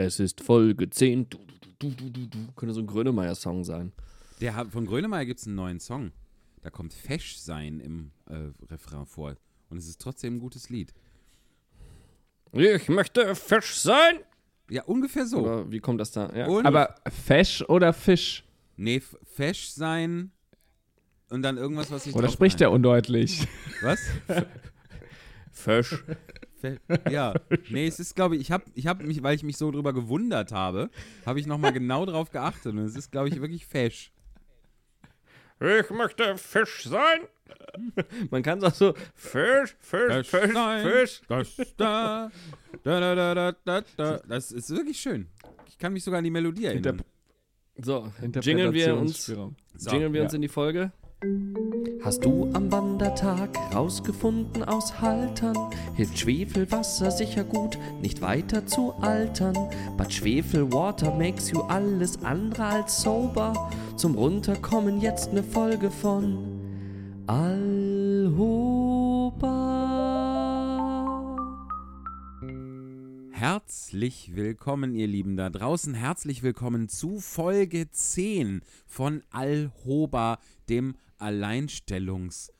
[0.00, 1.28] Es ist Folge 10.
[1.28, 1.38] Du,
[1.80, 2.52] du, du, du, du.
[2.54, 3.92] Könnte so ein Grönemeyer-Song sein.
[4.40, 6.12] Der, von Grönemeyer gibt es einen neuen Song.
[6.62, 9.34] Da kommt Fesch sein im äh, Refrain vor.
[9.68, 10.94] Und es ist trotzdem ein gutes Lied.
[12.52, 14.20] Ich möchte Fisch sein.
[14.70, 15.40] Ja, ungefähr so.
[15.40, 16.32] Oder wie kommt das da?
[16.32, 16.46] Ja.
[16.64, 16.94] Aber
[17.26, 18.44] Fesch oder Fisch?
[18.76, 20.30] nee, Fesch sein
[21.28, 23.48] und dann irgendwas, was ich Oder spricht er undeutlich?
[23.82, 23.98] Was?
[25.50, 26.04] Fisch.
[27.10, 27.34] Ja.
[27.70, 29.92] Nee, es ist, glaube ich, ich habe ich hab mich, weil ich mich so drüber
[29.92, 30.90] gewundert habe,
[31.26, 32.72] habe ich nochmal genau drauf geachtet.
[32.72, 34.12] Und es ist, glaube ich, wirklich Fesch.
[35.60, 37.20] Ich möchte Fisch sein.
[38.30, 40.86] Man kann es auch so Fisch, Fisch, Fisch Fisch, sein.
[40.86, 41.22] Fisch.
[41.26, 42.30] Das, da,
[42.84, 44.20] da, da, da, da, da, da.
[44.28, 45.28] Das ist wirklich schön.
[45.66, 47.02] Ich kann mich sogar an die Melodie erinnern.
[47.76, 49.26] So, jingeln wir uns.
[49.26, 50.24] So, jingeln wir ja.
[50.24, 50.92] uns in die Folge.
[51.20, 55.56] Hast du am Wandertag rausgefunden aus Haltern?
[55.96, 59.56] Hilft Schwefelwasser sicher gut, nicht weiter zu altern.
[59.96, 63.68] But Schwefelwater makes you alles andere als sober.
[63.96, 66.38] Zum Runterkommen jetzt ne Folge von
[67.26, 68.68] Alhoba.
[73.32, 75.94] Herzlich willkommen, ihr Lieben da draußen.
[75.94, 82.50] Herzlich willkommen zu Folge 10 von Alhoba, dem Alleinstellungs-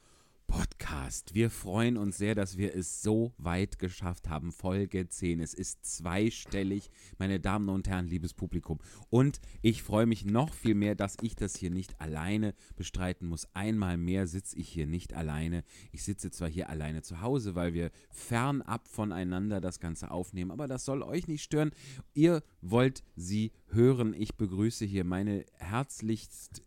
[0.48, 1.34] Podcast.
[1.34, 4.50] Wir freuen uns sehr, dass wir es so weit geschafft haben.
[4.50, 5.40] Folge 10.
[5.40, 8.78] Es ist zweistellig, meine Damen und Herren, liebes Publikum.
[9.10, 13.46] Und ich freue mich noch viel mehr, dass ich das hier nicht alleine bestreiten muss.
[13.54, 15.64] Einmal mehr sitze ich hier nicht alleine.
[15.92, 20.66] Ich sitze zwar hier alleine zu Hause, weil wir fernab voneinander das Ganze aufnehmen, aber
[20.66, 21.72] das soll euch nicht stören.
[22.14, 24.14] Ihr wollt sie hören.
[24.14, 26.62] Ich begrüße hier meine herzlichst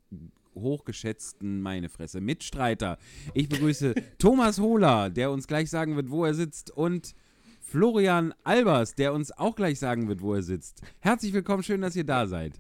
[0.56, 2.98] hochgeschätzten, meine Fresse, Mitstreiter.
[3.34, 7.14] Ich begrüße Thomas Hohler, der uns gleich sagen wird, wo er sitzt, und
[7.62, 10.82] Florian Albers, der uns auch gleich sagen wird, wo er sitzt.
[11.00, 12.60] Herzlich willkommen, schön, dass ihr da seid.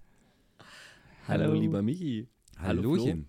[1.27, 1.59] Hallo, Hallo.
[1.59, 2.27] lieber Michi.
[2.57, 2.91] Hallo, Flo.
[2.91, 3.27] Hallöchen.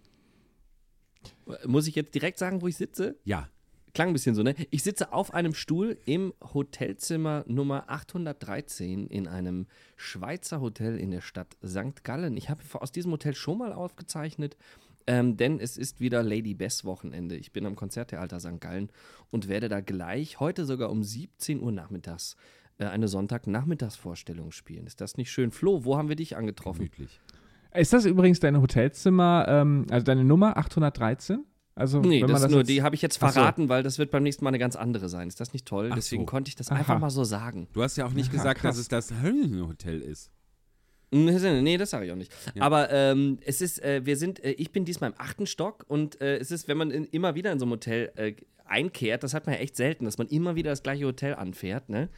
[1.67, 3.17] Muss ich jetzt direkt sagen, wo ich sitze?
[3.25, 3.49] Ja,
[3.95, 4.55] Klang ein bisschen so, ne?
[4.71, 9.67] Ich sitze auf einem Stuhl im Hotelzimmer Nummer 813 in einem
[9.97, 12.03] Schweizer Hotel in der Stadt St.
[12.03, 12.39] Gallen.
[12.39, 14.57] Ich habe aus diesem Hotel schon mal aufgezeichnet,
[15.07, 17.37] ähm, denn es ist wieder Lady Bess Wochenende.
[17.37, 18.63] Ich bin am Konzerttheater St.
[18.63, 18.89] Gallen
[19.31, 22.37] und werde da gleich, heute sogar um 17 Uhr nachmittags,
[22.79, 24.87] äh, eine Sonntagnachmittagsvorstellung spielen.
[24.87, 25.51] Ist das nicht schön?
[25.51, 26.87] Flo, wo haben wir dich angetroffen?
[26.87, 27.21] gemütlich.
[27.75, 31.45] Ist das übrigens dein Hotelzimmer, ähm, also deine Nummer 813?
[31.75, 33.33] Also, Nee, wenn das ist nur, die habe ich jetzt Ach so.
[33.35, 35.29] verraten, weil das wird beim nächsten Mal eine ganz andere sein.
[35.29, 35.89] Ist das nicht toll?
[35.91, 36.27] Ach Deswegen so.
[36.27, 36.79] konnte ich das Aha.
[36.79, 37.67] einfach mal so sagen.
[37.73, 38.77] Du hast ja auch nicht Ja, gesagt, krass.
[38.77, 40.31] dass es das Höllenhotel ist.
[41.15, 42.33] Nee, das sage ich auch nicht.
[42.55, 42.63] Ja.
[42.63, 46.21] Aber ähm, es ist, äh, wir sind, äh, ich bin diesmal im achten Stock und
[46.23, 48.33] äh, es ist, wenn man in, immer wieder in so einem Hotel äh,
[48.73, 51.89] einkehrt, das hat man ja echt selten, dass man immer wieder das gleiche Hotel anfährt,
[51.89, 52.09] ne?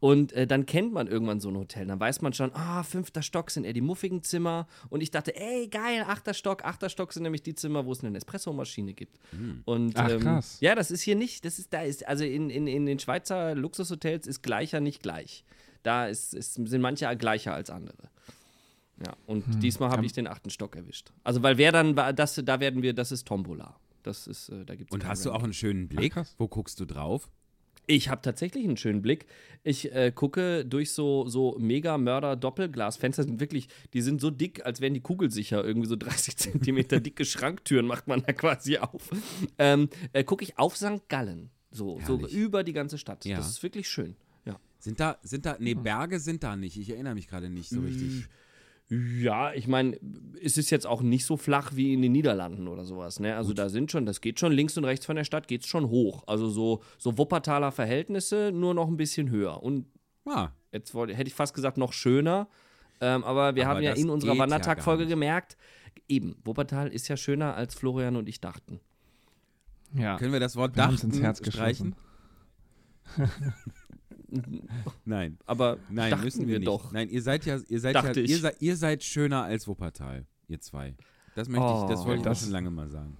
[0.00, 1.86] Und äh, dann kennt man irgendwann so ein Hotel.
[1.86, 4.66] Dann weiß man schon, ah, fünfter Stock sind eher die muffigen Zimmer.
[4.90, 6.64] Und ich dachte, ey, geil, achter Stock.
[6.64, 9.18] Achter Stock sind nämlich die Zimmer, wo es eine Espressomaschine gibt.
[9.64, 10.58] Und Ach, ähm, krass.
[10.60, 13.54] ja, das ist hier nicht, das ist, da ist, also in, in, in den Schweizer
[13.54, 15.44] Luxushotels ist gleicher nicht gleich.
[15.82, 18.10] Da ist, ist, sind manche gleicher als andere.
[19.04, 19.60] Ja, und Hm.
[19.60, 21.10] diesmal habe ich den achten Stock erwischt.
[21.24, 23.76] Also, weil wer dann war, das, da werden wir, das ist Tombola.
[24.02, 25.44] Das ist, äh, da gibt's Und hast du auch Ranking.
[25.44, 26.12] einen schönen Blick?
[26.14, 26.34] krass.
[26.38, 27.30] Wo guckst du drauf?
[27.86, 29.26] Ich habe tatsächlich einen schönen Blick.
[29.64, 33.24] Ich äh, gucke durch so, so Mega-Mörder-Doppelglasfenster.
[33.24, 35.64] Sind wirklich, die sind so dick, als wären die kugelsicher.
[35.64, 39.10] Irgendwie so 30 Zentimeter dicke Schranktüren macht man da quasi auf.
[39.58, 41.08] Ähm, äh, gucke ich auf St.
[41.08, 41.50] Gallen.
[41.72, 43.24] So, so über die ganze Stadt.
[43.24, 43.36] Ja.
[43.36, 44.16] Das ist wirklich schön.
[44.44, 44.58] Ja.
[44.78, 46.76] Sind da, sind da, nee, Berge sind da nicht.
[46.76, 48.28] Ich erinnere mich gerade nicht so richtig.
[48.90, 49.98] Ja, ich meine,
[50.42, 53.20] es ist jetzt auch nicht so flach wie in den Niederlanden oder sowas.
[53.20, 53.36] Ne?
[53.36, 55.68] Also da sind schon, das geht schon links und rechts von der Stadt, geht es
[55.68, 56.24] schon hoch.
[56.26, 59.62] Also so, so Wuppertaler Verhältnisse, nur noch ein bisschen höher.
[59.62, 59.86] Und
[60.26, 62.48] Ah, jetzt wollte, hätte ich fast gesagt, noch schöner.
[63.00, 65.10] Ähm, aber wir Aber haben ja in unserer ja Wandertag-Folge nicht.
[65.10, 65.56] gemerkt,
[66.08, 68.80] eben, Wuppertal ist ja schöner, als Florian und ich dachten.
[69.94, 70.18] Ja.
[70.18, 71.94] können wir das Wort Wir dachten ins Herz streichen?
[75.04, 75.38] Nein.
[75.46, 76.68] Aber Nein, dachten müssen wir wir nicht.
[76.68, 76.92] doch.
[76.92, 78.40] Nein, ihr seid ja, ihr seid ja, Dachte ihr ich.
[78.40, 80.94] seid, ihr seid schöner als Wuppertal, ihr zwei.
[81.34, 82.06] Das möchte ich, das Oh.
[82.06, 83.16] wollte ich Das- schon lange mal sagen.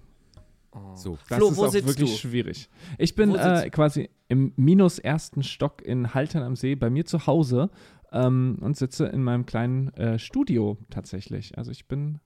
[0.95, 1.17] So.
[1.27, 2.17] Das Flo, ist wo auch sitzt wirklich du?
[2.29, 2.69] schwierig.
[2.97, 7.27] Ich bin äh, quasi im minus ersten Stock in Haltern am See bei mir zu
[7.27, 7.69] Hause
[8.13, 11.57] ähm, und sitze in meinem kleinen äh, Studio tatsächlich.
[11.57, 12.19] Also ich bin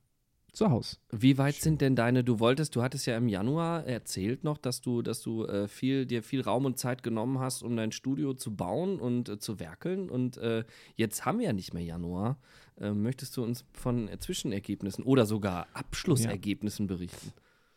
[0.56, 0.98] zu Hause.
[1.12, 4.82] Wie weit sind denn deine, du wolltest, du hattest ja im Januar erzählt noch, dass
[4.82, 8.34] du, dass du äh, viel, dir viel Raum und Zeit genommen hast, um dein Studio
[8.34, 10.10] zu bauen und äh, zu werkeln.
[10.10, 10.64] Und äh,
[10.96, 12.38] jetzt haben wir ja nicht mehr Januar.
[12.80, 17.34] Äh, möchtest du uns von Zwischenergebnissen oder sogar Abschlussergebnissen berichten?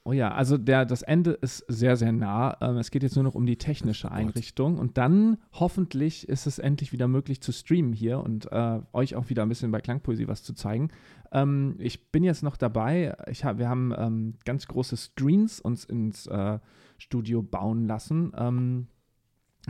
[0.09, 2.57] Oh ja, also der, das Ende ist sehr, sehr nah.
[2.63, 6.59] Ähm, es geht jetzt nur noch um die technische Einrichtung und dann hoffentlich ist es
[6.59, 10.27] endlich wieder möglich zu streamen hier und äh, euch auch wieder ein bisschen bei Klangpoesie
[10.27, 10.89] was zu zeigen.
[11.31, 13.19] Ähm, ich bin jetzt noch dabei.
[13.31, 16.59] Ich hab, wir haben ähm, ganz große Screens uns ins äh,
[16.97, 18.89] Studio bauen lassen.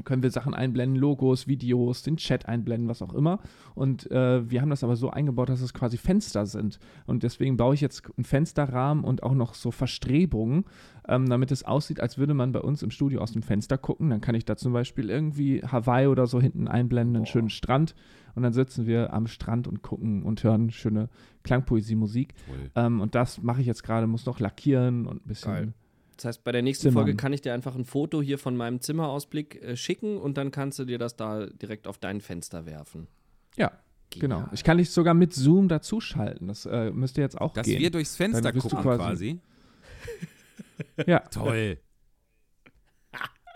[0.05, 3.41] Können wir Sachen einblenden, Logos, Videos, den Chat einblenden, was auch immer.
[3.75, 6.79] Und äh, wir haben das aber so eingebaut, dass es quasi Fenster sind.
[7.07, 10.65] Und deswegen baue ich jetzt einen Fensterrahmen und auch noch so Verstrebungen,
[11.09, 14.11] ähm, damit es aussieht, als würde man bei uns im Studio aus dem Fenster gucken.
[14.11, 17.95] Dann kann ich da zum Beispiel irgendwie Hawaii oder so hinten einblenden, einen schönen Strand.
[18.35, 21.09] Und dann sitzen wir am Strand und gucken und hören schöne
[21.43, 22.35] Klangpoesie-Musik.
[22.77, 25.53] Ähm, und das mache ich jetzt gerade, muss noch lackieren und ein bisschen.
[25.53, 25.75] Geil.
[26.19, 27.05] Das heißt, bei der nächsten Zimmern.
[27.05, 30.51] Folge kann ich dir einfach ein Foto hier von meinem Zimmerausblick äh, schicken und dann
[30.51, 33.07] kannst du dir das da direkt auf dein Fenster werfen.
[33.57, 33.71] Ja,
[34.11, 34.49] genau.
[34.53, 36.49] Ich kann dich sogar mit Zoom dazuschalten.
[36.49, 37.79] Das äh, müsste jetzt auch Dass gehen.
[37.79, 39.41] wir durchs Fenster gucken quasi- quasi.
[41.07, 41.79] ja, Toll.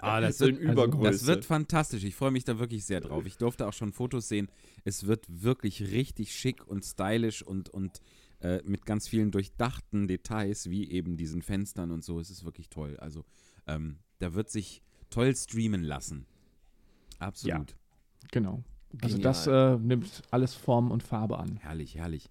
[0.00, 1.10] Ah, das, wird, Übergröße.
[1.12, 2.02] das wird fantastisch.
[2.02, 3.24] Ich freue mich da wirklich sehr drauf.
[3.24, 4.48] Ich durfte auch schon Fotos sehen.
[4.84, 8.00] Es wird wirklich richtig schick und stylisch und, und
[8.42, 12.18] äh, mit ganz vielen durchdachten Details, wie eben diesen Fenstern und so.
[12.18, 12.96] Es ist wirklich toll.
[12.98, 13.24] Also,
[13.66, 16.26] ähm, da wird sich toll streamen lassen.
[17.18, 17.76] Absolut.
[18.32, 18.64] genau.
[19.00, 19.20] Also Genial.
[19.22, 21.56] das äh, nimmt alles Form und Farbe an.
[21.56, 22.28] Herrlich, herrlich.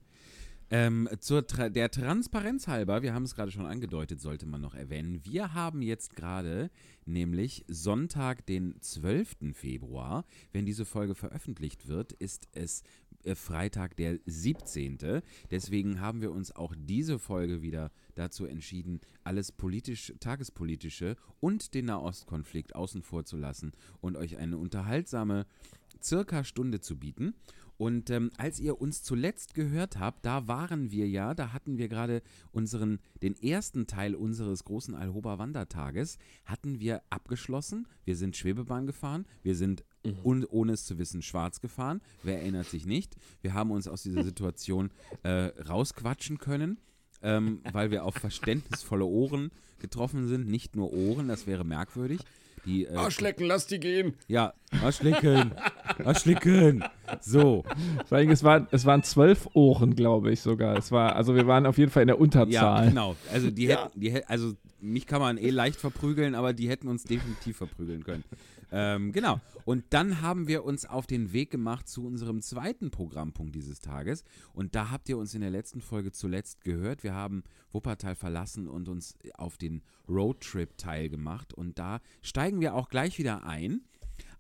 [0.74, 4.74] Ähm, zur Tra der Transparenz halber, wir haben es gerade schon angedeutet, sollte man noch
[4.74, 5.19] erwähnen.
[5.25, 6.69] Wir haben jetzt gerade
[7.06, 9.54] nämlich Sonntag, den 12.
[9.54, 10.24] Februar.
[10.54, 12.84] Wenn diese Folge veröffentlicht wird, ist es
[13.35, 15.21] Freitag, der 17.
[15.50, 21.85] Deswegen haben wir uns auch diese Folge wieder dazu entschieden, alles politisch, tagespolitische und den
[21.85, 25.45] Nahostkonflikt außen vor zu lassen und euch eine unterhaltsame
[26.03, 27.35] circa Stunde zu bieten.
[27.77, 31.89] Und ähm, als ihr uns zuletzt gehört habt, da waren wir ja, da hatten wir
[31.89, 32.21] gerade
[32.51, 37.88] unseren, den ersten Teil unseres großen Alhoba Wandertages, hatten wir abgeschlossen.
[38.06, 39.83] Wir sind Schwebebahn gefahren, wir sind,
[40.24, 42.01] un, ohne es zu wissen, schwarz gefahren.
[42.24, 43.15] Wer erinnert sich nicht?
[43.42, 44.89] Wir haben uns aus dieser Situation
[45.24, 46.77] äh, rausquatschen können,
[47.21, 50.48] ähm, weil wir auf verständnisvolle Ohren getroffen sind.
[50.48, 52.21] Nicht nur Ohren, das wäre merkwürdig.
[52.65, 54.13] Die, äh, Arschlecken, lass die gehen.
[54.27, 54.53] ja,
[54.83, 55.51] Arschlecken.
[56.06, 56.83] Arschlecken.
[57.21, 57.63] So.
[58.06, 60.77] Vor allem, es, war, es waren zwölf Ohren, glaube ich sogar.
[60.77, 62.89] Es war, also wir waren auf jeden Fall in der Ja, Unterzahl.
[62.89, 63.15] genau.
[63.31, 66.88] Also die hätten, die hätten, also mich kann man eh leicht verprügeln, aber die hätten
[66.88, 68.24] uns definitiv verprügeln können.
[68.71, 69.41] Ähm, genau.
[69.65, 74.23] Und dann haben wir uns auf den Weg gemacht zu unserem zweiten Programmpunkt dieses Tages.
[74.53, 77.03] Und da habt ihr uns in der letzten Folge zuletzt gehört.
[77.03, 81.53] Wir haben Wuppertal verlassen und uns auf den Roadtrip-Teil gemacht.
[81.53, 83.81] Und da steigen wir auch gleich wieder ein.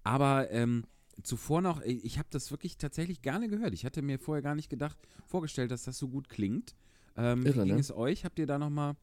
[0.03, 0.85] Aber ähm,
[1.23, 3.73] zuvor noch, ich ich habe das wirklich tatsächlich gerne gehört.
[3.73, 6.73] Ich hatte mir vorher gar nicht gedacht, vorgestellt, dass das so gut klingt.
[7.17, 7.81] Ähm, Irre, wie ging ne?
[7.81, 8.23] es euch?
[8.23, 8.95] Habt ihr da noch mal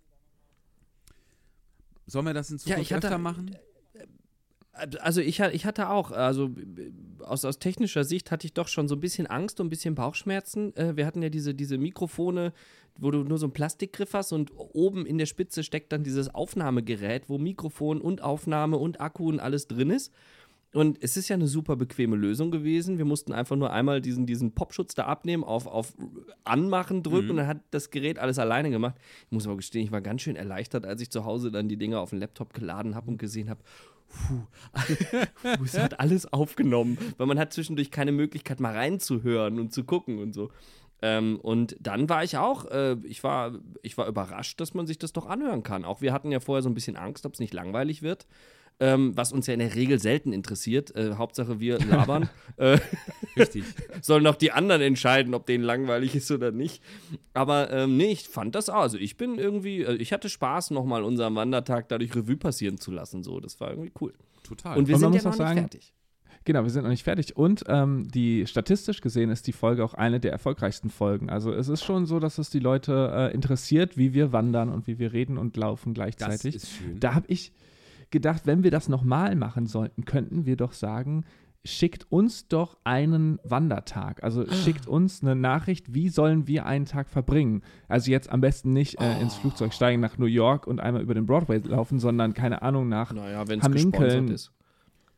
[2.06, 3.54] Sollen wir das in Ja, Zukunft hatte- öfter machen?
[5.00, 6.50] Also ich, ich hatte auch, also
[7.20, 9.94] aus, aus technischer Sicht hatte ich doch schon so ein bisschen Angst und ein bisschen
[9.94, 10.74] Bauchschmerzen.
[10.76, 12.52] Äh, wir hatten ja diese, diese Mikrofone,
[12.98, 16.34] wo du nur so einen Plastikgriff hast und oben in der Spitze steckt dann dieses
[16.34, 20.12] Aufnahmegerät, wo Mikrofon und Aufnahme und Akku und alles drin ist.
[20.74, 22.98] Und es ist ja eine super bequeme Lösung gewesen.
[22.98, 25.94] Wir mussten einfach nur einmal diesen, diesen Popschutz da abnehmen, auf, auf
[26.44, 28.96] Anmachen drücken und dann hat das Gerät alles alleine gemacht.
[29.26, 31.78] Ich muss aber gestehen, ich war ganz schön erleichtert, als ich zu Hause dann die
[31.78, 33.60] Dinger auf den Laptop geladen habe und gesehen habe,
[34.08, 36.98] puh, es hat alles aufgenommen.
[37.16, 40.50] Weil man hat zwischendurch keine Möglichkeit, mal reinzuhören und zu gucken und so.
[41.00, 44.98] Ähm, und dann war ich auch, äh, ich, war, ich war überrascht, dass man sich
[44.98, 45.84] das doch anhören kann.
[45.84, 48.26] Auch wir hatten ja vorher so ein bisschen Angst, ob es nicht langweilig wird.
[48.80, 50.94] Ähm, was uns ja in der Regel selten interessiert.
[50.94, 52.28] Äh, Hauptsache wir labern.
[52.58, 52.78] äh,
[53.36, 53.64] Richtig.
[54.02, 56.80] sollen auch die anderen entscheiden, ob denen langweilig ist oder nicht.
[57.34, 58.82] Aber ähm, nee, ich fand das auch.
[58.82, 62.92] Also ich bin irgendwie, äh, ich hatte Spaß, nochmal unseren Wandertag dadurch Revue passieren zu
[62.92, 63.24] lassen.
[63.24, 64.14] So, das war irgendwie cool.
[64.44, 64.78] Total.
[64.78, 65.92] Und wir Und sind ja noch nicht sagen, fertig.
[66.44, 67.36] Genau, wir sind noch nicht fertig.
[67.36, 71.28] Und ähm, die statistisch gesehen ist die Folge auch eine der erfolgreichsten Folgen.
[71.30, 74.86] Also es ist schon so, dass es die Leute äh, interessiert, wie wir wandern und
[74.86, 76.54] wie wir reden und laufen das gleichzeitig.
[76.54, 77.00] ist schön.
[77.00, 77.52] Da habe ich
[78.10, 81.24] gedacht, wenn wir das nochmal machen sollten, könnten wir doch sagen,
[81.64, 84.22] schickt uns doch einen Wandertag.
[84.22, 84.52] Also Ah.
[84.52, 87.62] schickt uns eine Nachricht, wie sollen wir einen Tag verbringen.
[87.88, 89.20] Also jetzt am besten nicht äh, Oh.
[89.22, 92.88] ins Flugzeug steigen nach New York und einmal über den Broadway laufen, sondern keine Ahnung
[92.88, 94.34] nach Naja, Hamminkeln.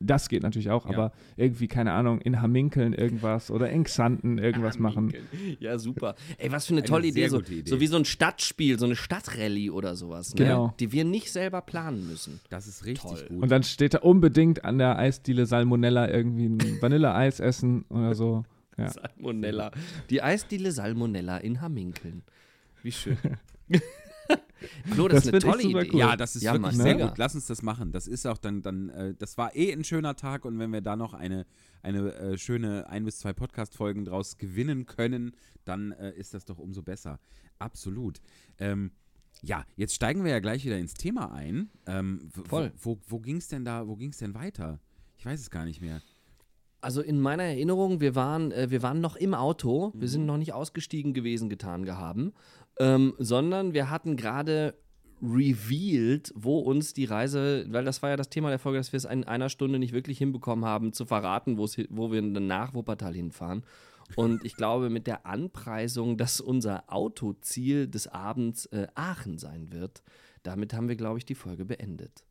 [0.00, 0.92] Das geht natürlich auch, Ja.
[0.92, 5.12] aber irgendwie, keine Ahnung, in Hamminkeln irgendwas oder in Xanten irgendwas machen.
[5.60, 6.14] Ja, super.
[6.38, 7.28] Ey, was für eine Eine tolle Idee.
[7.28, 7.62] So, Idee.
[7.66, 10.34] so wie so ein Stadtspiel, so eine Stadtrallye oder sowas.
[10.34, 10.44] Ne?
[10.44, 10.74] Genau.
[10.80, 12.40] Die wir nicht selber planen müssen.
[12.48, 13.26] Das ist richtig Toll.
[13.28, 13.42] gut.
[13.42, 18.44] Und dann steht da unbedingt an der Eisdiele Salmonella irgendwie ein Vanilleeis essen oder so.
[18.78, 18.88] Ja.
[18.88, 19.70] Salmonella.
[20.08, 22.22] Die Eisdiele Salmonella in Hamminkeln.
[22.82, 23.18] Wie schön.
[24.92, 25.90] Flo, das, Das ist eine tolle super Idee.
[25.92, 25.98] cool.
[26.00, 27.08] Ja, das ist Ja, wirklich Mann, sehr mega.
[27.08, 27.18] gut.
[27.18, 27.92] Lass uns das machen.
[27.92, 30.80] Das ist auch dann, dann äh, das war eh ein schöner Tag und wenn wir
[30.80, 31.46] da noch eine,
[31.82, 35.32] eine äh, schöne ein bis zwei Podcast-Folgen draus gewinnen können,
[35.64, 37.18] dann äh, ist das doch umso besser.
[37.58, 38.20] Absolut.
[38.58, 38.90] Ähm,
[39.42, 41.70] ja, jetzt steigen wir ja gleich wieder ins Thema ein.
[41.86, 42.72] Ähm, Voll.
[42.80, 44.80] Wo, wo, wo ging es denn da, wo ging es denn weiter?
[45.18, 46.02] Ich weiß es gar nicht mehr.
[46.82, 50.10] Also in meiner Erinnerung, wir waren, äh, wir waren noch im Auto, wir Mhm.
[50.12, 52.32] sind noch nicht ausgestiegen gewesen, getan gehaben,
[52.80, 54.74] ähm, sondern wir hatten gerade
[55.22, 58.96] revealed, wo uns die Reise, weil das war ja das Thema der Folge, dass wir
[58.96, 63.64] es in einer Stunde nicht wirklich hinbekommen haben, zu verraten, wo wir nach Wuppertal hinfahren.
[64.16, 70.02] Und ich glaube, mit der Anpreisung, dass unser Autoziel des Abends äh, Aachen sein wird,
[70.42, 72.24] damit haben wir, glaube ich, die Folge beendet.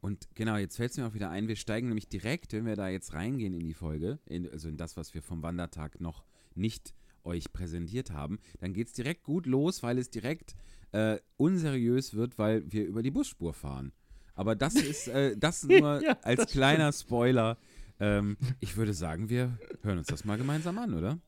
[0.00, 2.74] Und genau, jetzt fällt es mir auch wieder ein, wir steigen nämlich direkt, wenn wir
[2.74, 6.24] da jetzt reingehen in die Folge, in, also in das, was wir vom Wandertag noch
[6.54, 10.54] nicht euch präsentiert haben, dann geht es direkt gut los, weil es direkt
[10.92, 13.92] äh, unseriös wird, weil wir über die Busspur fahren.
[14.34, 17.58] Aber das ist äh, das nur Ja, als das kleiner Spoiler.
[18.00, 21.18] Ähm, ich würde sagen, wir hören uns das mal gemeinsam an, oder?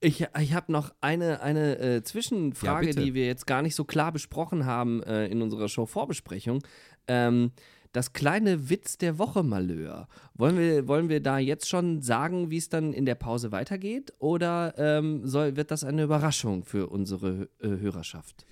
[0.00, 3.02] Ich, ich habe noch eine, eine äh, Ja, Zwischenfrage, bitte.
[3.02, 6.62] die wir jetzt gar nicht so klar besprochen haben äh, in unserer Show-Vorbesprechung.
[7.08, 7.50] Ähm,
[7.92, 10.08] das kleine Witz der Woche Malheur.
[10.34, 14.12] Wollen wir, wollen wir da jetzt schon sagen, wie es dann in der Pause weitergeht?
[14.18, 18.44] Oder ähm, soll, wird das eine Überraschung für unsere äh, Hörerschaft?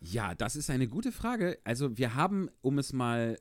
[0.00, 1.58] Ja, das ist eine gute Frage.
[1.64, 3.38] Also wir haben, um es mal,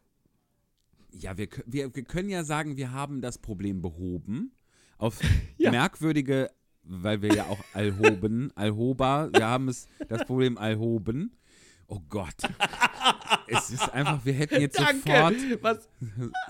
[1.11, 4.51] ja, wir, wir, wir können ja sagen, wir haben das Problem behoben.
[4.97, 5.19] Auf
[5.57, 5.71] Ja.
[5.71, 6.49] merkwürdige,
[6.83, 11.31] weil wir ja auch allhoben, allhoba, wir haben es, das Problem allhoben.
[11.87, 12.35] Oh Gott.
[13.47, 15.89] es ist einfach, wir hätten jetzt sofort, Was?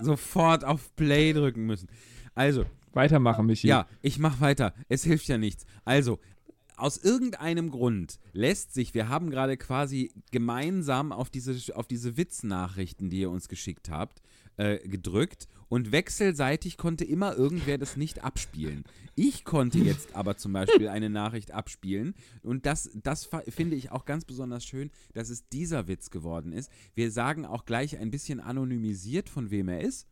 [0.00, 1.88] sofort auf Play drücken müssen.
[2.34, 3.66] Also, Weitermachen, Michi.
[3.66, 4.72] ja, ich mach weiter.
[4.88, 5.64] Es hilft ja nichts.
[5.84, 6.18] Also,
[6.76, 13.08] aus irgendeinem Grund lässt sich, wir haben gerade quasi gemeinsam auf diese, auf diese Witznachrichten,
[13.08, 14.20] die ihr uns geschickt habt,
[14.56, 18.84] äh, gedrückt und wechselseitig konnte immer irgendwer das nicht abspielen.
[19.14, 24.04] Ich konnte jetzt aber zum Beispiel eine Nachricht abspielen und das, das finde ich auch
[24.04, 26.70] ganz besonders schön, dass es dieser Witz geworden ist.
[26.94, 30.06] Wir sagen auch gleich ein bisschen anonymisiert, von wem er ist,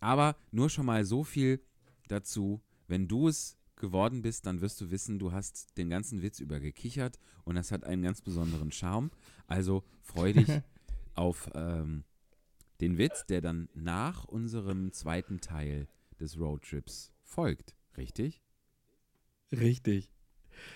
[0.00, 1.60] aber nur schon mal so viel
[2.08, 6.40] dazu, wenn du es geworden bist, dann wirst du wissen, du hast den ganzen Witz
[6.40, 9.10] über gekichert und das hat einen ganz besonderen Charme.
[9.46, 10.48] Also freu dich
[11.14, 12.04] auf ähm,
[12.84, 15.88] den Witz, der dann nach unserem zweiten Teil
[16.20, 17.74] des Roadtrips folgt.
[17.96, 18.42] Richtig?
[19.52, 20.10] Richtig.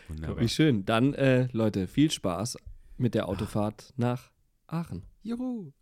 [0.09, 0.41] Wunderbar.
[0.41, 0.85] Wie schön.
[0.87, 2.57] Dann, äh, Leute, viel Spaß
[2.97, 4.33] mit der Autofahrt nach
[4.67, 5.03] Aachen.
[5.23, 5.73] Juhu.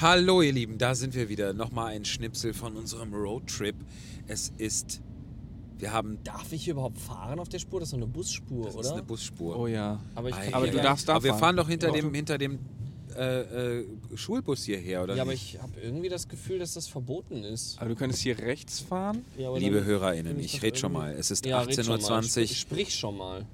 [0.00, 1.52] Hallo ihr Lieben, da sind wir wieder.
[1.52, 3.76] Nochmal ein Schnipsel von unserem Roadtrip.
[4.26, 5.02] Es ist,
[5.78, 7.80] wir haben, Darf ich überhaupt fahren auf der Spur?
[7.80, 9.58] Das ist so eine Busspur, das ist eine Busspur.
[9.58, 10.00] Oh ja.
[10.14, 11.56] Aber, ich Aber du darfst da Aber wir fahren.
[11.56, 11.94] doch hinter Doch.
[11.94, 12.58] dem, hinter dem
[13.16, 15.54] äh, äh, Schulbus hierher, oder Ja, aber nicht?
[15.54, 17.78] ich habe irgendwie das Gefühl, dass das verboten ist.
[17.80, 19.24] Aber du könntest hier rechts fahren.
[19.38, 21.12] Ja, Liebe HörerInnen, ich das rede schon mal.
[21.12, 21.98] Es ist Ja, red schon mal.
[21.98, 22.22] 18.20 Uhr.
[22.46, 23.46] Sprich, sprich schon mal.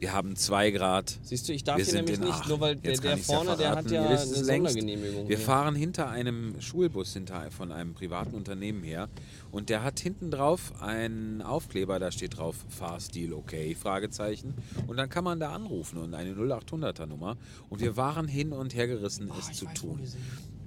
[0.00, 1.18] Wir haben 2 Grad.
[1.22, 3.54] Siehst du, ich darf Wir hier nämlich nicht, nur weil der, der ich's ja vorne,
[3.58, 4.18] der hat ja eine.
[4.18, 5.28] Sondergenehmigung.
[5.28, 5.44] Wir hier.
[5.44, 9.10] fahren hinter einem Schulbus, hinter von einem privaten Unternehmen her.
[9.52, 14.54] Und der hat hinten drauf einen Aufkleber, da steht drauf Fahrstil okay, Fragezeichen.
[14.86, 17.36] Und dann kann man da anrufen und eine 0800er Nummer.
[17.68, 20.00] Und wir waren hin und her gerissen, Oh, es zu weiß, tun.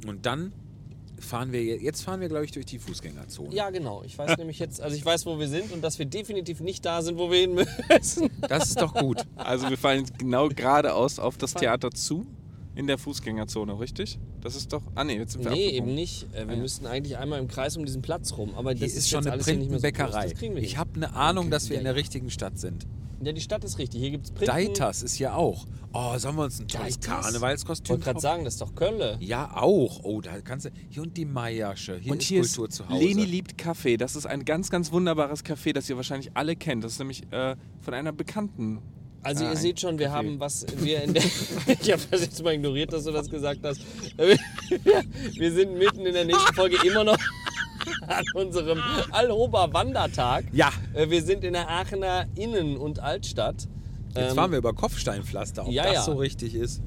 [0.05, 0.53] Und dann
[1.19, 3.53] fahren wir, je- jetzt fahren wir, glaube ich, durch die Fußgängerzone.
[3.53, 4.03] Ja, genau.
[4.03, 6.85] Ich weiß nämlich jetzt, also ich weiß, wo wir sind und dass wir definitiv nicht
[6.85, 7.53] da sind, wo wir hin
[7.89, 8.29] müssen.
[8.47, 9.23] Das ist doch gut.
[9.35, 12.25] Also wir fahren jetzt genau geradeaus auf das Theater zu.
[12.75, 14.17] In der Fußgängerzone, richtig?
[14.41, 14.81] Das ist doch.
[14.95, 15.89] Ah nee, jetzt sind wir Nee, abgebogen.
[15.89, 16.23] eben nicht.
[16.33, 16.61] Äh, wir Ah, ja.
[16.61, 18.55] müssten eigentlich einmal im Kreis um diesen Platz rum.
[18.55, 19.81] Aber Hier das ist schon jetzt eine hier so groß.
[19.81, 20.33] Printenbäckerei.
[20.39, 21.97] Wir ich habe eine Ahnung, dass wir Ja, in der ja.
[21.99, 22.87] richtigen Stadt sind.
[23.23, 24.01] Ja, die Stadt ist richtig.
[24.01, 24.47] Hier gibt es Printen.
[24.53, 25.65] Deitas ist ja auch.
[25.93, 27.17] Oh, sollen wir uns ein tolles Deitas?
[27.17, 29.17] Ich Karnevalskostüm wollte gerade sagen, das ist doch Kölle.
[29.21, 30.03] Ja, auch.
[30.03, 30.71] Oh, da kannst du.
[30.89, 31.97] Hier und die Meiersche.
[31.99, 33.01] Hier Und ist hier Kultur ist zu Hause.
[33.01, 33.95] Leni liebt Kaffee.
[33.97, 36.83] Das ist ein ganz, ganz wunderbares Café, das ihr wahrscheinlich alle kennt.
[36.83, 38.79] Das ist nämlich äh, von einer Bekannten.
[39.23, 40.11] Also Ah, ihr seht schon, wir Café.
[40.11, 41.23] haben was wir in der
[41.81, 43.79] Ich habe das jetzt mal ignoriert, dass du das gesagt hast.
[44.17, 47.17] Wir sind mitten in der nächsten Folge immer noch
[48.07, 48.79] an unserem
[49.11, 50.45] Alhober Wandertag.
[50.51, 53.67] Ja, Äh, Wir sind in der Aachener Innen- und Altstadt.
[54.15, 56.01] jetzt Ähm, fahren wir über Kopfsteinpflaster, ob ja, das ja.
[56.03, 56.81] so richtig ist.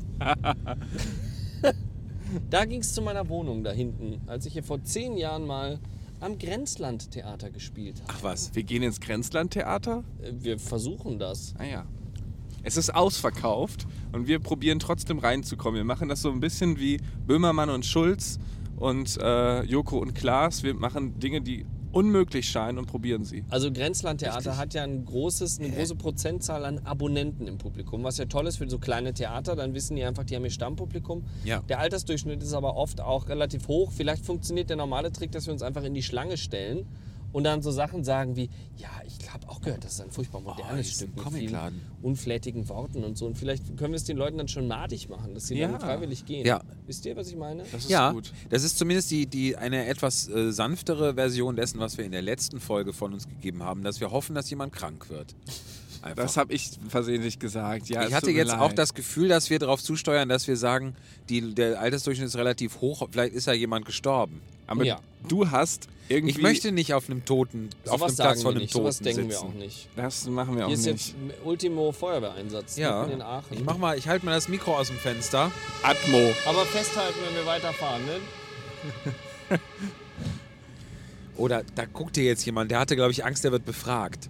[2.50, 5.78] Da ging es zu meiner Wohnung da hinten, als ich hier vor zehn Jahren mal
[6.20, 8.12] am Grenzland-Theater gespielt habe.
[8.16, 8.54] Ach was.
[8.54, 10.02] Wir gehen ins Grenzland-Theater.
[10.22, 11.54] Äh, Wir versuchen das.
[11.58, 11.86] Ah ja.
[12.66, 15.76] Es ist ausverkauft und wir probieren trotzdem reinzukommen.
[15.76, 18.40] Wir machen das so ein bisschen wie Böhmermann und Schulz
[18.74, 20.64] und äh, Joko und Klaas.
[20.64, 23.44] Wir machen Dinge, die unmöglich scheinen und probieren Sie.
[23.50, 28.24] Also Grenzlandtheater hat ja ein großes, eine große Prozentzahl an Abonnenten im Publikum, was ja
[28.24, 29.54] toll ist für so kleine Theater.
[29.54, 31.24] Dann wissen die einfach, die haben ihr Stammpublikum.
[31.44, 31.62] Ja.
[31.68, 33.92] Der Altersdurchschnitt ist aber oft auch relativ hoch.
[33.92, 36.84] Vielleicht funktioniert der normale Trick, dass wir uns einfach in die Schlange stellen
[37.36, 40.40] und dann so Sachen sagen wie, ja, ich habe auch gehört, das ist ein furchtbar
[40.40, 43.26] modernes Oh, das ist ein Stück mit vielen unflätigen Worten und so.
[43.26, 45.68] Und vielleicht können wir es den Leuten dann schon madig machen, dass sie Ja.
[45.68, 46.46] dann freiwillig gehen.
[46.46, 46.62] Ja.
[46.86, 47.64] Wisst ihr, was ich meine?
[47.70, 48.32] Das ist Ja, gut.
[48.48, 52.22] das ist zumindest die, die, eine etwas äh, sanftere Version dessen, was wir in der
[52.22, 55.34] letzten Folge von uns gegeben haben, dass wir hoffen, dass jemand krank wird.
[56.00, 56.22] Einfach.
[56.22, 57.90] Das habe ich versehentlich gesagt.
[57.90, 58.78] Ja, ich hatte jetzt auch leid.
[58.78, 60.94] das Gefühl, dass wir darauf zusteuern, dass wir sagen,
[61.28, 64.40] die, der Altersdurchschnitt ist relativ hoch, vielleicht ist ja jemand gestorben.
[64.66, 65.00] Aber Ja.
[65.28, 66.34] du hast irgendwie.
[66.36, 68.72] Ich möchte nicht auf einem Toten, auf Sowas einem sagen Platz von wir einem nicht,
[68.72, 69.30] Toten sowas denken sitzen.
[69.30, 69.88] wir auch nicht.
[69.96, 71.08] Das machen wir auch Hier ist nicht.
[71.08, 73.44] jetzt Ultimo Feuerwehreinsatz Ja, in Aachen.
[73.56, 75.50] ich mach mal, ich halte mal das Mikro aus dem Fenster.
[75.82, 76.32] Atmo.
[76.46, 79.58] Aber festhalten, wenn wir weiterfahren, ne?
[81.36, 84.28] Oder da guckt dir jetzt jemand, der hatte, glaube ich, Angst, der wird befragt.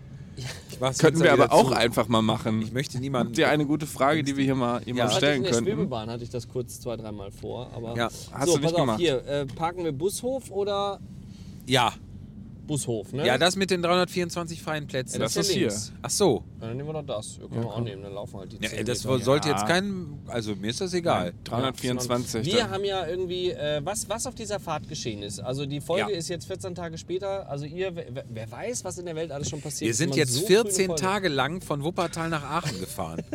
[0.92, 1.76] Ich Könnten wir aber auch zu.
[1.76, 2.60] einfach mal machen.
[2.62, 3.28] Ich möchte niemanden.
[3.28, 5.04] Habt ihr eine gute Frage, die wir hier mal jemandem Ja.
[5.04, 5.70] Hatte ich stellen in der könnten?
[5.70, 7.70] Schwebebahn hatte ich das kurz zwei, dreimal vor.
[7.74, 9.00] Aber Ja, hast so, du nicht pass auf, gemacht.
[9.00, 11.00] hier, äh, parken wir Bushof oder
[11.66, 11.92] Ja,
[12.66, 13.26] Bushof, ne?
[13.26, 15.14] ja, das mit den 324 freien Plätzen.
[15.16, 15.66] Ja, das ist ist ja hier.
[15.68, 15.92] links.
[16.02, 16.44] Ach so.
[16.60, 17.36] Ja, dann nehmen wir doch das.
[17.40, 19.18] Ja, können wir auch nehmen, dann laufen halt die Ja, 10 das Meter.
[19.24, 19.54] sollte Ja.
[19.56, 20.18] jetzt kein.
[20.26, 21.32] Also mir ist das egal.
[21.44, 22.44] 324.
[22.44, 22.70] Wir dann.
[22.70, 25.40] haben ja irgendwie, äh, was, was auf dieser Fahrt geschehen ist.
[25.40, 26.16] Also die Folge Ja.
[26.18, 27.48] ist jetzt 14 Tage später.
[27.48, 29.98] Also ihr, wer, wer weiß, was in der Welt alles schon passiert Wir ist.
[29.98, 32.80] sind wenn man jetzt so früh eine 14 Folge- Tage lang von Wuppertal nach Aachen
[32.80, 33.22] gefahren.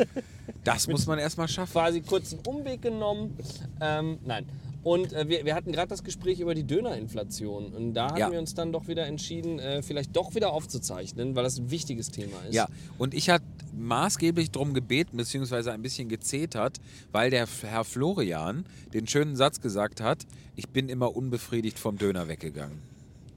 [0.63, 1.71] Das muss man erstmal schaffen.
[1.71, 3.35] quasi kurz einen Umweg genommen.
[3.81, 4.45] Ähm, nein.
[4.83, 7.73] Und äh, wir, wir hatten gerade das Gespräch über die Dönerinflation.
[7.73, 8.31] Und da haben Ja.
[8.31, 12.09] wir uns dann doch wieder entschieden, äh, vielleicht doch wieder aufzuzeichnen, weil das ein wichtiges
[12.09, 12.55] Thema ist.
[12.55, 13.45] Ja, und ich hatte
[13.77, 16.79] maßgeblich darum gebeten, beziehungsweise ein bisschen gezetert,
[17.11, 22.27] weil der Herr Florian den schönen Satz gesagt hat, ich bin immer unbefriedigt vom Döner
[22.27, 22.90] weggegangen.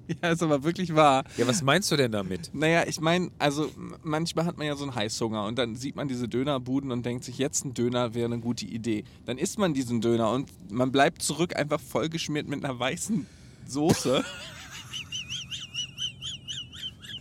[0.23, 1.25] Ja, ist aber wirklich wahr.
[1.37, 2.51] Ja, was meinst du denn damit?
[2.53, 3.71] Naja, ich meine, also
[4.03, 7.25] manchmal hat man ja so einen Heißhunger und dann sieht man diese Dönerbuden und denkt
[7.25, 9.05] sich, jetzt ein Döner wäre eine gute Idee.
[9.25, 13.27] Dann isst man diesen Döner und man bleibt zurück einfach vollgeschmiert mit einer weißen
[13.67, 14.25] Soße.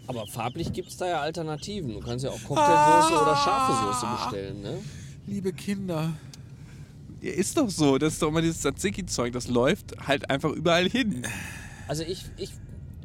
[0.07, 1.93] Aber farblich gibt es da ja Alternativen.
[1.93, 4.61] Du kannst ja auch Cocktailsoße oder scharfe Soße bestellen.
[4.61, 4.79] Ne?
[5.27, 6.11] Liebe Kinder.
[7.21, 7.97] ja, ist doch so.
[7.97, 9.31] Das ist doch immer dieses Tzatziki-Zeug.
[9.31, 11.25] Das läuft halt einfach überall hin.
[11.87, 12.51] Also ich, ich,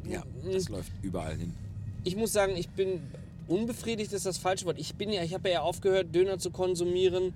[0.09, 1.53] Ja, das läuft überall hin.
[2.03, 2.99] ich muss sagen, ich bin
[3.47, 4.79] unbefriedigt ist das falsche Wort.
[4.79, 7.33] Ich bin ja, ich habe ja aufgehört, Döner zu konsumieren,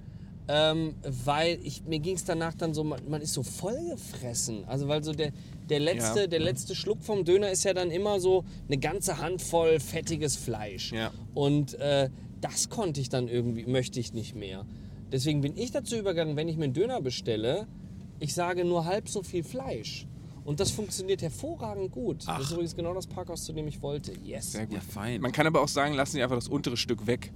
[0.48, 0.94] ähm,
[1.26, 4.66] weil ich, mir ging es danach dann so, man, man ist so vollgefressen.
[4.66, 5.32] Also weil so der,
[5.70, 6.28] der, letzte, Ja.
[6.28, 10.92] der letzte Schluck vom Döner ist ja dann immer so eine ganze Handvoll fettiges Fleisch.
[10.92, 11.12] Ja.
[11.34, 12.10] Und äh,
[12.42, 14.66] das konnte ich dann irgendwie, möchte ich nicht mehr.
[15.12, 17.68] Deswegen bin ich dazu übergegangen, wenn ich mir einen Döner bestelle,
[18.20, 20.08] ich sage nur halb so viel Fleisch.
[20.46, 22.28] Und das funktioniert hervorragend gut.
[22.28, 24.12] Das ist übrigens genau das Parkhaus, zu dem ich wollte.
[24.24, 24.52] Yes.
[24.52, 24.76] Sehr gut.
[24.76, 25.22] Ja, fein.
[25.22, 27.32] Man kann aber auch sagen, lassen Sie einfach das untere Stück weg.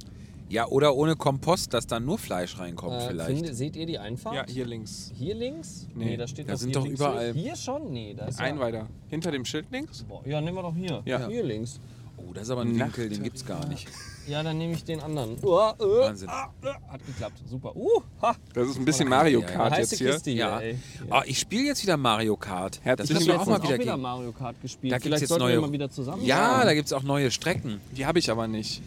[0.50, 3.30] Ja, oder ohne Kompost, dass dann nur Fleisch reinkommt Äh, vielleicht.
[3.38, 4.36] finde, seht ihr die Einfahrt?
[4.36, 5.12] Ja, hier links.
[5.14, 5.88] Hier links?
[5.94, 7.00] Nee, da steht da doch sind hier doch links.
[7.02, 7.92] überall- Hier schon?
[7.92, 8.62] Nee, da ist Ein ja...
[8.62, 8.88] weiter.
[9.10, 10.04] Hinter dem Schild links?
[10.04, 11.02] Boah, Ja, nehmen wir doch hier.
[11.06, 11.28] Ja.
[11.28, 11.80] Hier links.
[12.18, 13.88] oh, das ist aber ein Nacht- Winkel, den gibt's gar nicht.
[14.28, 15.38] Ja, dann nehme ich den anderen.
[15.42, 16.28] Uh, uh, Wahnsinn.
[16.30, 17.40] ah, uh, hat geklappt.
[17.50, 17.76] Super.
[17.76, 18.36] Uh, ha.
[18.54, 20.12] Das ist ein bisschen Mario Ja, ja, Kart Heiße jetzt hier.
[20.12, 20.60] Kiste hier, Ja.
[20.60, 20.78] ey.
[21.10, 22.82] Ah, ich spiele jetzt wieder Mario Kart.
[22.84, 24.02] Das Ich wir habe auch mal wieder, gegen.
[24.02, 24.92] Mario Kart gespielt.
[24.92, 26.26] Da gibt's Vielleicht jetzt sollten neue- wir mal wieder zusammen.
[26.26, 27.80] Ja, da gibt's auch neue Strecken.
[27.96, 28.82] Die habe ich aber nicht.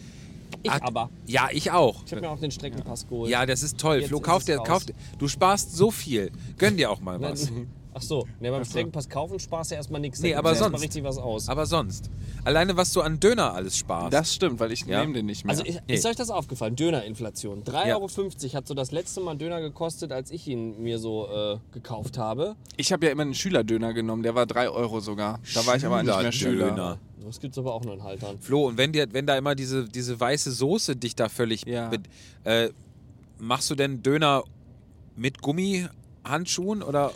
[0.63, 1.09] Ich Ah, aber.
[1.25, 2.03] Ja, ich auch.
[2.05, 3.31] Ich habe mir auch den Streckenpass geholt.
[3.31, 3.97] Ja, das ist toll.
[3.97, 4.67] Jetzt Flo, ist kauf es dir, raus.
[4.67, 4.93] kauf dir.
[5.17, 6.31] Du sparst so viel.
[6.59, 7.51] Gönn dir auch mal was.
[7.93, 10.21] Ach so, ne, beim Streckenpass kaufen sparst du erstmal nichts.
[10.21, 10.81] Nee, aber sonst.
[10.81, 11.49] richtig was aus.
[11.49, 12.09] Aber sonst.
[12.45, 14.13] Alleine, was du an Döner alles sparst.
[14.13, 15.01] Das stimmt, weil ich Ja.
[15.01, 15.51] nehme den nicht mehr.
[15.51, 15.95] Also ich, Nee.
[15.95, 16.75] ist euch das aufgefallen?
[16.77, 17.63] Dönerinflation.
[17.63, 17.95] 3,50 Ja.
[17.97, 18.07] Euro
[18.55, 22.55] hat so das letzte Mal Döner gekostet, als ich ihn mir so äh, gekauft habe.
[22.77, 25.39] ich habe ja immer einen Schülerdöner genommen, der war 3 Euro sogar.
[25.53, 26.51] Da war ich aber nicht mehr Schüler.
[26.67, 26.99] Schülerdöner.
[27.25, 28.39] Das gibt es aber auch nur in Haltern.
[28.39, 31.65] Flo, und wenn, dir, wenn da immer diese, diese weiße Soße dich da völlig.
[31.67, 31.89] Ja.
[31.89, 32.01] Mit,
[32.45, 32.69] äh,
[33.37, 34.43] machst du denn Döner
[35.15, 37.11] mit Gummihandschuhen oder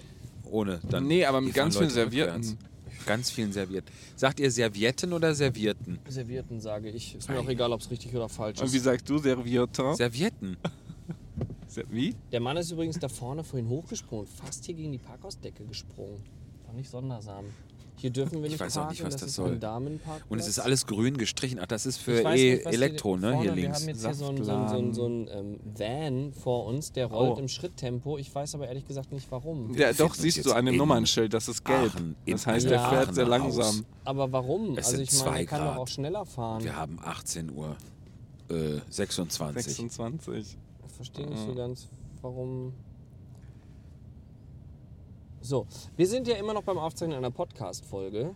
[0.50, 0.80] ohne?
[0.90, 2.36] Dann Nee, aber mit ganz vielen Servietten.
[2.36, 2.58] rückwärts.
[3.06, 3.92] Ganz vielen Servietten.
[4.16, 6.00] Sagt ihr Servietten oder Servierten?
[6.08, 7.16] Servierten, sage ich.
[7.16, 8.84] Ist mir auch egal, ob es richtig oder falsch Und wie ist.
[8.84, 9.94] sagst du, Serviette?
[9.96, 10.58] Servietten.
[11.68, 12.16] Ser- Wie?
[12.32, 16.24] Der Mann ist übrigens da vorne vorhin hochgesprungen, fast hier gegen die Parkhausdecke gesprungen.
[16.66, 17.46] War nicht sondersam.
[17.98, 19.60] Hier dürfen wir nicht weiß auch parken, nicht, was das, das soll.
[20.30, 21.60] Und es ist alles grün gestrichen.
[21.62, 23.28] Ach, das ist für Ich weiß e nicht, Elektro, hier ne?
[23.28, 23.80] Hier vorne, Wir links.
[23.82, 26.92] haben jetzt hier so einen so ein, so ein, so ein ähm, Van vor uns,
[26.92, 27.40] der rollt Oh.
[27.40, 28.18] im Schritttempo.
[28.18, 29.74] Ich weiß aber ehrlich gesagt nicht warum.
[29.76, 31.94] Ja, doch, siehst du an dem Nummernschild, das ist gelb.
[31.96, 32.72] Aachen, das heißt, Ja.
[32.72, 33.86] der fährt sehr langsam.
[34.04, 34.78] Aber warum?
[34.78, 36.64] Es also ich meine, man kann doch auch schneller fahren.
[36.64, 37.76] Wir haben 18 Uhr
[38.50, 39.64] äh, 26.
[39.64, 40.58] 26.
[40.88, 41.88] Ich verstehe nicht so ganz,
[42.22, 42.74] warum.
[45.46, 48.32] So, wir sind ja immer noch beim Aufzeichnen einer Podcast-Folge.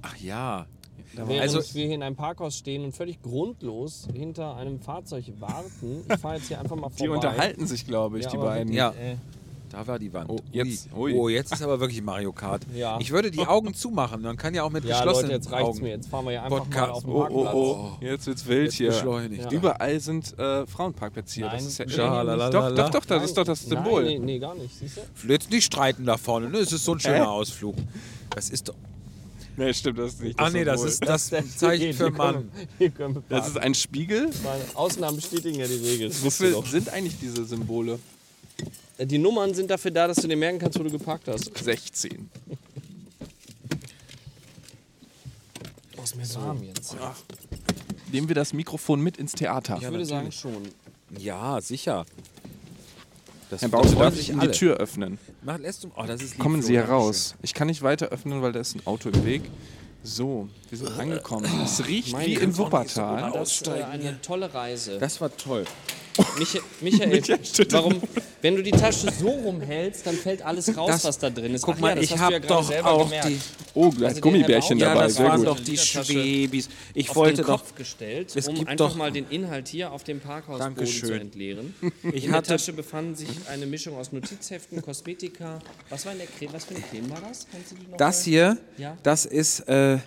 [0.00, 0.66] Ach ja.
[1.14, 6.04] Während Also- wir hier in einem Parkhaus stehen und völlig grundlos hinter einem Fahrzeug warten.
[6.08, 7.02] Ich fahre jetzt hier einfach mal vorbei.
[7.02, 8.72] Die unterhalten sich, glaube ich, Ja, die beiden.
[8.72, 8.90] Ja.
[8.92, 9.16] Äh,
[9.72, 10.28] Da war die Wand.
[10.28, 11.14] Oh, jetzt- Ui.
[11.14, 12.62] oh, jetzt ist aber wirklich Mario Kart.
[12.74, 12.98] Ja.
[13.00, 14.20] Ich würde die Augen zumachen.
[14.20, 15.80] Man kann ja auch mit ja, geschlossenen Leute, jetzt reicht's Augen.
[15.82, 15.88] mir.
[15.88, 16.86] Jetzt fahren wir hier einfach Podcast.
[16.86, 17.54] mal auf den Oh, oh, Parkplatz.
[17.54, 18.88] oh, jetzt wird's wild Jetzt hier.
[18.90, 19.44] beschleunigt.
[19.44, 19.50] Ja.
[19.50, 21.44] Überall sind äh, Frauenparkplätze hier.
[21.46, 21.66] Das Nein.
[21.68, 22.50] ist ja Schalalala.
[22.50, 24.04] doch, doch, doch, das ist doch das Symbol.
[24.04, 24.78] Nein, nee, nee, gar nicht.
[24.78, 25.28] Siehst du?
[25.32, 26.58] Jetzt nicht streiten da vorne, ne?
[26.58, 27.28] Es ist so ein schöner Hä?
[27.28, 27.74] Ausflug.
[28.30, 28.74] Das ist doch.
[29.56, 32.50] Nee, stimmt, das ist nicht Ah, das nee, das ist das Das Zeichen für Mann.
[32.94, 34.28] können Das ist ein Spiegel.
[34.44, 36.08] Meine Ausnahmen bestätigen ja die Regel.
[36.08, 37.98] Das Wofür sind eigentlich diese Symbole?
[39.04, 41.56] Die Nummern sind dafür da, dass du dir merken kannst, wo du geparkt hast.
[41.56, 42.30] 16.
[45.96, 46.96] Oh, ist mir warm jetzt.
[48.10, 49.78] Nehmen wir das Mikrofon mit ins Theater.
[49.80, 50.68] Ich würde sagen schon.
[51.18, 52.04] Ja, sicher.
[53.50, 55.18] Das Herr Bause, darf ich Ihnen die Tür öffnen?
[55.42, 57.34] Mach, lässt du, oh, das ist lieb, Kommen Flo, Sie heraus.
[57.42, 59.42] Ich kann nicht weiter öffnen, weil da ist ein Auto im Weg.
[60.02, 61.48] So, wir sind angekommen.
[61.62, 63.30] Es riecht Meine wie in Wuppertal.
[63.32, 64.98] Das ist äh, eine tolle Reise.
[64.98, 65.64] Das war toll.
[66.38, 67.22] Micha Michael,
[67.70, 68.02] warum,
[68.42, 71.62] wenn du die Tasche so rumhältst, dann fällt alles raus, Das- was da drin ist.
[71.62, 73.28] Guck Ach mal, ja, das ich hast du habe ja gerade doch selber auch gemerkt.
[73.28, 73.38] die.
[73.74, 75.04] Oh, gleich Also Gummibärchen der dabei.
[75.04, 75.46] das Sehr waren gut.
[75.46, 76.68] doch die Schwebis.
[76.94, 77.60] Ich auf wollte den doch.
[77.60, 81.08] Kopf gestellt, Es um gibt einfach doch- mal den Inhalt hier auf dem Parkhausboden Dankeschön.
[81.08, 81.74] zu entleeren.
[82.12, 85.60] Ich in der hatte- Tasche befanden sich eine Mischung aus Notizheften, Kosmetika.
[85.88, 86.52] Was war in der Creme?
[86.52, 87.46] Was für eine Creme war das?
[87.50, 88.96] Kannst du die noch Das mal- hier, Ja.
[89.02, 89.98] das ist, äh,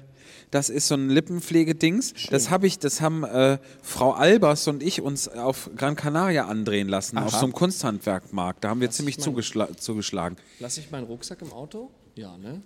[0.55, 2.13] das ist so ein Lippenpflegedings.
[2.31, 6.87] Das habe ich, das haben äh, Frau Albers und ich uns auf Gran Canaria andrehen
[6.87, 8.63] lassen, auf so einem Kunsthandwerkmarkt.
[8.63, 10.37] Da haben wir ziemlich mein- zugeschla zugeschlagen.
[10.59, 11.91] Lass ich meinen Rucksack im Auto?
[12.15, 12.61] Ja, ne?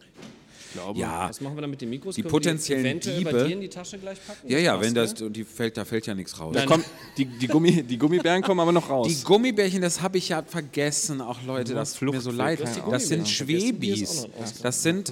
[0.93, 2.13] Ja, Was machen wir dann mit den Mikros?
[2.13, 4.47] Die Können wir potenziellen eventuell bei Diebe- dir in die Tasche gleich packen?
[4.47, 6.53] ja, ja, wenn das, die fällt, da fällt ja nichts raus.
[6.53, 6.85] Da kommt,
[7.17, 9.07] die, die, Gummi, die Gummibären kommen aber noch raus.
[9.07, 12.59] Die Gummibärchen, das habe ich ja vergessen, auch Leute, das tut mir so leid.
[12.59, 14.27] Die Das sind die Schwebis.
[14.61, 15.11] Das sind,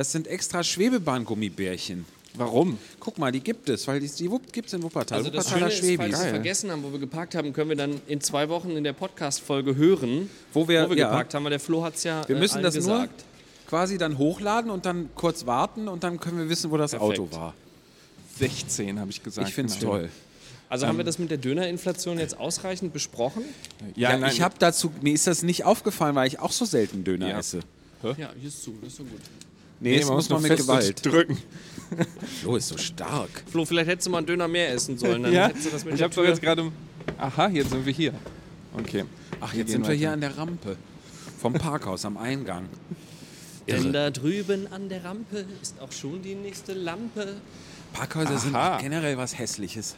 [0.00, 2.06] das sind extra Schwebebahn-Gummibärchen.
[2.32, 2.78] Warum?
[3.00, 5.18] Guck mal, die gibt es, weil die, die gibt es in Wuppertal.
[5.18, 6.22] Also das Wuppertaler Schöne ist, falls Schwebis.
[6.24, 8.94] wir vergessen haben, wo wir geparkt haben, können wir dann in zwei Wochen in der
[8.94, 11.08] Podcast-Folge hören, Wo wir- wo wir ja.
[11.08, 12.98] geparkt haben, weil der Flo hat es ja Wir äh, müssen das gesagt.
[13.10, 16.92] nur quasi dann hochladen und dann kurz warten und dann können wir wissen, wo das
[16.92, 17.18] Perfekt.
[17.20, 17.52] Auto war.
[18.38, 19.48] 16 habe ich gesagt.
[19.48, 19.92] Ich finde es Genau.
[19.92, 20.08] toll.
[20.70, 23.42] Also haben wir das mit der Dönerinflation jetzt ausreichend besprochen?
[23.96, 26.64] Ja, Ja, nein, ich habe dazu, mir ist das nicht aufgefallen, weil ich auch so
[26.64, 27.38] selten Döner Ja.
[27.40, 27.60] esse.
[28.02, 29.20] Ja, hier ist zu, das ist so gut.
[29.80, 31.06] Nee, das muss man nur mit fest Gewalt.
[31.06, 31.38] drücken.
[32.42, 33.30] Flo ist so stark.
[33.50, 35.22] Flo, vielleicht hättest du mal einen Döner mehr essen sollen.
[35.22, 36.70] Dann Ja, hättest du das mit ich habe doch jetzt gerade.
[37.18, 38.12] Aha, jetzt sind wir hier.
[38.78, 39.04] Okay.
[39.40, 39.94] Ach, Wir jetzt gehen sind wir weiter.
[39.98, 40.76] hier an der Rampe.
[41.40, 42.66] Vom Parkhaus am Eingang.
[43.66, 47.36] Denn da drüben an der Rampe ist auch schon die nächste Lampe.
[47.92, 48.78] Parkhäuser sind Aha.
[48.80, 49.96] generell was Hässliches.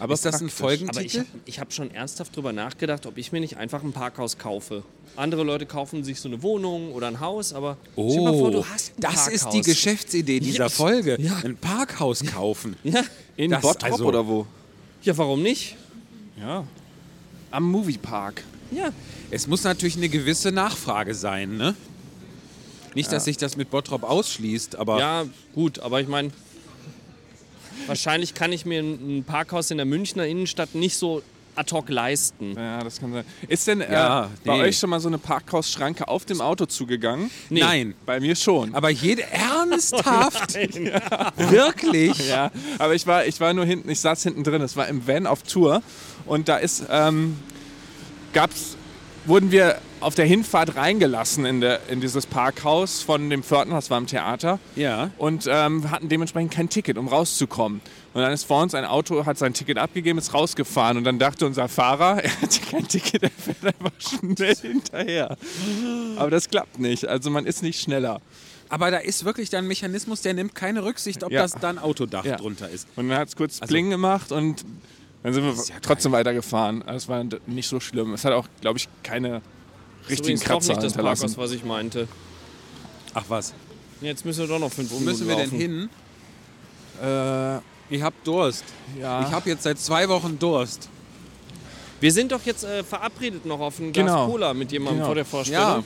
[0.00, 0.60] Aber ist das ein praktisch.
[0.62, 1.18] Aber ich Folgentitel?
[1.18, 4.82] habe ich hab schon ernsthaft drüber nachgedacht, ob ich mir nicht einfach ein Parkhaus kaufe.
[5.16, 8.50] Andere Leute kaufen sich so eine Wohnung oder ein Haus, aber stell dir mal vor,
[8.50, 9.52] du hast ein Oh, das ist Parkhaus.
[9.64, 10.74] die Geschäftsidee dieser Yes.
[10.74, 11.16] Folge.
[11.20, 11.36] Ja.
[11.44, 12.76] Ein Parkhaus kaufen.
[12.84, 13.02] Ja,
[13.36, 14.46] In Das- Bottrop also- oder wo?
[15.02, 15.76] ja, warum nicht?
[16.38, 16.64] Ja.
[17.50, 18.42] Am Moviepark.
[18.70, 18.90] Ja,
[19.32, 21.74] Es muss natürlich eine gewisse Nachfrage sein, ne?
[22.94, 26.30] Nicht, dass sich das mit Bottrop ausschließt, aber ja, gut, aber ich meine,
[27.86, 31.22] wahrscheinlich kann ich mir ein Parkhaus in der Münchner Innenstadt nicht so
[31.56, 32.54] ad hoc leisten.
[32.56, 33.24] Ja, das kann sein.
[33.48, 34.62] Ist denn äh, Ja, bei nee.
[34.62, 37.30] euch schon mal so eine Parkhausschranke auf dem Auto zugegangen?
[37.50, 37.60] Nee.
[37.60, 37.94] nein.
[38.06, 38.74] Bei mir schon.
[38.74, 40.54] Aber jede ernsthaft?
[41.36, 42.28] Wirklich?
[42.28, 45.06] Ja, aber ich war, ich war nur hinten, ich saß hinten drin, es war im
[45.06, 45.82] Van auf Tour
[46.26, 47.36] und da ist, ähm,
[48.32, 48.76] gab's,
[49.26, 53.90] wurden wir auf der Hinfahrt reingelassen in, der, in dieses Parkhaus von dem Pförtner, das
[53.90, 54.58] war im Theater.
[54.76, 55.10] Ja.
[55.18, 57.80] Und ähm, hatten dementsprechend kein Ticket, um rauszukommen.
[58.12, 60.96] Und dann ist vor uns ein Auto, hat sein Ticket abgegeben, ist rausgefahren.
[60.96, 65.36] Und dann dachte unser Fahrer, er hat kein Ticket, er fährt einfach schnell hinterher.
[66.16, 67.06] Aber das klappt nicht.
[67.06, 68.20] Also man ist nicht schneller.
[68.68, 71.42] Aber da ist wirklich dann ein Mechanismus, der nimmt keine Rücksicht, ob Ja.
[71.42, 72.36] das da ein Autodach Ja.
[72.36, 72.86] drunter ist.
[72.96, 74.64] Und dann hat es kurz Bling gemacht und
[75.22, 76.82] dann sind wir ja trotzdem weitergefahren.
[76.82, 78.14] Also es war nicht so schlimm.
[78.14, 79.42] Es hat auch, glaube ich, keine
[80.08, 82.08] richtigen Übrigens doch Kratzer nicht das Parkhaus, was ich meinte.
[83.14, 83.52] Ach was.
[84.00, 85.90] Jetzt müssen wir doch noch fünf Wo müssen wir denn hin?
[87.02, 87.58] Äh,
[87.94, 88.64] Ich hab Durst.
[88.98, 89.22] ja.
[89.26, 90.88] Ich habe jetzt seit zwei Wochen Durst.
[92.00, 94.26] Wir sind doch jetzt äh, verabredet noch auf ein Glas Genau.
[94.28, 95.06] Cola mit jemandem Genau.
[95.06, 95.62] vor der Vorstellung.
[95.62, 95.82] Ja.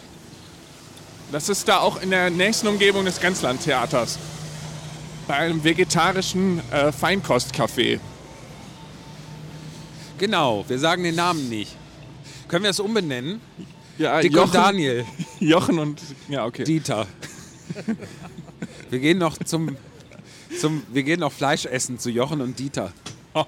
[1.32, 4.18] das ist da auch in der nächsten Umgebung des Grenzlandtheaters.
[5.26, 7.98] Bei einem vegetarischen äh, Feinkostcafé.
[10.18, 11.74] Genau, wir sagen den Namen nicht.
[12.46, 13.40] Können wir es umbenennen?
[13.98, 15.04] Ja, Dick und Daniel.
[15.40, 16.00] Jochen und.
[16.28, 16.64] Ja, okay.
[16.64, 17.06] Dieter.
[18.90, 19.76] Wir gehen noch zum,
[20.58, 20.82] zum.
[20.92, 22.92] Wir gehen noch Fleisch essen zu Jochen und Dieter.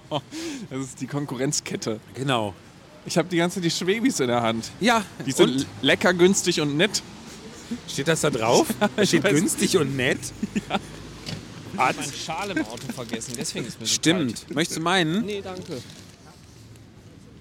[0.70, 2.00] Das ist die Konkurrenzkette.
[2.14, 2.52] Genau.
[3.04, 4.72] Ich habe die ganze Zeit die Schwebis in der Hand.
[4.80, 5.66] Ja, Die sind und?
[5.80, 7.02] lecker, günstig und nett.
[7.88, 8.66] Steht das da drauf?
[9.04, 10.18] Steht günstig und nett.
[10.56, 10.62] Ich
[11.78, 14.34] habe meinen Schal im Auto vergessen, deswegen ist mir so Stimmt.
[14.46, 14.54] kalt.
[14.56, 15.24] Möchtest du meinen?
[15.24, 15.80] Nee, danke.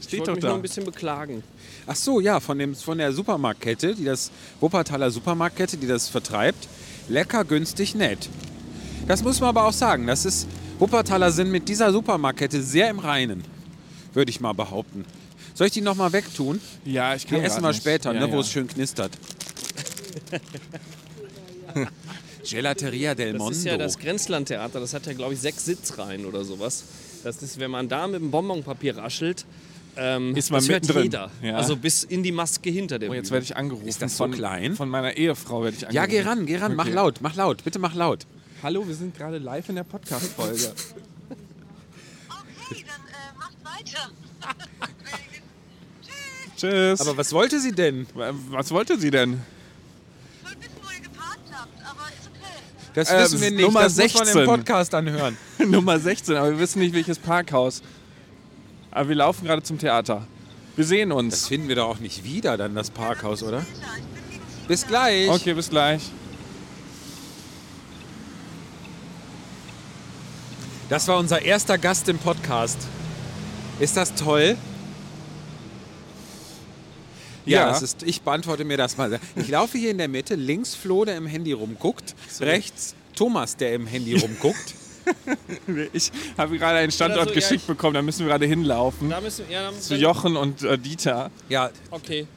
[0.05, 0.55] Ich Steht wollte doch mich nur da.
[0.57, 1.43] ein bisschen beklagen.
[1.87, 6.67] Ach so, ja, von, dem, von der Supermarktkette, die das Wuppertaler Supermarktkette, die das vertreibt.
[7.09, 8.29] Lecker, günstig, nett.
[9.07, 10.05] Das muss man aber auch sagen.
[10.05, 13.43] Das ist, Wuppertaler sind mit dieser Supermarktkette sehr im Reinen,
[14.13, 15.05] würde ich mal behaupten.
[15.55, 16.61] Soll ich die nochmal wegtun?
[16.83, 17.77] Ja, ich kann Wir essen wir nicht.
[17.81, 18.41] später, ja, ne, wo ja.
[18.41, 19.11] es schön knistert.
[22.47, 23.57] Gelateria del Das Mondo.
[23.57, 26.83] ist ja das Grenzlandtheater, das hat ja, glaube ich, sechs Sitzreihen oder sowas.
[27.23, 29.45] Das ist, wenn man da mit dem Bonbonpapier raschelt,
[29.97, 31.03] ähm, Ist man das hört mittendrin.
[31.03, 31.31] jeder.
[31.41, 31.55] Ja.
[31.57, 33.87] Also bis in die Maske hinter der Oh, jetzt werde ich angerufen.
[33.87, 34.75] Ist das so von, klein?
[34.75, 36.09] Von meiner Ehefrau werde ich ja, angerufen.
[36.09, 36.93] geh ran, geh ran, mach Okay.
[36.95, 38.25] laut, mach laut, bitte mach laut.
[38.63, 40.71] Hallo, wir sind gerade live in der Podcast-Folge.
[42.67, 44.09] Okay, dann äh, macht weiter.
[46.01, 46.55] Tschüss.
[46.57, 47.01] Tschüss.
[47.01, 48.07] Aber was wollte sie denn?
[48.49, 49.41] was wollte sie denn?
[50.41, 52.61] Ich wollte wissen, wo ihr geparkt habt, aber ist okay.
[52.93, 54.41] Das wissen wir nicht, Nummer das muss man 16.
[54.41, 55.37] im Podcast anhören.
[55.67, 57.81] Nummer 16, aber wir wissen nicht, welches Parkhaus.
[58.95, 60.25] Aber wir laufen gerade zum Theater.
[60.77, 61.47] Wir sehen Das uns.
[61.49, 63.65] finden wir doch auch nicht wieder, dann das Parkhaus, oder?
[64.69, 65.29] Bis gleich.
[65.29, 66.01] Okay, bis gleich.
[70.87, 72.77] Das war unser erster Gast im Podcast.
[73.81, 74.55] Ist das toll?
[77.45, 77.67] Ja, Ja.
[77.67, 79.19] Das ist, ich beantworte mir das mal.
[79.35, 83.73] Ich laufe hier in der Mitte, links Flo, der im Handy rumguckt, rechts Thomas, der
[83.73, 84.73] im Handy rumguckt.
[85.93, 89.09] Ich habe gerade einen Standort so, ja, geschickt ich- bekommen, da müssen wir gerade hinlaufen.
[89.09, 91.31] Da müssen, ja, da Zu Jochen und äh, Dieter.
[91.49, 92.27] Ja, Okay.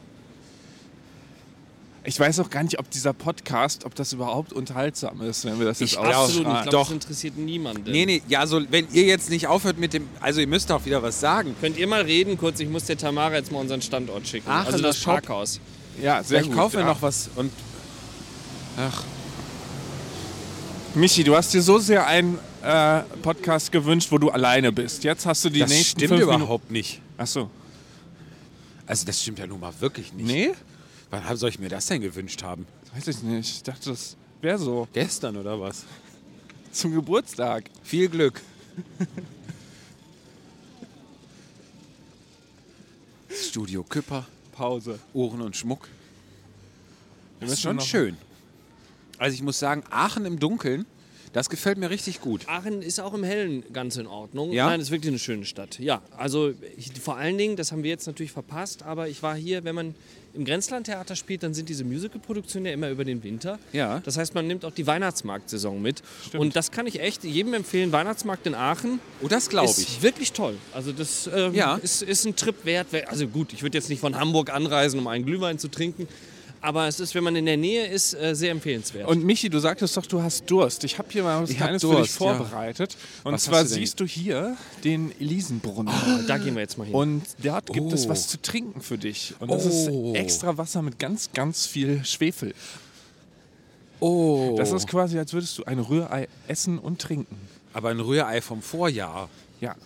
[2.05, 5.67] Ich weiß auch gar nicht, ob dieser Podcast, ob das überhaupt unterhaltsam ist, wenn wir
[5.67, 6.57] das jetzt Ich Absolut nicht.
[6.57, 6.85] Ich glaube, Doch.
[6.85, 7.91] das interessiert niemanden.
[7.91, 10.87] nee, nee, ja, so, wenn ihr jetzt nicht aufhört mit dem, also ihr müsst auch
[10.87, 11.55] wieder was sagen.
[11.61, 12.61] Könnt ihr mal reden kurz?
[12.61, 14.49] Ich muss der Tamara jetzt mal unseren Standort schicken.
[14.49, 15.15] Aachen, also das das Shop.
[15.15, 15.61] Parkhaus.
[16.01, 16.57] Ja, sehr Vielleicht gut.
[16.57, 16.87] kaufen wir ja.
[16.87, 17.53] noch was und
[18.79, 19.03] ach,
[20.95, 25.03] Michi, du hast dir so sehr einen äh, Podcast gewünscht, wo du alleine bist.
[25.03, 26.43] Jetzt hast du die das nächsten stimmt fünf Minuten.
[26.43, 27.01] überhaupt nicht.
[27.17, 27.49] Ach so.
[28.87, 30.27] Also das stimmt ja nun mal wirklich nicht.
[30.27, 30.51] Nee?
[31.11, 32.67] Wann soll ich mir das denn gewünscht haben?
[32.95, 33.51] Weiß ich nicht.
[33.51, 34.87] Ich dachte, das wäre so.
[34.93, 35.85] Gestern oder was?
[36.71, 37.65] Zum Geburtstag.
[37.83, 38.43] Viel Glück.
[43.31, 44.99] Studio Küpper, Pause.
[45.15, 45.89] Ohren und Schmuck.
[47.41, 48.17] Das ist schon schön.
[49.17, 50.85] Also ich muss sagen, Aachen im Dunkeln,
[51.39, 52.49] das gefällt mir richtig gut.
[52.49, 54.53] Aachen ist auch im Hellen ganz in Ordnung.
[54.53, 54.67] Ja?
[54.67, 55.79] Nein, ist wirklich eine schöne Stadt.
[55.79, 59.35] Ja, also ich, vor allen Dingen, das haben wir jetzt natürlich verpasst, aber ich war
[59.37, 59.95] hier, wenn man
[60.35, 63.59] im Grenzlandtheater spielt, dann sind diese Musical-Produktionen ja immer über den Winter.
[63.73, 64.01] Ja.
[64.01, 66.03] Das heißt, man nimmt auch die Weihnachtsmarktsaison mit.
[66.37, 67.93] Und das kann ich echt jedem empfehlen.
[67.93, 70.03] Weihnachtsmarkt in Aachen Oh, das glaube ist ich.
[70.03, 70.57] wirklich toll.
[70.75, 71.77] Also das ähm, Ja.
[71.77, 72.89] ist, ist ein Trip wert.
[73.09, 76.07] Also gut, ich würde jetzt nicht von Hamburg anreisen, um einen Glühwein zu trinken.
[76.61, 79.07] Aber es ist, wenn man in der Nähe ist, äh, sehr empfehlenswert.
[79.09, 80.83] Und Michi, du sagtest doch, du hast Durst.
[80.83, 82.35] Ich habe hier mal was Ich Kleines für dich Durst, ja.
[82.35, 82.97] vorbereitet.
[83.23, 85.95] Und Was zwar du siehst du hier den Elisenbrunnen.
[86.27, 86.95] da gehen wir jetzt mal hin.
[86.95, 88.09] Und dort gibt es Oh.
[88.09, 89.35] was zu trinken für dich.
[89.39, 90.13] Und das Oh.
[90.15, 92.55] ist extra Wasser mit ganz, ganz viel Schwefel.
[94.01, 94.55] Oh.
[94.57, 97.37] Das ist quasi, als würdest du ein Rührei essen und trinken.
[97.73, 99.29] aber ein Rührei vom Vorjahr.
[99.61, 99.77] Ja.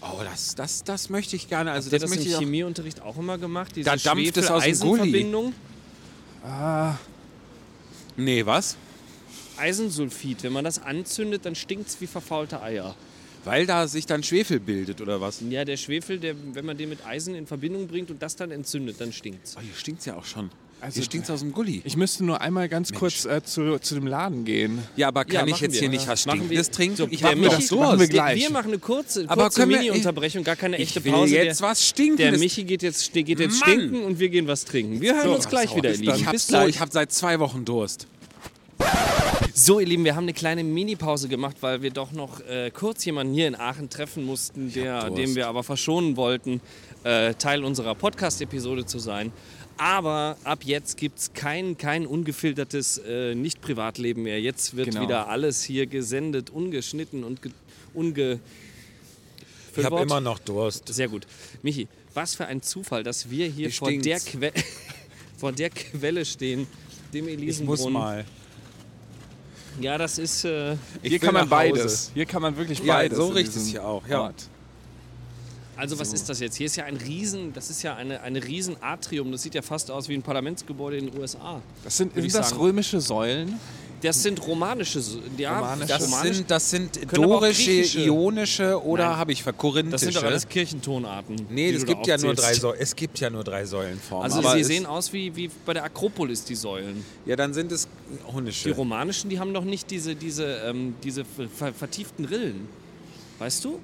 [0.00, 1.72] Oh, das, das, das möchte ich gerne.
[1.72, 2.38] Also Habt das, das möchte im ich.
[2.38, 3.72] Chemieunterricht auch immer gemacht?
[3.76, 5.26] Diese Da dampft es aus dem Gully.
[6.44, 6.98] Schwefel-Eisenverbindung?
[8.16, 8.76] Nee, was?
[9.56, 10.42] Eisensulfid.
[10.42, 12.94] Wenn man das anzündet, dann stinkt es wie verfaulte Eier.
[13.44, 15.40] Weil da sich dann Schwefel bildet oder was?
[15.48, 18.50] Ja, der Schwefel, der, wenn man den mit Eisen in Verbindung bringt und das dann
[18.50, 19.56] entzündet, dann stinkt's.
[19.56, 20.50] Oh, hier stinkt es ja auch schon.
[20.80, 21.82] Also hier stinkt es aus dem Gully.
[21.84, 24.78] Ich müsste nur einmal ganz kurz äh, zu, zu dem Laden gehen.
[24.96, 25.80] Ja, aber Ja, kann ich machen jetzt wir.
[25.80, 26.22] hier nicht was.
[26.22, 26.96] Stinkendes trinken?
[26.96, 28.40] So, ich der habe doch das machen wir gleich.
[28.40, 31.34] Wir machen eine kurze, kurze Mini-Unterbrechung, gar keine echte Ich will Pause.
[31.34, 32.40] jetzt der, was der Stinkendes.
[32.40, 33.70] Michi geht jetzt, geht jetzt Mann!
[33.70, 35.00] stinken und wir gehen was trinken.
[35.00, 36.14] Wir hören So, uns gleich so, wieder, ihr Lieben.
[36.14, 38.06] ich habe so, ich hab seit zwei Wochen Durst.
[39.52, 43.04] So, ihr Lieben, wir haben eine kleine Mini-Pause gemacht, weil wir doch noch äh, kurz
[43.04, 46.60] jemanden hier in Aachen treffen mussten, der, dem wir aber verschonen wollten,
[47.02, 49.32] äh, Teil unserer Podcast-Episode zu sein.
[49.78, 54.40] Aber ab jetzt gibt es kein, kein ungefiltertes äh, Nicht-Privatleben mehr.
[54.40, 55.02] Jetzt wird Genau.
[55.02, 57.52] wieder alles hier gesendet, ungeschnitten und ge
[57.94, 58.40] unge...
[59.76, 60.92] Ich habe immer noch Durst.
[60.92, 61.26] Sehr gut.
[61.62, 64.18] Michi, was für ein Zufall, dass wir hier vor der,
[65.38, 66.66] vor der Quelle stehen,
[67.14, 67.82] dem Ich Elisenbrunnen.
[67.84, 68.24] muss mal.
[69.80, 70.44] Ja, das ist...
[70.44, 72.10] Äh, Ich Hier kann man beides.
[72.12, 73.16] Hier kann man wirklich Ja, beides.
[73.16, 74.22] so in riecht es hier auch, ja.
[74.22, 74.48] Ort.
[75.78, 76.56] Also was ist das jetzt?
[76.56, 79.30] Hier ist ja ein Riesen, das ist ja eine, eine Riesenatrium.
[79.30, 81.62] Das sieht ja fast aus wie ein Parlamentsgebäude in den USA.
[81.84, 82.60] Das sind, sind das sagen.
[82.60, 83.54] römische Säulen?
[84.00, 85.00] Das sind romanische.
[85.36, 85.88] Ja, Romanische.
[85.88, 89.90] Das romanisch- sind, das sind dorische, ionische oder habe ich verkorinthische?
[89.90, 91.34] das sind doch alles Kirchentonarten.
[91.50, 92.54] nee, die es gibt ja nur drei.
[92.54, 92.80] Säulen.
[92.80, 94.24] Es gibt ja nur drei Säulenformen.
[94.24, 97.04] Also aber sie sehen aus wie, wie bei der Akropolis, die Säulen.
[97.26, 98.70] Ja, dann sind es Die honische.
[98.72, 102.68] romanischen, die haben doch nicht diese, diese, ähm, diese ver vertieften Rillen.
[103.40, 103.78] Weißt du?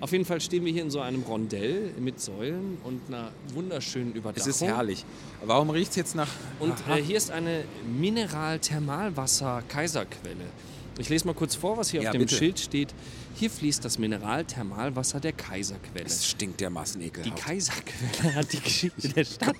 [0.00, 4.10] Auf jeden Fall stehen wir hier in so einem Rondell mit Säulen und einer wunderschönen
[4.10, 4.50] Es Überdachung.
[4.50, 5.04] ist herrlich.
[5.44, 6.28] Warum riecht es jetzt nach...
[6.60, 7.64] Und äh, hier ist eine
[7.98, 10.44] Mineral-Thermalwasser-Kaiserquelle.
[10.98, 12.34] Ich lese mal kurz vor, was hier Ja, auf dem bitte.
[12.36, 12.94] Schild steht.
[13.34, 16.06] Hier fließt das Mineral-Thermalwasser der Kaiserquelle.
[16.06, 17.36] Es stinkt dermaßen Die ekelhaft.
[17.44, 19.56] Kaiserquelle hat die Geschichte der Stadt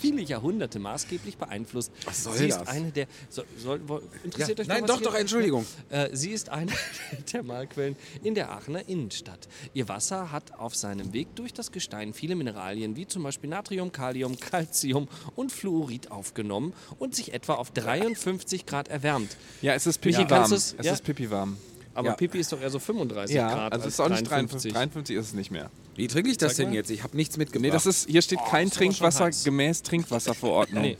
[0.00, 1.92] viele Jahrhunderte maßgeblich beeinflusst.
[2.04, 2.66] Was soll Sie ist das?
[2.68, 3.06] eine der.
[3.28, 5.64] So, soll, wo- Ja, interessiert euch nein, doch, hier- doch, Entschuldigung.
[5.90, 6.72] Äh, sie ist eine
[7.12, 9.46] der Thermalquellen in der Aachener Innenstadt.
[9.74, 13.92] Ihr Wasser hat auf seinem Weg durch das Gestein viele Mineralien wie zum Beispiel Natrium,
[13.92, 19.36] Kalium, Calcium und Fluorid aufgenommen und sich etwa auf 53 Grad erwärmt.
[19.62, 20.50] Ja, es ist pipi kannst warm.
[20.50, 20.92] du's- Es ja?
[20.92, 21.56] ist pipi warm.
[21.94, 22.14] Aber Ja.
[22.14, 23.72] Pipi ist doch eher so 35 Ja, Grad.
[23.72, 24.72] also es als ist auch nicht 53.
[24.72, 24.72] 53.
[24.72, 25.70] 53 ist es nicht mehr.
[25.96, 26.76] Wie trinke ich das Sag denn mal.
[26.76, 26.90] jetzt?
[26.90, 27.62] Ich habe nichts mitgebracht.
[27.62, 30.82] Nee, das ist, hier steht kein ist aber schon Trinkwasser gemäß Trinkwasserverordnung.
[30.82, 30.96] Nee.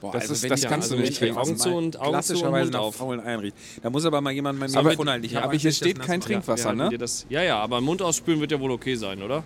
[0.00, 1.38] Boah, das ist- wenn das ich- kannst du wenn nicht ich trinken.
[1.38, 2.96] Augen zu und- Augen zu und klassischerweise Mund nach auf.
[2.96, 3.56] faulen einriecht.
[3.82, 5.24] Da muss aber mal jemand mein Mikrofon halten.
[5.24, 6.98] Ich ja, aber Angst, hier steht kein Trinkwasser, halten ne?
[6.98, 9.42] das, ja, ja, aber Mund ausspülen wird ja wohl okay sein, oder?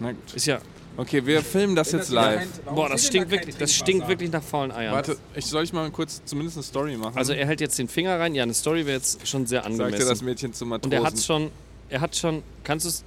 [0.00, 0.34] Na gut.
[0.34, 0.60] Ist ja.
[0.96, 2.46] Okay, wir filmen das jetzt live.
[2.66, 4.94] Boah, das stinkt wirklich, das stinkt wirklich nach faulen Eiern.
[4.94, 7.16] Warte, ich soll ich mal kurz zumindest eine Story machen?
[7.16, 8.34] Also er hält jetzt den Finger rein.
[8.34, 10.08] Ja, eine Story wäre jetzt schon sehr sagte angemessen.
[10.08, 10.92] das Mädchen zum Matrosen.
[10.98, 11.50] und er hat schon,
[11.88, 12.42] er hat schon.
[12.62, 13.04] Kannst du es?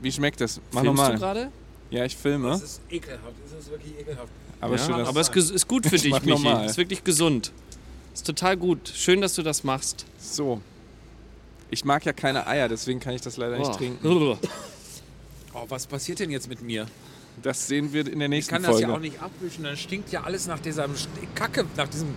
[0.00, 0.60] Wie schmeckt das?
[0.72, 1.18] Mach Filmst du nochmal.
[1.18, 1.50] gerade?
[1.90, 2.48] Ja, ich filme.
[2.48, 3.22] Das ist ekelhaft.
[3.50, 4.28] Das ist wirklich ekelhaft.
[4.60, 6.26] Aber schön, dass Aber es ist gut für dich, Michi.
[6.30, 6.64] normal.
[6.66, 7.52] Ist wirklich gesund.
[8.14, 8.90] Ist total gut.
[8.94, 10.06] Schön, dass du das machst.
[10.18, 10.60] so.
[11.70, 13.76] Ich mag ja keine Eier, deswegen kann ich das leider nicht Boah.
[13.76, 14.38] trinken.
[15.54, 16.86] Oh, was passiert denn jetzt mit mir?
[17.42, 18.86] Das sehen wir in der Ich nächsten kann das Folge.
[18.88, 19.64] ja auch nicht abwischen.
[19.64, 20.88] Dann stinkt ja alles nach dieser
[21.34, 22.08] Kacke, nach diesem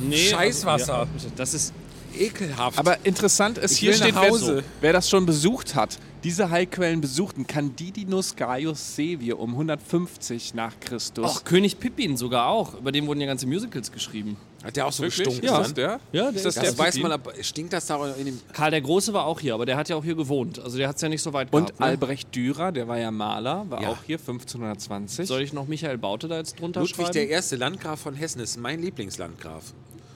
[0.00, 1.00] Nee, Scheißwasser.
[1.12, 1.72] Also, ja, das ist.
[2.18, 2.78] ekelhaft.
[2.78, 4.64] Aber interessant ist, Ich hier steht, wer, Hause.
[4.80, 5.98] wer das schon besucht hat.
[6.24, 11.36] Diese Heilquellen besuchten Candidinus Gaius Sevier um 150 nach Christus.
[11.38, 12.74] Ach, König Pippin sogar auch.
[12.78, 14.36] Über den wurden ja ganze Musicals geschrieben.
[14.64, 15.26] Hat der auch so Wirklich?
[15.26, 15.44] gestunken?
[15.46, 16.00] Ja, ist der?
[16.12, 18.40] Ja, ist das Das der weiß man, aber stinkt das da in dem.
[18.52, 20.58] Karl der Große war auch hier, aber der hat ja auch hier gewohnt.
[20.58, 21.80] Also der hat es ja nicht so weit Und gehabt.
[21.80, 21.86] Ne?
[21.86, 23.90] Albrecht Dürer, der war ja Maler, war Ja.
[23.90, 25.26] auch hier 1520.
[25.28, 27.12] Soll ich noch Michael Baute da jetzt drunter Ludwig schreiben?
[27.12, 29.74] der erste Landgraf von Hessen ist mein Lieblingslandgraf.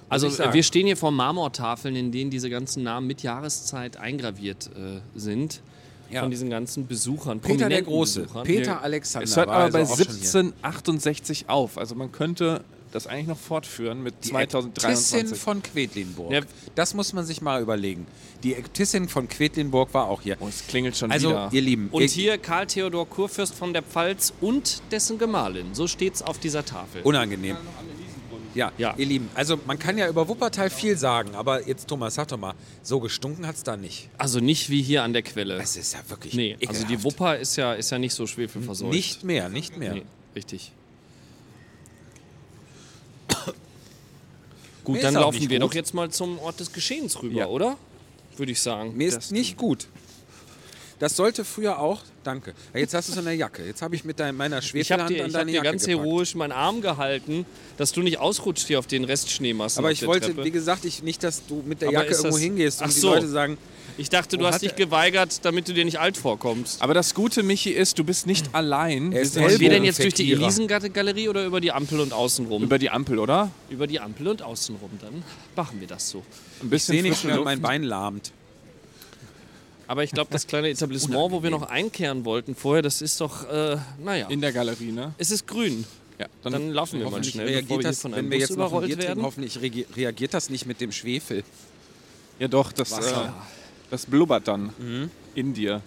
[0.09, 5.01] Also wir stehen hier vor Marmortafeln, in denen diese ganzen Namen mit Jahreszeit eingraviert äh,
[5.15, 5.61] sind.
[6.11, 6.23] Ja.
[6.23, 7.39] Von diesen ganzen Besuchern.
[7.41, 8.45] Peter der Große, Besuchern.
[8.45, 9.25] Peter Alexander.
[9.25, 10.07] es hört war aber bei also hier.
[10.07, 11.77] 1768 auf.
[11.77, 14.71] Also man könnte das eigentlich noch fortführen mit Die Äbtissin
[15.29, 15.39] 2023.
[15.39, 16.33] von Quedlinburg.
[16.33, 16.41] Ja.
[16.75, 18.07] Das muss man sich mal überlegen.
[18.43, 20.37] Die Äbtissin von Quedlinburg war auch hier.
[20.41, 21.49] Oh, es klingelt schon Also, wieder.
[21.53, 25.75] ihr Lieben, Und ihr, hier Karl Theodor Kurfürst von der Pfalz und dessen Gemahlin.
[25.75, 27.03] So steht's auf dieser Tafel.
[27.03, 27.57] unangenehm.
[28.55, 28.95] Ja, Ja.
[28.97, 32.39] ihr Lieben, also man kann ja über Wuppertal viel sagen, aber jetzt Thomas, sag doch
[32.39, 34.09] mal, so gestunken hat es da nicht.
[34.17, 35.57] Also nicht wie hier an der Quelle.
[35.59, 37.05] Es ist ja wirklich Nee, also die ekelhaft.
[37.05, 38.91] Wupper ist ja, ist ja nicht so schwefelverseucht.
[38.93, 39.95] Nicht mehr, nicht mehr.
[39.95, 40.03] Nee,
[40.35, 40.73] richtig.
[44.89, 45.69] Gut, Mir dann laufen wir gut.
[45.69, 47.47] doch jetzt mal zum Ort des Geschehens rüber, Ja.
[47.49, 47.77] oder?
[48.39, 48.97] Würde ich sagen.
[48.97, 49.87] Mir ist Das- nicht gut.
[50.99, 52.55] Das sollte früher auch, danke.
[52.75, 53.65] Jetzt hast du es in der Jacke.
[53.65, 55.57] Jetzt habe ich mit dein, meiner Ich habe Schwefelhand dir, an ich hab deine dir
[55.59, 56.05] Jacke ganz gepackt.
[56.07, 59.79] heroisch meinen Arm gehalten, dass du nicht ausrutscht hier auf den Restschneemassen.
[59.79, 60.45] Aber auf ich der wollte, Treppe.
[60.45, 62.93] wie gesagt, ich, nicht, dass du mit der Aber Jacke irgendwo das- hingehst und Ach
[62.95, 63.15] die so.
[63.15, 63.59] Leute sagen,
[64.01, 66.81] Ich dachte, du Wo hast dich er- geweigert, damit du dir nicht alt vorkommst.
[66.83, 69.11] Aber das Gute, Michi, ist, du bist nicht allein.
[69.13, 70.31] Er ist Wir der sind Wir denn jetzt durch die.
[70.33, 72.63] Elisengalerie oder über die Ampel und außenrum?
[72.63, 73.51] über die Ampel, oder?
[73.71, 74.91] über die Ampel und außenrum.
[75.01, 75.25] Dann
[75.57, 76.19] machen wir das so.
[76.19, 76.25] Ein
[76.67, 78.31] ich bisschen sehe nicht mehr, mein Bein lahmt.
[79.89, 83.49] Aber ich glaube, das kleine Etablissement, wo wir noch einkehren wollten vorher, das ist doch,
[83.51, 85.15] äh, naja, in der Galerie, ne?
[85.19, 85.85] es ist grün.
[86.19, 88.39] Ja, Dann laufen wir mal Hoffentlich schnell, bevor reagiert wir das, von wenn einem wir
[88.41, 89.23] Bus jetzt noch ein überrollt Bier trinken, werden.
[89.25, 91.43] hoffentlich reagiert das nicht mit dem Schwefel.
[92.39, 93.15] Ja, doch, das, äh,
[93.91, 95.81] das blubbert dann in dir.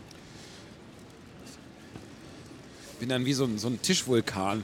[3.00, 4.64] Bin dann wie so ein, so ein Tischvulkan.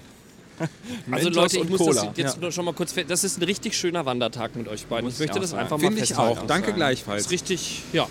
[1.11, 2.05] Also Leute, ich muss Cola.
[2.05, 3.11] das jetzt nur schon mal kurz fest.
[3.11, 5.05] Das ist ein richtig schöner Wandertag mit euch beiden.
[5.05, 5.61] Muss Ich möchte ich das sagen.
[5.61, 6.35] einfach mal Finde ich auch.
[6.47, 6.65] Danke sagen.
[6.65, 7.25] Das gleichfalls.
[7.25, 8.07] ist richtig, ja,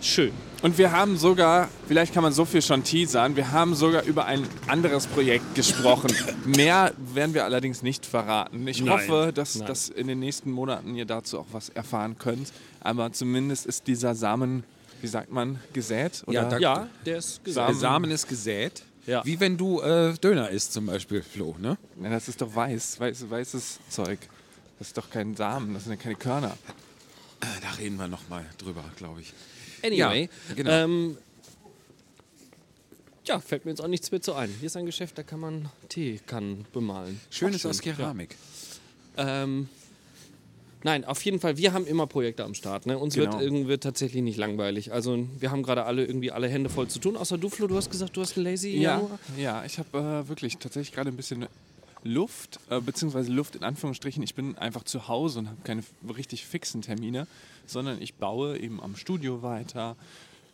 [0.00, 0.32] schön.
[0.64, 4.24] Und wir haben sogar, vielleicht kann man so viel schon teasern, wir haben sogar über
[4.24, 6.10] ein anderes Projekt gesprochen.
[6.46, 8.66] Mehr werden wir allerdings nicht verraten.
[8.66, 8.94] Ich Nein.
[8.94, 9.68] hoffe, dass, Nein.
[9.68, 12.50] dass in den nächsten Monaten ihr dazu auch was erfahren könnt.
[12.80, 14.64] Aber zumindest ist dieser Samen,
[15.02, 16.22] wie sagt man, gesät?
[16.26, 16.32] Oder?
[16.44, 17.76] Ja, da- Ja, der ist Der gesagt.
[17.76, 18.84] Samen ist gesät.
[19.06, 19.22] Ja.
[19.22, 21.54] Wie wenn du äh, Döner isst zum Beispiel, Flo.
[21.60, 21.76] Ne?
[22.02, 24.18] Ja, das ist doch weiß, weiß, weißes Zeug.
[24.78, 26.56] Das ist doch kein Samen, das sind ja keine Körner.
[27.42, 29.34] Äh, Da reden wir noch mal drüber, glaube ich.
[29.84, 30.70] Anyway, Ja, genau.
[30.70, 31.16] ähm,
[33.26, 34.50] ja, fällt mir jetzt auch nichts mehr zu ein.
[34.60, 37.20] Hier ist ein Geschäft, da kann man Teekannen bemalen.
[37.30, 38.36] Schön Auch ist aus Keramik.
[39.16, 39.68] Ähm,
[40.86, 42.84] Nein, auf jeden Fall, wir haben immer Projekte am Start.
[42.84, 42.98] Ne?
[42.98, 43.32] Uns Genau.
[43.32, 44.92] wird irgendwie tatsächlich nicht langweilig.
[44.92, 47.16] Also wir haben gerade alle irgendwie alle Hände voll zu tun.
[47.16, 49.18] Außer du, Flo, du hast gesagt, du hast einen Lazy Ja, Januar.
[49.38, 51.46] ja ich habe äh, wirklich tatsächlich gerade ein bisschen
[52.02, 54.22] Luft, äh, beziehungsweise Luft in Anführungsstrichen.
[54.22, 55.82] Ich bin einfach zu Hause und habe keine
[56.14, 57.26] richtig fixen Termine,
[57.66, 59.96] sondern ich baue eben am Studio weiter,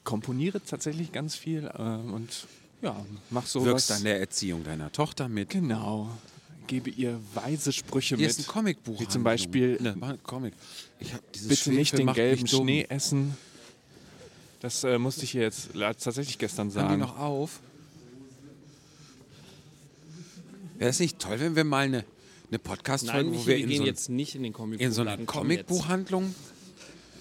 [0.04, 2.46] komponiere tatsächlich ganz viel äh, und
[2.82, 2.96] ja,
[3.30, 5.50] mach so Wirkst an der Erziehung deiner Tochter mit.
[5.50, 6.10] Genau.
[6.66, 8.38] Gebe ihr weise Sprüche Hier mit.
[8.38, 9.00] ist ein Comicbuch.
[9.00, 10.54] Wie zum Beispiel, Ne, Comic.
[11.00, 12.62] Ich hab dieses bitte nicht Schwefel den macht gelben dumm.
[12.64, 13.36] Schnee essen.
[14.60, 17.00] Das äh, musste ich hier jetzt tatsächlich gestern Haben die sagen.
[17.00, 17.60] noch auf?
[20.78, 22.04] Wäre es nicht toll, wenn wir mal eine,
[22.48, 24.84] eine Podcast-Folge, wo wir wir in gehen so, ein- jetzt nicht in den Comicbuch.
[24.84, 26.34] in so einer Comicbuchhandlung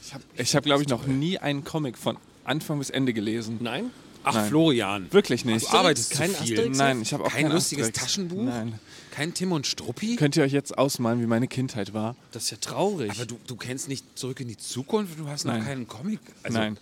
[0.09, 3.59] Ich habe, ich hab, glaube ich, noch nie einen Comic von Anfang bis Ende gelesen.
[3.61, 3.91] Nein?
[4.23, 4.49] Ach, Nein.
[4.49, 5.13] Florian.
[5.13, 5.71] Wirklich nicht.
[5.71, 6.57] Du arbeitest Kein zu viel.
[6.57, 6.77] Asterix?
[6.79, 8.05] Nein, ich habe auch Kein kein lustiges Asterix.
[8.07, 8.41] Taschenbuch?
[8.43, 8.79] Nein.
[9.11, 10.15] Kein Tim und Struppi?
[10.15, 12.15] Könnt ihr euch jetzt ausmalen, wie meine Kindheit war?
[12.31, 13.11] Das ist ja traurig.
[13.11, 15.19] Aber du, du kennst nicht zurück in die Zukunft?
[15.19, 15.63] Du hast noch Nein.
[15.63, 16.21] keinen Comic?
[16.41, 16.79] Also, Nein.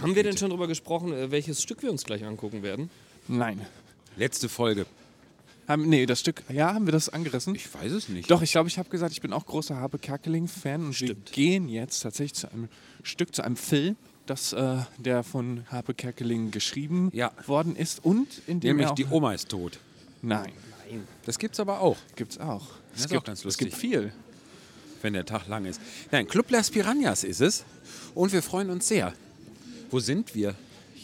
[0.00, 2.90] haben wir denn schon darüber gesprochen, äh, welches Stück wir uns gleich angucken werden?
[3.26, 3.60] Nein.
[4.16, 4.86] Letzte Folge.
[5.68, 6.42] Haben, nee, das Stück.
[6.48, 7.54] Ja, haben wir das angerissen?
[7.54, 8.30] Ich weiß es nicht.
[8.30, 11.30] Doch, ich glaube, ich habe gesagt, ich bin auch großer Habe Kerkeling-Fan und Stimmt.
[11.30, 12.68] wir gehen jetzt tatsächlich zu einem
[13.02, 13.96] Stück, zu einem Film,
[14.26, 17.32] das äh, der von Habe Kerkeling geschrieben Ja.
[17.46, 19.78] worden ist und in dem Nämlich auch, die Oma ist tot.
[20.22, 20.52] Nein,
[21.24, 22.66] Das gibt's aber auch, gibt's auch.
[22.92, 23.68] Das ist es gibt, auch ganz Es lustig.
[23.68, 24.12] gibt viel.
[25.02, 25.80] wenn der Tag lang ist.
[26.10, 27.64] Nein, Club Las Piranhas ist es.
[28.14, 29.12] Und wir freuen uns sehr.
[29.90, 30.54] Wo sind wir?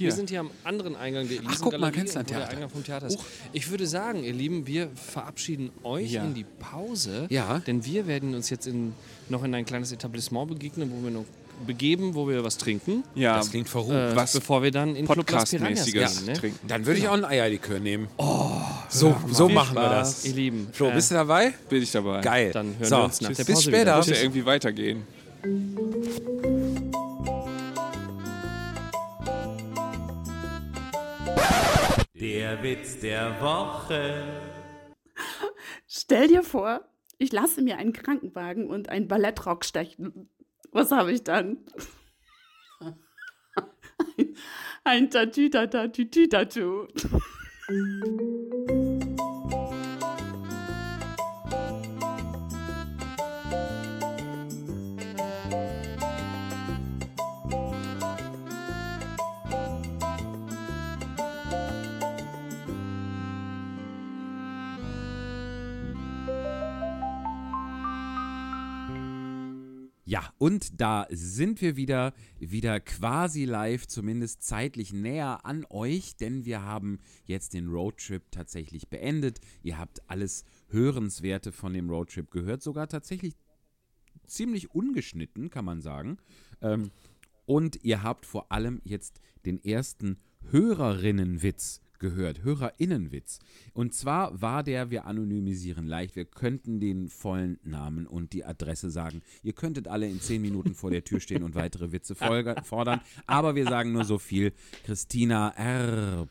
[0.02, 0.08] Hier.
[0.10, 2.28] Wir sind hier am anderen Eingang der Ach, guck mal, Isengalerie, kennst du ein wo
[2.28, 2.52] der Theater?
[2.52, 3.18] Eingang vom Theater ist.
[3.52, 6.24] Ich würde sagen, ihr Lieben, wir verabschieden euch Ja.
[6.24, 7.26] in die Pause.
[7.30, 7.60] Ja.
[7.60, 8.92] Denn wir werden uns jetzt in,
[9.28, 11.24] noch in ein kleines Etablissement begegnen, wo wir noch
[11.66, 13.04] begeben, wo wir was trinken.
[13.14, 13.92] ja, Das klingt verrucht.
[13.92, 16.26] Äh, Was bevor wir dann in Club Las Piranhas Podcast-mäßiges gehen.
[16.26, 16.32] Ne?
[16.32, 16.66] trinken.
[16.66, 18.08] Dann würde ich auch ein Eierlikör nehmen.
[18.16, 18.50] Oh,
[18.88, 20.14] so, so machen wir Spaß.
[20.16, 20.24] das.
[20.24, 21.52] Ihr Lieben, Flo, äh, bist du dabei?
[21.68, 22.20] Bin ich dabei.
[22.20, 22.50] Geil.
[22.52, 23.80] Dann hören so, wir uns nach der bis Pause später.
[23.82, 23.96] wieder.
[23.98, 25.02] Muss ja irgendwie weitergehen.
[32.22, 34.22] Der Witz der Woche.
[35.88, 40.30] Stell dir vor, ich lasse mir einen Krankenwagen und einen Ballettrock stechen.
[40.70, 41.58] Was habe ich dann?
[44.84, 45.10] ein,
[47.68, 48.81] ein.
[70.12, 76.44] Ja, und da sind wir wieder, wieder quasi live, zumindest zeitlich näher an euch, denn
[76.44, 79.40] wir haben jetzt den Roadtrip tatsächlich beendet.
[79.62, 83.36] Ihr habt alles Hörenswerte von dem Roadtrip gehört, sogar tatsächlich
[84.26, 86.18] ziemlich ungeschnitten, kann man sagen.
[86.60, 86.90] Ähm,
[87.46, 90.18] und ihr habt vor allem jetzt den ersten
[90.50, 93.38] Hörerinnenwitz gehört, Hörerinnenwitz.
[93.72, 98.90] Und zwar war der, wir anonymisieren leicht, wir könnten den vollen Namen und die Adresse
[98.90, 99.22] sagen.
[99.42, 103.54] Ihr könntet alle in zehn Minuten vor der Tür stehen und weitere Witze fordern, aber
[103.54, 104.52] wir sagen nur so viel.
[104.84, 106.28] Christina R.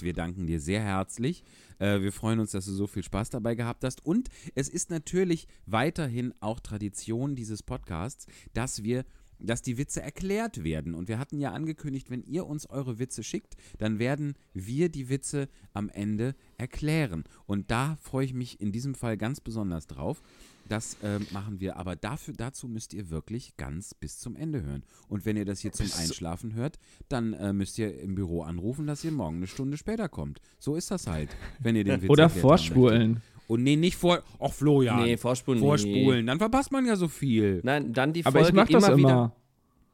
[0.00, 1.44] Wir danken dir sehr herzlich.
[1.78, 4.04] Äh, wir freuen uns, dass du so viel Spaß dabei gehabt hast.
[4.04, 9.04] Und es ist natürlich weiterhin auch Tradition dieses Podcasts, dass wir
[9.46, 10.94] dass die Witze erklärt werden.
[10.94, 15.08] Und wir hatten ja angekündigt, wenn ihr uns eure Witze schickt, dann werden wir die
[15.08, 17.24] Witze am Ende erklären.
[17.46, 20.22] Und da freue ich mich in diesem Fall ganz besonders drauf.
[20.68, 24.84] Das äh, machen wir, aber dafür, dazu müsst ihr wirklich ganz bis zum Ende hören.
[25.08, 26.78] Und wenn ihr das hier zum Einschlafen hört,
[27.08, 30.40] dann äh, müsst ihr im Büro anrufen, dass ihr morgen eine Stunde später kommt.
[30.58, 33.22] So ist das halt, wenn ihr den Witz Oder vorspulen.
[33.48, 34.22] Und nee, nicht vor.
[34.40, 35.02] Ach, Florian.
[35.02, 35.66] Nee, vorspulen, nee.
[35.66, 36.26] Vorspulen.
[36.26, 37.60] Dann verpasst man ja so viel.
[37.64, 39.08] Nein, dann die Aber Folge ich mache das immer, immer.
[39.08, 39.32] wieder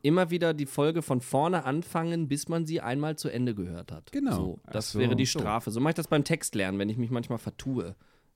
[0.03, 4.13] immer wieder die Folge von vorne anfangen, bis man sie einmal zu Ende gehört hat.
[4.13, 4.37] Genau.
[4.37, 4.99] So, das so.
[4.99, 5.71] wäre die Strafe.
[5.71, 7.95] So mache ich das beim Textlernen, wenn ich mich manchmal vertue.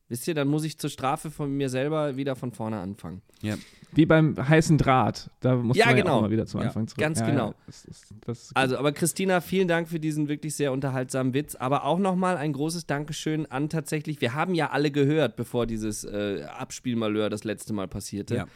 [0.09, 3.23] Wisst ihr, dann muss ich zur Strafe von mir selber wieder von vorne anfangen.
[3.41, 3.55] Ja.
[3.93, 5.31] Wie beim heißen Draht.
[5.41, 6.17] Da muss Ja, man ja genau.
[6.19, 7.01] auch mal wieder zum Ja, Anfang zurück.
[7.01, 7.49] ganz Ja, genau.
[7.49, 11.33] Ja, das ist, das ist Also, aber Christina, vielen Dank für diesen wirklich sehr unterhaltsamen
[11.35, 11.55] Witz.
[11.55, 16.05] Aber auch nochmal ein großes Dankeschön an tatsächlich, wir haben ja alle gehört, bevor dieses
[16.05, 18.35] äh, Abspielmalheur das letzte Mal passierte.
[18.37, 18.47] Ja.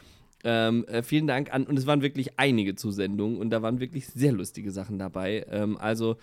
[0.43, 4.07] Ähm, äh, vielen Dank an, und es waren wirklich einige Zusendungen und da waren wirklich
[4.07, 5.45] sehr lustige Sachen dabei.
[5.49, 6.17] Ähm, also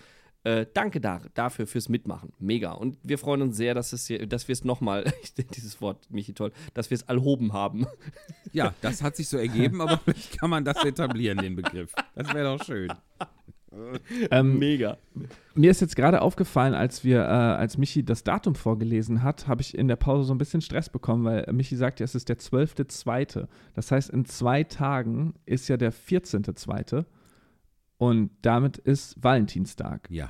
[0.45, 2.31] äh, danke da, dafür fürs Mitmachen.
[2.39, 2.71] Mega.
[2.73, 5.11] Und wir freuen uns sehr, dass, es hier, dass wir es nochmal,
[5.55, 7.87] dieses Wort, Michi, toll, dass wir es allhoben haben.
[8.53, 11.93] Ja, das hat sich so ergeben, aber vielleicht kann man das etablieren, den Begriff.
[12.13, 12.93] Das wäre doch schön.
[14.31, 14.97] Ähm, Mega.
[15.53, 19.61] Mir ist jetzt gerade aufgefallen, als wir, äh, als Michi das Datum vorgelesen hat, habe
[19.61, 22.29] ich in der Pause so ein bisschen Stress bekommen, weil Michi sagt ja, es ist
[22.29, 23.47] der 12.2.
[23.73, 27.03] Das heißt, in zwei Tagen ist ja der 14.2.
[27.97, 30.07] Und damit ist Valentinstag.
[30.09, 30.29] Ja.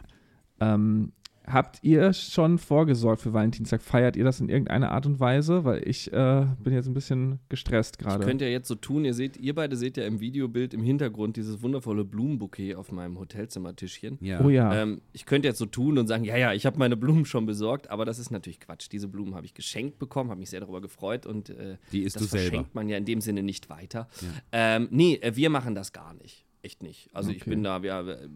[0.59, 1.11] Ähm,
[1.47, 3.81] habt ihr schon vorgesorgt für Valentinstag?
[3.81, 5.63] Feiert ihr das in irgendeiner Art und Weise?
[5.63, 8.23] Weil ich äh, bin jetzt ein bisschen gestresst Ich gerade.
[8.25, 11.37] könnte ja jetzt so tun, ihr seht, ihr beide seht ja im Videobild im Hintergrund
[11.37, 14.17] dieses wundervolle Blumenbouquet auf meinem Hotelzimmertischchen.
[14.21, 14.41] Ja.
[14.43, 14.73] Oh ja.
[14.81, 17.45] Ähm, ich könnte jetzt so tun und sagen, ja, ja, ich habe meine Blumen schon
[17.45, 18.87] besorgt, aber das ist natürlich Quatsch.
[18.91, 22.15] Diese Blumen habe ich geschenkt bekommen, habe mich sehr darüber gefreut und äh, Die isst
[22.15, 22.49] das du selber.
[22.49, 24.07] verschenkt man ja in dem Sinne nicht weiter.
[24.51, 26.45] Ähm, nee, äh, wir machen das gar nicht.
[26.65, 27.09] Echt nicht.
[27.13, 27.51] Also ich Okay.
[27.51, 28.27] bin da, wir,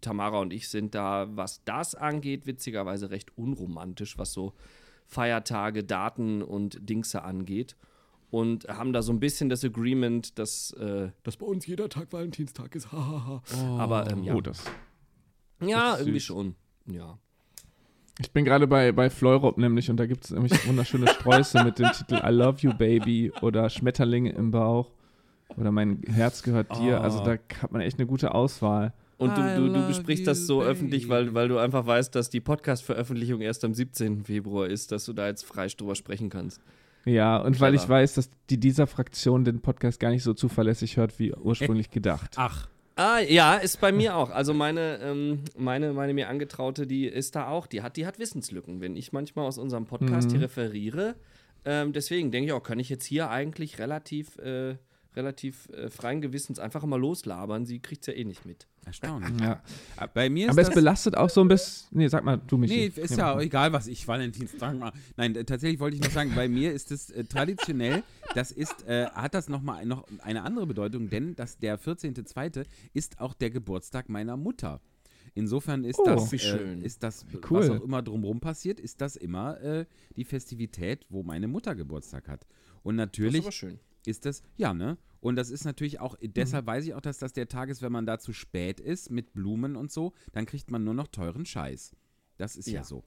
[0.00, 4.52] Tamara und ich sind da, was das angeht, witzigerweise recht unromantisch, was so
[5.06, 7.76] Feiertage, Daten und Dingse angeht.
[8.30, 12.12] Und haben da so ein bisschen das Agreement, dass, äh, dass bei uns jeder Tag
[12.12, 12.90] Valentinstag ist.
[12.92, 13.42] Hahaha.
[13.78, 14.64] Aber ähm, ja, Oh, das.
[15.64, 16.26] ja das irgendwie süß.
[16.26, 16.54] schon.
[16.90, 17.16] Ja.
[18.20, 21.78] Ich bin gerade bei, bei Fleurop nämlich und da gibt es nämlich wunderschöne Sträuße mit
[21.78, 24.90] dem Titel I Love You Baby oder Schmetterlinge im Bauch
[25.56, 27.00] oder Mein Herz gehört dir.
[27.00, 27.32] Also da
[27.62, 28.92] hat man echt eine gute Auswahl.
[29.16, 31.34] Und du, du, du besprichst das so öffentlich, weil, baby.
[31.34, 34.24] weil du einfach weißt, dass die Podcast-Veröffentlichung erst am 17.
[34.24, 36.60] Februar ist, dass du da jetzt frei drüber sprechen kannst.
[37.04, 40.98] Ja, und weil ich weiß, dass die dieser Fraktion den Podcast gar nicht so zuverlässig
[40.98, 42.34] hört, wie ursprünglich gedacht.
[42.36, 42.68] Ach,
[43.00, 44.30] Ah, ja, ist bei mir auch.
[44.30, 48.18] Also meine, ähm, meine, meine mir angetraute, die ist da auch, die hat, die hat
[48.18, 48.80] Wissenslücken.
[48.80, 51.14] Wenn ich manchmal aus unserem Podcast hier referiere,
[51.64, 54.78] ähm, deswegen denke ich auch, kann ich jetzt hier eigentlich relativ, äh,
[55.18, 57.66] relativ äh, freien Gewissens einfach mal loslabern.
[57.66, 58.66] Sie kriegt es ja eh nicht mit.
[58.86, 59.38] erstaunlich.
[59.40, 59.62] Ja.
[60.14, 61.88] Bei mir ist Aber es das belastet auch so ein bisschen.
[61.98, 62.70] Nee, sag mal, du mich.
[62.70, 64.96] Nee, ist ja auch egal, was ich Valentinstag mache.
[65.16, 68.02] Nein, äh, tatsächlich wollte ich noch sagen, bei mir ist es äh, traditionell,
[68.34, 72.64] das ist, äh, hat das nochmal noch eine andere Bedeutung, denn das, der 14.2.
[72.94, 74.80] ist auch der Geburtstag meiner Mutter.
[75.34, 76.82] Insofern ist Oh, das, wie äh, schön.
[76.82, 77.60] ist das cool.
[77.60, 79.84] was auch immer drumherum passiert, ist das immer äh,
[80.16, 82.46] die Festivität, wo meine Mutter Geburtstag hat.
[82.82, 83.78] Und Das natürlich ist aber schön.
[84.06, 84.96] ist das, ja, ne?
[85.20, 86.32] Und das ist natürlich auch, Mhm.
[86.34, 89.10] deshalb weiß ich auch, dass das der Tag ist, wenn man da zu spät ist
[89.10, 91.96] mit Blumen und so, dann kriegt man nur noch teuren Scheiß.
[92.36, 92.84] Das ist ja, Ja.
[92.84, 93.02] so.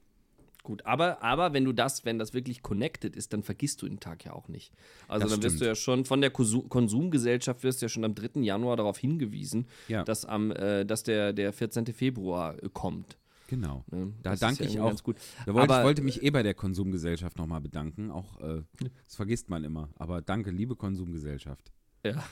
[0.62, 3.98] Gut, aber, aber wenn du das, wenn das wirklich connected ist, dann vergisst du den
[3.98, 4.72] Tag ja auch nicht.
[5.08, 5.60] Also Das dann wirst stimmt.
[5.62, 8.42] du ja schon von der Konsumgesellschaft wirst du ja schon am 3.
[8.42, 10.04] Januar darauf hingewiesen, Ja.
[10.04, 11.92] dass am, äh, dass der, der 14.
[11.92, 13.16] Februar äh, kommt.
[13.48, 13.84] Genau.
[13.90, 14.12] Ne?
[14.22, 15.02] Da Das danke ja ich auch.
[15.02, 15.16] Gut.
[15.46, 18.10] Da wollte, ich Aber- wollte mich eh bei der Konsumgesellschaft nochmal bedanken.
[18.10, 18.62] Auch, äh,
[19.04, 19.88] das vergisst man immer.
[19.96, 21.72] Aber danke, liebe Konsumgesellschaft.
[22.04, 22.22] Ja.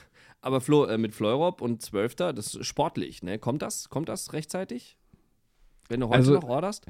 [0.41, 2.15] Aber Flo, äh, mit Fleurop und 12.
[2.15, 3.37] das ist sportlich, ne?
[3.39, 3.89] Kommt das?
[3.89, 4.97] Kommt das rechtzeitig?
[5.87, 6.85] Wenn du heute Also- noch orderst?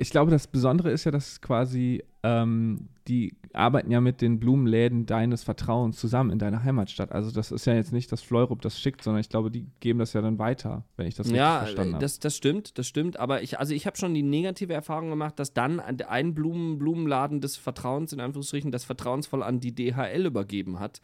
[0.00, 5.06] Ich glaube, das Besondere ist ja, dass quasi ähm, die arbeiten ja mit den Blumenläden
[5.06, 7.10] deines Vertrauens zusammen in deiner Heimatstadt.
[7.10, 9.98] Also das ist ja jetzt nicht, dass Fleurup das schickt, sondern ich glaube, die geben
[9.98, 12.02] das ja dann weiter, wenn ich das richtig Ja, verstanden äh, habe.
[12.04, 13.18] das, das stimmt, das stimmt.
[13.18, 16.78] Aber ich, also ich habe schon die negative Erfahrung gemacht, dass dann ein- ein Blumen,
[16.78, 21.00] Blumenladen des Vertrauens, in Anführungsstrichen, das vertrauensvoll an die DHL übergeben hat.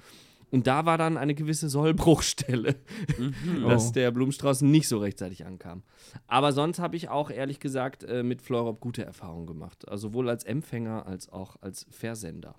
[0.55, 2.77] Und da war dann eine gewisse Sollbruchstelle,
[3.67, 3.93] dass Oh.
[3.93, 5.83] der Blumenstrauß nicht so rechtzeitig ankam.
[6.29, 9.89] Aber sonst habe ich auch ehrlich gesagt äh, mit Fleurop gute Erfahrungen gemacht.
[9.89, 12.55] Also sowohl als Empfänger als auch als Versender.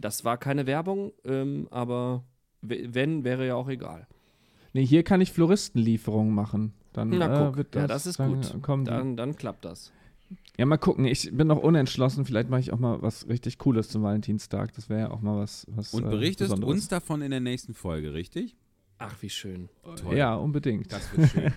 [0.00, 2.24] Das war keine Werbung, ähm, aber
[2.62, 4.06] wenn, wäre ja auch egal.
[4.72, 6.72] Nee, hier kann ich Floristenlieferungen machen.
[6.94, 8.86] Dann Na äh, guck, wird ja, das ist dann gut.
[8.88, 9.92] Dann, dann klappt das.
[10.58, 11.04] Ja, mal gucken.
[11.04, 12.24] Ich bin noch unentschlossen.
[12.24, 14.72] Vielleicht mache ich auch mal was richtig Cooles zum Valentinstag.
[14.74, 15.66] Das wäre ja auch mal was.
[15.70, 16.74] was Und äh, berichtest Besonderes.
[16.74, 18.56] uns davon in der nächsten Folge, richtig?
[18.98, 19.68] Ach, wie schön.
[20.02, 20.16] Toll.
[20.16, 20.90] Ja, unbedingt.
[20.92, 21.52] Das wird schön.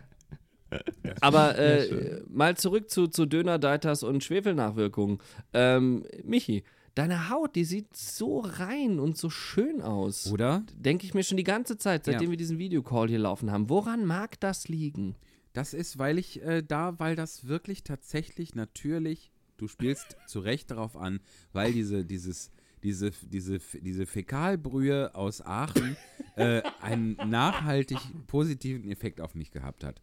[1.22, 2.24] Aber äh, schön.
[2.30, 5.20] mal zurück zu, zu Döner, Deiters und Schwefelnachwirkungen.
[5.54, 6.64] Ähm, Michi,
[6.94, 10.32] deine Haut, die sieht so rein und so schön aus.
[10.32, 10.64] Oder?
[10.76, 12.30] Denke ich mir schon die ganze Zeit, seitdem Ja.
[12.32, 13.70] wir diesen Videocall hier laufen haben.
[13.70, 15.16] Woran mag das liegen?
[15.54, 20.72] Das ist, weil ich äh, da, weil das wirklich tatsächlich natürlich, du spielst zu Recht
[20.72, 21.20] darauf an,
[21.54, 22.52] weil diese, dieses,
[22.84, 25.98] diese, diese, diese Fäkalbrühe aus Aachen
[26.36, 27.98] äh, einen nachhaltig
[28.28, 30.02] positiven Effekt auf mich gehabt hat.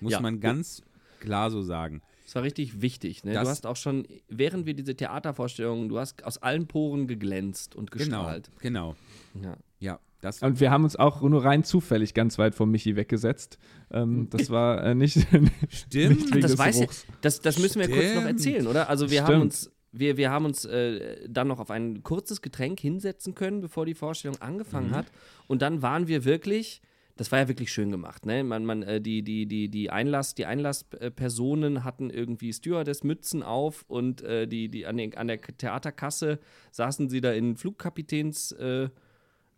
[0.00, 0.20] Muss Ja.
[0.20, 0.82] man ganz
[1.20, 2.02] klar so sagen.
[2.32, 3.24] Das war richtig wichtig.
[3.24, 3.34] Ne?
[3.34, 7.90] Du hast auch schon, während wir diese Theatervorstellungen, du hast aus allen Poren geglänzt und
[7.90, 8.50] gestrahlt.
[8.60, 8.96] Genau,
[9.34, 9.46] genau.
[9.50, 9.56] Ja.
[9.80, 13.58] Ja, das Und wir haben uns auch nur rein zufällig ganz weit von Michi weggesetzt.
[13.90, 15.18] Ähm, das war äh, nicht,
[15.68, 16.20] stimmt.
[16.20, 16.88] nicht wegen das des weiß ich,
[17.20, 18.26] das, das müssen wir kurz noch Stimmt.
[18.28, 18.88] erzählen, oder?
[18.88, 19.42] Also wir haben Stimmt.
[19.42, 23.84] uns, wir, wir haben uns äh, dann noch auf ein kurzes Getränk hinsetzen können, bevor
[23.84, 24.94] die Vorstellung angefangen Mhm.
[24.94, 25.06] hat.
[25.48, 26.80] Und dann waren wir wirklich,
[27.16, 28.42] das war ja wirklich schön gemacht, ne?
[28.42, 34.22] Man, man, äh, die, die, die, die Einlass, die Einlasspersonen hatten irgendwie Stewardess-Mützen auf und
[34.22, 36.38] äh, die, die an, den, an der Theaterkasse
[36.70, 38.52] saßen sie da in Flugkapitäns.
[38.52, 38.88] Äh,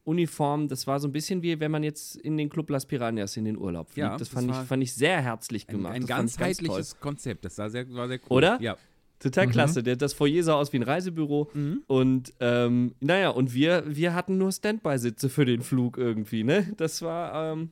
[0.05, 3.39] Uniform, das war so ein bisschen wie wenn man jetzt in den Club Las Piranhas
[3.39, 4.05] in den Urlaub fliegt.
[4.05, 5.95] Ja, das, das fand, ich, fand ich sehr herzlich Ein, gemacht.
[5.95, 7.45] ein fand ich ganz ganzheitliches Konzept.
[7.47, 8.37] Das war sehr, war sehr cool.
[8.37, 8.61] Oder?
[8.61, 8.77] Ja.
[9.19, 9.83] Total klasse.
[9.83, 11.51] Der, das Foyer sah aus wie ein Reisebüro.
[11.87, 16.73] Und ähm, naja, und wir, wir hatten nur Standby-Sitze für den Flug irgendwie, ne?
[16.77, 17.71] Das war ähm,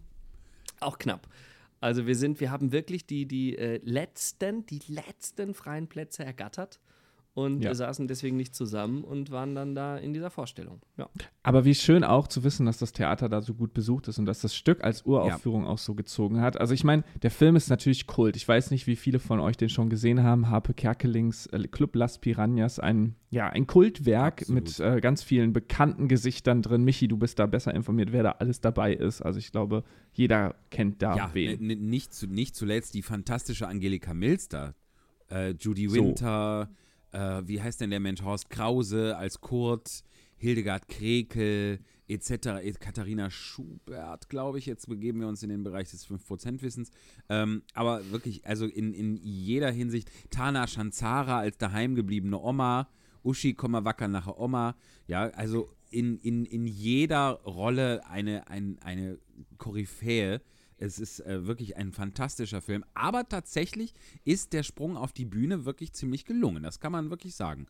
[0.80, 1.28] auch knapp.
[1.80, 6.80] Also wir sind, wir haben wirklich die, die äh, letzten, die letzten freien Plätze ergattert
[7.34, 7.70] und Ja.
[7.70, 10.82] wir saßen deswegen nicht zusammen und waren dann da in dieser Vorstellung.
[10.98, 11.08] Ja.
[11.42, 14.26] Aber wie schön auch zu wissen, dass das Theater da so gut besucht ist und
[14.26, 16.60] dass das Stück als Uraufführung auch so gezogen hat.
[16.60, 18.36] Also ich meine, der Film ist natürlich Kult.
[18.36, 20.50] Ich weiß nicht, wie viele von euch den schon gesehen haben.
[20.50, 24.64] Harpe Kerkelings äh, Club Las Piranhas, ein, ja, ein Kultwerk Absolut.
[24.64, 26.84] mit äh, ganz vielen bekannten Gesichtern drin.
[26.84, 29.22] Michi, du bist da besser informiert, wer da alles dabei ist.
[29.22, 31.60] Also ich glaube, jeder kennt da Ja, wen.
[31.66, 34.12] nicht, zu, nicht zuletzt die fantastische Angelika
[34.50, 34.74] da.
[35.30, 35.94] Äh, Judy So.
[37.12, 38.22] Äh, wie heißt denn der Mensch?
[38.22, 40.02] Horst Krause als Kurt,
[40.36, 42.78] Hildegard Krekel, etc.
[42.80, 44.66] Katharina Schubert, glaube ich.
[44.66, 46.90] Jetzt begeben wir uns in den Bereich des 5%-Wissens.
[47.28, 52.88] Ähm, aber wirklich, also in, in jeder Hinsicht, Tana Shanzara als daheimgebliebene Oma,
[53.22, 54.74] Uschi, Komma wacker nachher Oma.
[55.06, 59.18] Ja, also in, in, in jeder Rolle eine, ein, eine
[59.58, 60.40] Koryphäe.
[60.78, 62.84] Es ist äh, wirklich ein fantastischer Film.
[62.94, 63.94] Aber tatsächlich
[64.24, 66.62] ist der Sprung auf die Bühne wirklich ziemlich gelungen.
[66.62, 67.66] Das kann man wirklich sagen.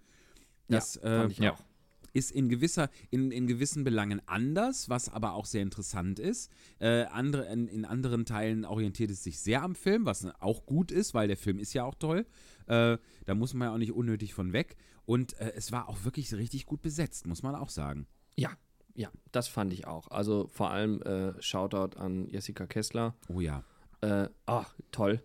[0.68, 1.53] Das Ja, äh, ich ja.
[1.53, 1.64] auch.
[2.12, 6.50] ist in, gewisser, in, in gewissen Belangen anders, was aber auch sehr interessant ist.
[6.78, 10.90] Äh, andere, in, in anderen Teilen orientiert es sich sehr am Film, was auch gut
[10.90, 12.26] ist, weil der Film ist ja auch toll.
[12.66, 14.76] Äh, da muss man ja auch nicht unnötig von weg.
[15.05, 18.07] Und äh, es war auch wirklich richtig gut besetzt, muss man auch sagen.
[18.36, 18.50] Ja,
[18.95, 20.11] ja, das fand ich auch.
[20.11, 23.14] Also vor allem äh, Shoutout an Jessica Kessler.
[23.28, 23.62] Oh ja.
[24.01, 25.22] Äh, ach, toll.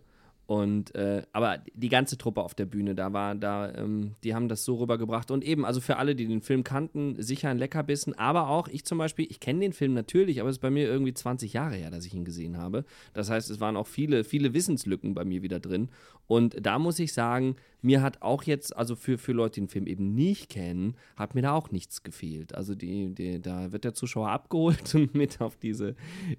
[0.48, 4.48] Und äh, aber die ganze Truppe auf der Bühne, da war, da, ähm, die haben
[4.48, 5.30] das so rübergebracht.
[5.30, 8.18] Und eben, also für alle, die den Film kannten, sicher ein Leckerbissen.
[8.18, 10.88] Aber auch ich zum Beispiel, ich kenne den Film natürlich, aber es ist bei mir
[10.88, 12.86] irgendwie 20 Jahre her, dass ich ihn gesehen habe.
[13.12, 15.90] Das heißt, es waren auch viele, viele Wissenslücken bei mir wieder drin.
[16.26, 19.68] Und da muss ich sagen, mir hat auch jetzt, also für, für Leute, die den
[19.68, 22.54] Film eben nicht kennen, hat mir da auch nichts gefehlt.
[22.54, 25.94] Also die, die, da wird der Zuschauer abgeholt mit auf diese,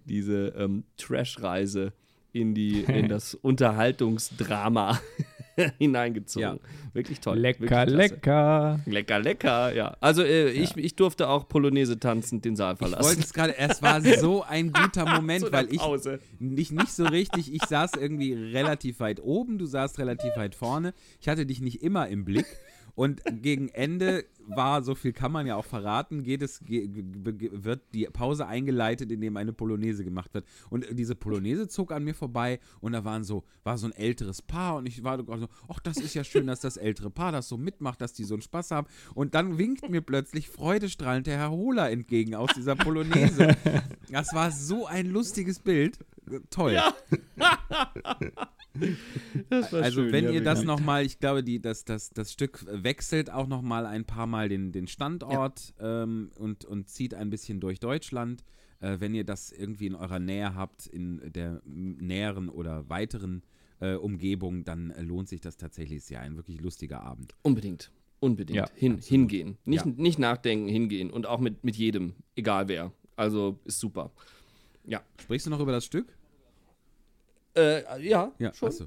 [0.05, 1.93] diese ähm, Trash-Reise
[2.33, 4.99] in, die, in das Unterhaltungsdrama
[5.77, 6.59] hineingezogen.
[6.93, 7.37] Wirklich toll.
[7.37, 8.79] lecker, wirklich lecker.
[8.85, 9.97] Lecker, lecker, ja.
[9.99, 13.19] Also äh, ich, ich durfte auch Polonaise tanzend den Saal Ich wollte verlassen.
[13.21, 16.19] es gerade, es war so ein guter Moment, weil ich Pause.
[16.39, 20.93] nicht, nicht so richtig, ich saß irgendwie relativ weit oben, du saßt relativ weit vorne.
[21.21, 22.45] Ich hatte dich nicht immer im Blick.
[22.99, 28.03] Und gegen Ende war, so viel kann man ja auch verraten, geht es, wird die
[28.11, 30.45] Pause eingeleitet, indem eine Polonaise gemacht wird.
[30.69, 34.41] Und diese Polonaise zog an mir vorbei und da waren so, war so ein älteres
[34.41, 37.47] Paar und ich war so, ach, das ist ja schön, dass das ältere Paar das
[37.47, 38.87] so mitmacht, dass die so einen Spaß haben.
[39.15, 43.55] Und dann winkt mir plötzlich freudestrahlend der Herr Hohler entgegen aus dieser Polonaise.
[44.11, 45.99] Das war so ein lustiges Bild.
[46.49, 46.81] Toll.
[49.49, 53.31] also schön, wenn ja, ihr das nochmal, ich glaube, die, das, das, das Stück wechselt
[53.31, 57.79] auch nochmal ein paar Mal den, den Standort ähm, und, und zieht ein bisschen durch
[57.79, 58.43] Deutschland.
[58.79, 63.43] Äh, wenn ihr das irgendwie in eurer Nähe habt, in der näheren oder weiteren
[63.81, 66.09] äh, Umgebung, dann äh, lohnt sich das tatsächlich.
[66.09, 67.35] Ja ein wirklich lustiger Abend.
[67.41, 67.91] Unbedingt.
[68.19, 68.57] Unbedingt.
[68.57, 69.57] Ja, Hin, hingehen.
[69.65, 69.91] Nicht, Ja.
[69.95, 71.09] nicht nachdenken, hingehen.
[71.09, 72.91] Und auch mit, mit jedem, egal wer.
[73.15, 74.11] Also ist super.
[74.85, 75.01] Ja.
[75.21, 76.17] Sprichst du noch über das Stück?
[77.55, 78.69] Äh, ja, Ja, schon.
[78.69, 78.85] achso.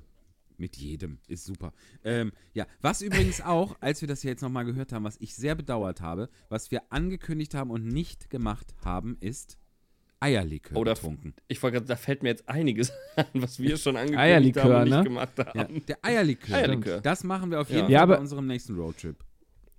[0.58, 1.18] Mit jedem.
[1.26, 1.72] Ist super.
[2.04, 5.54] Ähm, ja, was übrigens auch, als wir das jetzt nochmal gehört haben, was ich sehr
[5.54, 9.58] bedauert habe, was wir angekündigt haben und nicht gemacht haben, ist
[10.20, 11.34] Eierlikör Oder getrunken.
[11.48, 14.74] Ich wollte gerade, da fällt mir jetzt einiges an, was wir schon angekündigt Eierlikör, haben
[14.74, 15.02] und nicht ne?
[15.04, 15.58] gemacht haben.
[15.58, 16.56] Ja, der Eierlikör.
[16.56, 17.00] Eierlikör.
[17.00, 19.16] Das machen wir auf jeden Ja, Fall bei unserem nächsten Roadtrip.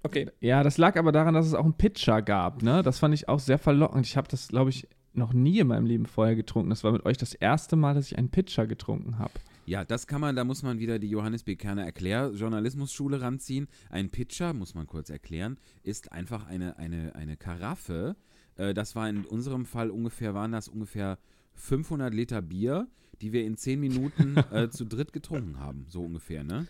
[0.06, 0.30] Okay.
[0.42, 2.84] Ja, das lag aber daran, dass es auch einen Pitcher gab, ne?
[2.84, 4.06] Das fand ich auch sehr verlockend.
[4.06, 6.70] Ich habe das, glaube ich, noch nie in meinem Leben vorher getrunken.
[6.70, 9.34] Das war mit euch das erste Mal, dass ich einen Pitcher getrunken habe.
[9.66, 11.56] Ja, das kann man, da muss man wieder die Johannes B.
[11.56, 13.68] Kerner Erklär Journalismusschule ranziehen.
[13.90, 18.16] Ein Pitcher, muss man kurz erklären, ist einfach eine, eine, eine Karaffe.
[18.56, 21.18] Äh, das war in unserem Fall ungefähr, waren das ungefähr
[21.54, 22.88] 500 Liter Bier,
[23.22, 25.86] die wir in 10 Minuten äh, zu dritt getrunken haben.
[25.88, 26.68] So ungefähr, ne?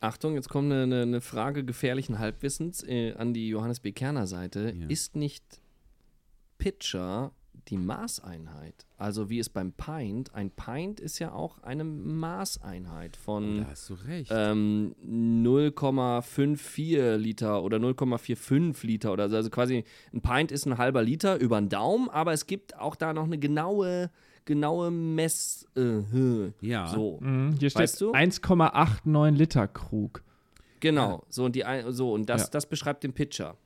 [0.00, 3.92] Achtung, jetzt kommt eine, eine, eine Frage gefährlichen Halbwissens äh, an die Johannes B.
[3.92, 4.74] Kerner Seite.
[4.78, 4.86] Ja.
[4.88, 5.60] Ist nicht
[6.58, 7.32] Pitcher
[7.68, 8.86] die Maßeinheit?
[8.96, 13.66] Also wie es beim Pint, ein Pint ist ja auch eine Maßeinheit von
[14.06, 14.30] recht.
[14.34, 19.36] ähm, 0,54 Liter oder 0,45 Liter oder so.
[19.36, 22.96] Also quasi ein Pint ist ein halber Liter über den Daumen, aber es gibt auch
[22.96, 24.10] da noch eine genaue,
[24.44, 25.66] genaue Mess.
[25.76, 26.88] Äh, Ja.
[26.88, 27.18] So.
[27.20, 28.12] Mhm, hier steht Weißt du?
[28.12, 30.22] 1,89 Liter Krug.
[30.80, 32.48] Genau, so und die ein, so und das, Ja.
[32.52, 33.56] das beschreibt den Pitcher.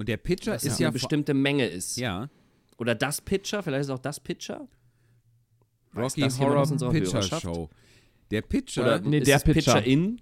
[0.00, 1.98] Und der Pitcher dass ist ja eine bestimmte Menge ist.
[1.98, 2.30] Ja,
[2.78, 4.66] Oder das Pitcher, vielleicht ist es auch das Pitcher.
[5.94, 7.22] Rocky Horror Pitcher?
[7.22, 7.68] Show.
[8.30, 9.74] Der Pitcher, Oder Nee, ist der es Pitcher.
[9.74, 10.20] Pitcher-In?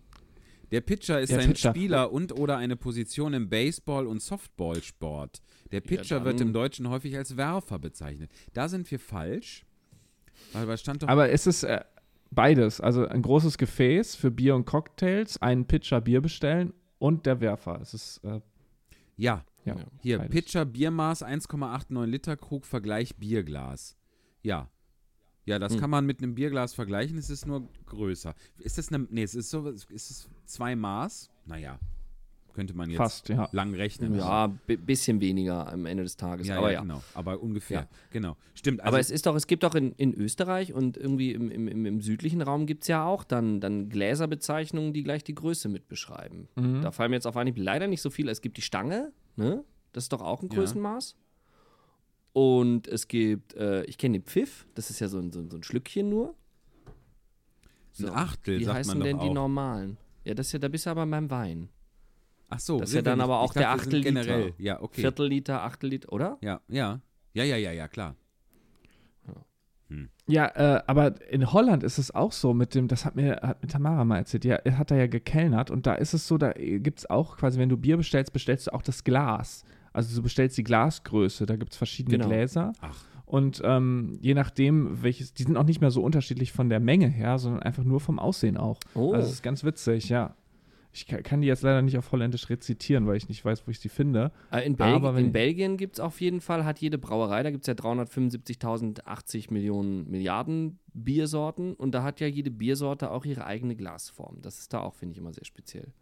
[0.73, 1.71] der Pitcher ist Der ein Pitcher.
[1.71, 5.41] Spieler und oder eine Position im Baseball- und Softballsport.
[5.71, 8.33] Der Pitcher wird dann- im Deutschen häufig als Werfer bezeichnet.
[8.55, 9.65] Da sind wir falsch.
[10.55, 11.85] Aber es stand doch Aber es ist äh,
[12.33, 12.81] beides.
[12.81, 17.79] Also ein großes Gefäß für Bier und Cocktails, einen Pitcher Bier bestellen und der Werfer.
[17.81, 18.41] Es ist, äh,
[19.17, 19.45] ja,
[19.77, 20.31] ja, hier beides.
[20.33, 23.97] Pitcher Biermaß 1,89 Liter Krug Vergleich Bierglas.
[24.43, 24.69] Ja.
[25.45, 25.81] Ja, das Hm.
[25.81, 28.35] kann man mit einem Bierglas vergleichen, es ist nur größer.
[28.59, 31.31] Ist das eine nee, es ist so ist es zwei Maß?
[31.47, 31.79] Naja,
[32.53, 33.49] könnte man jetzt Fast, ja.
[33.53, 34.15] lang rechnen.
[34.17, 36.49] Ja, bi- bisschen weniger am Ende des Tages.
[36.49, 36.81] ja, aber ja, ja.
[36.83, 37.81] genau, aber ungefähr.
[37.83, 37.89] Ja.
[38.11, 38.37] Genau.
[38.55, 41.51] Stimmt, also aber es ist doch, es gibt doch in, in Österreich und irgendwie im,
[41.51, 45.35] im, im, im südlichen Raum gibt es ja auch dann, dann Gläserbezeichnungen, die gleich die
[45.35, 46.49] Größe mit beschreiben.
[46.57, 46.83] Mhm.
[46.83, 48.29] Da fallen mir jetzt auf Anhieb leider nicht so viel.
[48.29, 49.65] Es gibt die Stange, ne?
[49.93, 50.57] Das ist doch auch ein Ja.
[50.57, 51.17] Größenmaß.
[52.33, 55.51] Und es gibt, äh, ich kenne den Pfiff, das ist ja so ein, so, ein-
[55.51, 56.35] so ein Schlückchen nur.
[58.01, 59.35] ein Achtel, Wie heißen denn die auch.
[59.35, 59.97] normalen?
[60.25, 61.69] Ja, das ist ja, da bist du aber beim Wein.
[62.49, 64.45] Ach so, das ist ja dann aber auch dachte, der Achtel generell.
[64.47, 64.63] Liter.
[64.63, 65.01] Ja, okay.
[65.01, 66.39] Viertel Liter, Achtel Liter, oder?
[66.41, 67.01] Ja, ja.
[67.35, 68.15] Ja, ja, ja, ja, klar.
[70.29, 73.63] Ja, äh, aber in Holland ist es auch so mit dem, das hat mir, hat
[73.63, 76.39] mir Tamara mal erzählt, ja, er hat da ja gekellnert und da ist es so,
[76.39, 79.65] da gibt es auch quasi, wenn du Bier bestellst, bestellst du auch das Glas.
[79.93, 82.29] Also du bestellst die Glasgröße, da gibt es verschiedene Genau.
[82.29, 82.73] Gläser.
[82.81, 83.05] Ach.
[83.25, 87.09] Und ähm, je nachdem, welches, die sind auch nicht mehr so unterschiedlich von der Menge
[87.09, 88.79] her, sondern einfach nur vom Aussehen auch.
[88.95, 89.13] Oh.
[89.13, 90.35] Also das ist ganz witzig, ja.
[90.99, 93.71] Ich ka- kann die jetzt leider nicht auf Holländisch rezitieren, weil ich nicht weiß, wo
[93.71, 94.33] ich sie finde.
[94.51, 97.53] Äh, In, Belg Aber in Belgien gibt es auf jeden Fall, hat jede Brauerei, da
[97.53, 103.47] gibt es ja 375.080 Millionen Milliarden Biersorten und da hat ja jede Biersorte auch ihre
[103.47, 104.43] eigene Glasform.
[104.43, 105.93] Das ist da auch, finde ich, immer sehr speziell.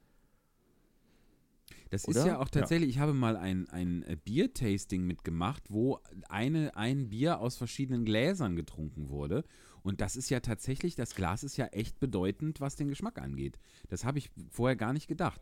[1.90, 2.18] Das Oder?
[2.20, 7.10] ist ja auch tatsächlich, ich habe mal ein, ein äh, Biertasting mitgemacht, wo eine, ein
[7.10, 9.44] Bier aus verschiedenen Gläsern getrunken wurde.
[9.86, 13.56] Und das ist ja tatsächlich, das Glas ist ja echt bedeutend, was den Geschmack angeht.
[13.88, 15.40] Das habe ich vorher gar nicht gedacht.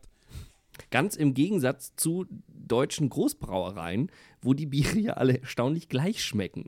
[0.91, 6.65] Ganz im Gegensatz zu deutschen Großbrauereien, wo die Biere ja alle erstaunlich gleich schmecken.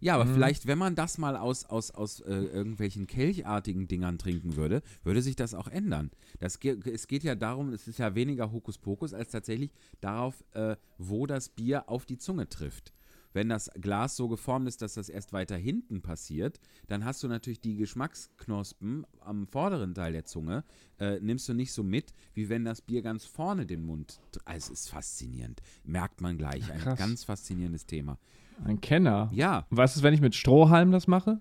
[0.00, 0.20] Ja, Mhm.
[0.22, 4.82] aber vielleicht, wenn man das mal aus, aus, aus äh, irgendwelchen kelchartigen Dingern trinken würde,
[5.04, 6.10] würde sich das auch ändern.
[6.38, 9.70] Das ge es geht ja darum, es ist ja weniger Hokuspokus als tatsächlich
[10.02, 12.92] darauf, äh, wo das Bier auf die Zunge trifft.
[13.34, 17.28] Wenn das Glas so geformt ist, dass das erst weiter hinten passiert, dann hast du
[17.28, 20.64] natürlich die Geschmacksknospen am vorderen Teil der Zunge,
[20.98, 24.20] äh, nimmst du nicht so mit, wie wenn das Bier ganz vorne den Mund.
[24.44, 25.60] Also es ist faszinierend.
[25.84, 26.70] Merkt man gleich.
[26.72, 26.98] Ein Krass.
[26.98, 28.18] ganz faszinierendes Thema.
[28.64, 29.30] Ein Kenner.
[29.34, 31.40] Ja, Was ist, wenn ich mit Strohhalm das mache?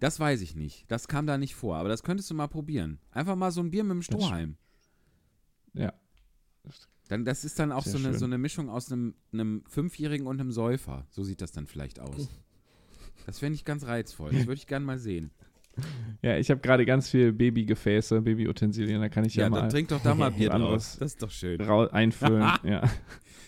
[0.00, 0.90] das weiß ich nicht.
[0.90, 2.98] Das kam da nicht vor, aber das könntest du mal probieren.
[3.12, 4.56] Einfach mal so ein Bier mit dem Strohhalm.
[5.74, 5.92] Ja.
[7.10, 8.18] Dann, das ist dann auch Sehr so eine, schön.
[8.20, 11.06] so eine Mischung aus einem, einem Fünfjährigen und einem Säufer.
[11.10, 12.28] So sieht das dann vielleicht aus.
[13.26, 14.30] Das fände ich ganz reizvoll.
[14.30, 15.30] Das würde ich gerne mal sehen.
[16.20, 19.70] Ja, ich habe gerade ganz viel Babygefäße, Babyutensilien, da kann ich ja, Ja, mal dann
[19.70, 20.98] trink doch da mal Bier draus.
[20.98, 21.58] Das ist doch schön.
[21.62, 22.42] einfüllen.
[22.64, 22.82] ja.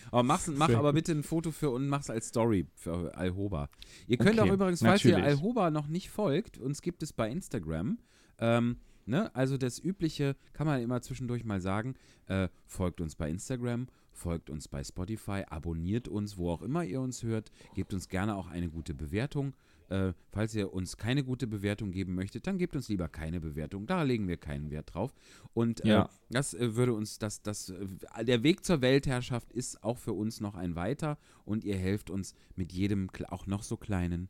[0.09, 3.69] Aber mach's, mach aber bitte ein Foto für und mach's als Story für Alhoba.
[4.07, 5.37] Ihr könnt Okay, auch übrigens, falls ihr natürlich.
[5.37, 7.99] Alhoba noch nicht folgt, uns gibt es bei Instagram.
[8.39, 9.33] Ähm, ne?
[9.35, 11.95] Also das Übliche kann man immer zwischendurch mal sagen.
[12.27, 17.01] Äh, folgt uns bei Instagram, folgt uns bei Spotify, abonniert uns, wo auch immer ihr
[17.01, 17.51] uns hört.
[17.75, 19.53] Gebt uns gerne auch eine gute Bewertung.
[19.89, 23.85] Äh, falls ihr uns keine gute Bewertung geben möchtet, dann gebt uns lieber keine Bewertung.
[23.85, 25.13] Da legen wir keinen Wert drauf.
[25.53, 26.09] Und äh, Ja.
[26.29, 30.39] das äh, würde uns, das, das, äh, der Weg zur Weltherrschaft ist auch für uns
[30.39, 34.29] noch ein weiter und ihr helft uns mit jedem auch noch so kleinen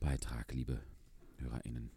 [0.00, 0.80] Beitrag, liebe
[1.38, 1.90] HörerInnen.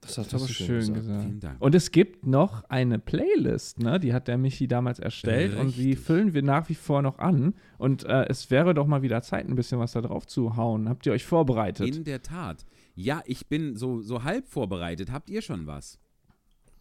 [0.00, 1.22] Das hast Das ist schön gesagt.
[1.22, 1.60] Vielen Dank.
[1.60, 3.98] Und es gibt noch eine Playlist, ne?
[3.98, 6.06] Die hat der Michi damals erstellt und die Richtig.
[6.06, 7.54] füllen wir nach wie vor noch an.
[7.78, 10.88] Und äh, es wäre doch mal wieder Zeit, ein bisschen was da drauf zu hauen.
[10.88, 11.96] Habt ihr euch vorbereitet?
[11.96, 12.64] In der Tat.
[12.94, 15.10] Ja, ich bin so, so halb vorbereitet.
[15.10, 15.98] Habt ihr schon was?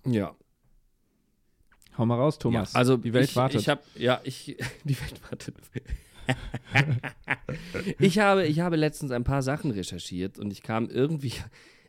[0.05, 0.35] Ja.
[1.97, 2.75] Hau mal raus, Thomas.
[2.75, 3.61] Also die Welt ich, wartet.
[3.61, 5.55] Ich habe, ja, ich, die Welt wartet.
[7.99, 11.33] ich, habe, ich habe letztens ein paar Sachen recherchiert und ich kam irgendwie,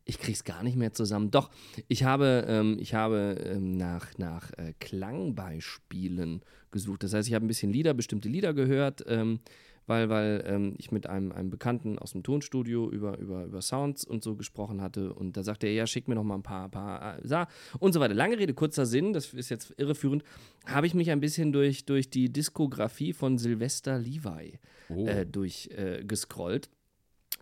[0.06, 1.30] ich krieg's gar nicht mehr zusammen.
[1.32, 1.50] Doch,
[1.88, 7.02] ich habe, ähm, ich habe ähm, nach, nach äh, Klangbeispielen gesucht.
[7.02, 9.40] Das heißt, ich habe ein bisschen Lieder, bestimmte Lieder gehört, ähm,
[9.88, 14.04] weil, weil ähm, ich mit einem, einem Bekannten aus dem Tonstudio über, über, über Sounds
[14.04, 16.68] und so gesprochen hatte und da sagte er, ja, schick mir noch mal ein paar,
[16.68, 17.46] paar äh,
[17.78, 18.14] und so weiter.
[18.14, 20.22] Lange Rede, kurzer Sinn, das ist jetzt irreführend,
[20.66, 25.06] habe ich mich ein bisschen durch, durch die Diskografie von Sylvester Levi Oh.
[25.06, 26.04] äh, durch äh.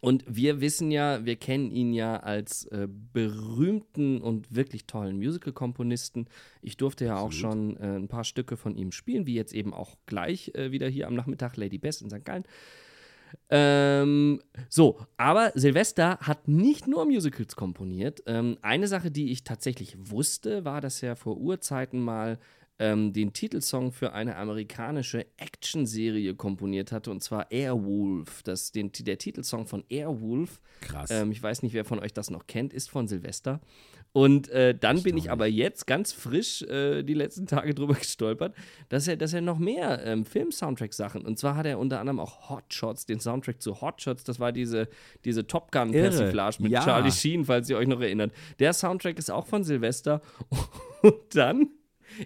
[0.04, 6.26] Und wir wissen ja, wir kennen ihn ja als äh, berühmten und wirklich tollen Musical-Komponisten.
[6.60, 9.72] Ich durfte ja auch schon äh, ein paar Stücke von ihm spielen, wie jetzt eben
[9.72, 12.22] auch gleich äh, wieder hier am Nachmittag Lady Best in St.
[12.22, 12.44] Gallen.
[13.48, 18.22] Ähm, so, aber Silvester hat nicht nur Musicals komponiert.
[18.26, 22.38] Ähm, eine Sache, die ich tatsächlich wusste, war, dass er vor Urzeiten mal
[22.78, 28.42] ähm, den Titelsong für eine amerikanische Actionserie komponiert hatte, und zwar Airwolf.
[28.42, 31.10] Das, den, der Titelsong von Airwolf, Krass.
[31.10, 33.60] ähm, ich weiß nicht, wer von euch das noch kennt, ist von Silvester.
[34.12, 38.54] Und äh, dann bin ich aber jetzt ganz frisch äh, die letzten Tage drüber gestolpert,
[38.88, 42.48] dass er, dass er noch mehr ähm, Film-Soundtrack-Sachen, und zwar hat er unter anderem auch
[42.48, 44.88] Hotshots, den Soundtrack zu Hotshots, das war diese,
[45.24, 46.84] diese Top Gun-Persiflage mit Ja.
[46.84, 48.32] Charlie Sheen, falls ihr euch noch erinnert.
[48.60, 50.22] Der Soundtrack ist auch von Silvester.
[51.02, 51.68] Und dann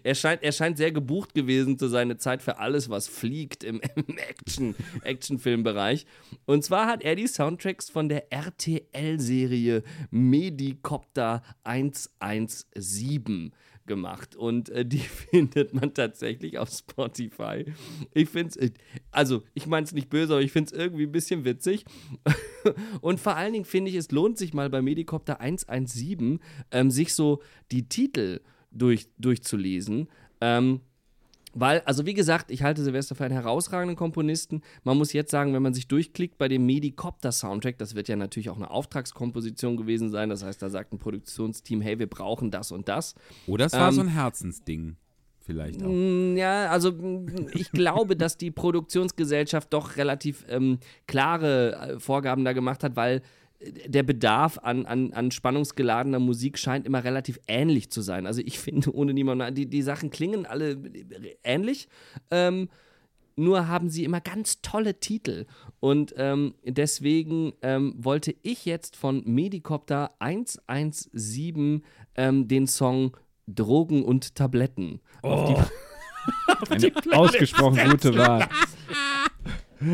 [0.03, 3.81] er scheint, er scheint sehr gebucht gewesen zu seiner Zeit für alles, was fliegt im,
[3.95, 6.07] im Action, Actionfilmbereich.
[6.47, 13.53] Und zwar hat er die Soundtracks von der RTL-Serie Medicopter 117
[13.89, 14.37] gemacht.
[14.37, 14.99] Und äh, die
[15.31, 17.65] findet man tatsächlich auf Spotify.
[18.15, 18.73] Ich finde es,
[19.11, 21.85] also ich meine es nicht böse, aber ich finde es irgendwie ein bisschen witzig.
[23.01, 26.39] Und vor allen Dingen finde ich, es lohnt sich mal bei Medicopter 117,
[26.71, 28.41] ähm, sich so die Titel
[28.71, 30.09] durch, durchzulesen.
[30.41, 30.81] Ähm,
[31.55, 34.63] weil, also wie gesagt, ich halte Silvester für einen herausragenden Komponisten.
[34.85, 38.51] Man muss jetzt sagen, wenn man sich durchklickt bei dem Medicopter-Soundtrack, das wird ja natürlich
[38.51, 40.29] auch eine Auftragskomposition gewesen sein.
[40.29, 43.15] Das heißt, da sagt ein Produktionsteam, hey, wir brauchen das und das.
[43.47, 44.97] Oder es war ähm, so ein Herzensding.
[45.41, 45.89] Vielleicht auch.
[45.89, 52.45] Mm, Ja, also mm, ich glaube, dass die Produktionsgesellschaft doch relativ ähm, klare äh, Vorgaben
[52.45, 53.23] da gemacht hat, weil
[53.61, 58.27] der Bedarf an, an, an spannungsgeladener Musik scheint immer relativ ähnlich zu sein.
[58.27, 61.89] Also ich finde, ohne niemanden, die, die Sachen klingen alle äh, ähnlich.
[62.31, 62.69] Ähm,
[63.37, 65.47] nur haben sie immer ganz tolle Titel.
[65.79, 71.85] Und ähm, deswegen ähm, wollte ich jetzt von Medicopter 117
[72.17, 75.55] ähm, den Song Drogen und Tabletten auf die
[76.71, 78.49] Eine ausgesprochen gute Wahl.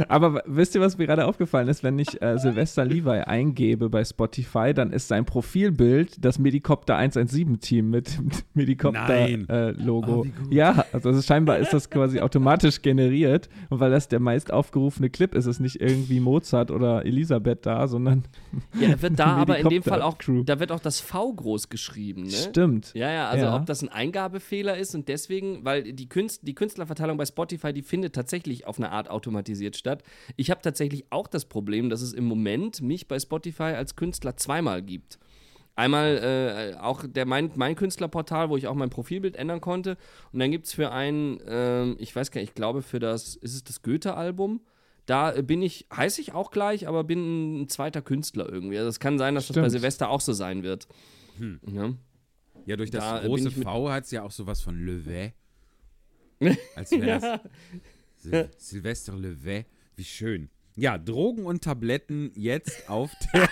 [0.08, 1.82] Aber wisst ihr, was mir gerade aufgefallen ist?
[1.82, 7.90] Wenn ich äh, Sylvester Levi eingebe bei Spotify, dann ist sein Profilbild das Medicopter 117-Team
[7.90, 8.28] mit dem
[8.92, 9.46] Nein.
[9.48, 10.22] Medicopter-Logo.
[10.22, 13.48] Oh, ja, also ist, scheinbar ist das quasi automatisch generiert.
[13.70, 17.86] Und weil das der meist aufgerufene Clip ist, ist nicht irgendwie Mozart oder Elisabeth da,
[17.88, 18.24] sondern
[18.80, 21.68] Ja, da wird da aber in dem Fall auch, da wird auch das V groß
[21.68, 22.30] geschrieben, ne?
[22.30, 22.92] stimmt.
[22.94, 23.56] Ja, ja, also Ja.
[23.56, 27.82] ob das ein Eingabefehler ist und deswegen, weil die, Künst, die Künstlerverteilung bei Spotify, die
[27.82, 30.02] findet tatsächlich auf eine Art automatisiert statt.
[30.36, 34.36] Ich habe tatsächlich auch das Problem, dass es im Moment mich bei Spotify als Künstler
[34.36, 35.18] zweimal gibt.
[35.76, 39.96] Einmal äh, auch der mein, mein Künstlerportal, wo ich auch mein Profilbild ändern konnte.
[40.32, 43.34] Und dann gibt es für einen, ähm, ich weiß gar nicht, ich glaube für das,
[43.34, 44.60] ist es das Goethe-Album?
[45.06, 48.78] Da äh, bin ich, heiße ich auch gleich, aber bin ein zweiter Künstler irgendwie.
[48.78, 49.72] Also es kann sein, dass das bei Stimmt.
[49.72, 50.86] Silvester auch so sein wird.
[51.66, 51.92] Ja.
[52.66, 55.34] Ja, durch das Da, äh, große V hat es ja auch sowas von Levet.
[56.76, 57.40] Als wäre das
[58.24, 59.66] Sil Silvester Levet.
[59.96, 60.48] Wie schön.
[60.76, 63.48] Ja, Drogen und Tabletten jetzt auf der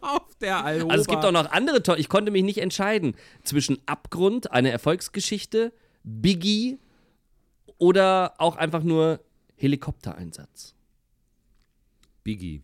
[0.00, 0.92] auf der Alhoba.
[0.92, 1.98] Also es gibt auch noch andere tolle.
[1.98, 5.72] Ich konnte mich nicht entscheiden zwischen Abgrund, eine Erfolgsgeschichte,
[6.04, 6.78] Biggie
[7.78, 9.20] oder auch einfach nur
[9.56, 10.74] Helikoptereinsatz.
[12.24, 12.62] Biggie.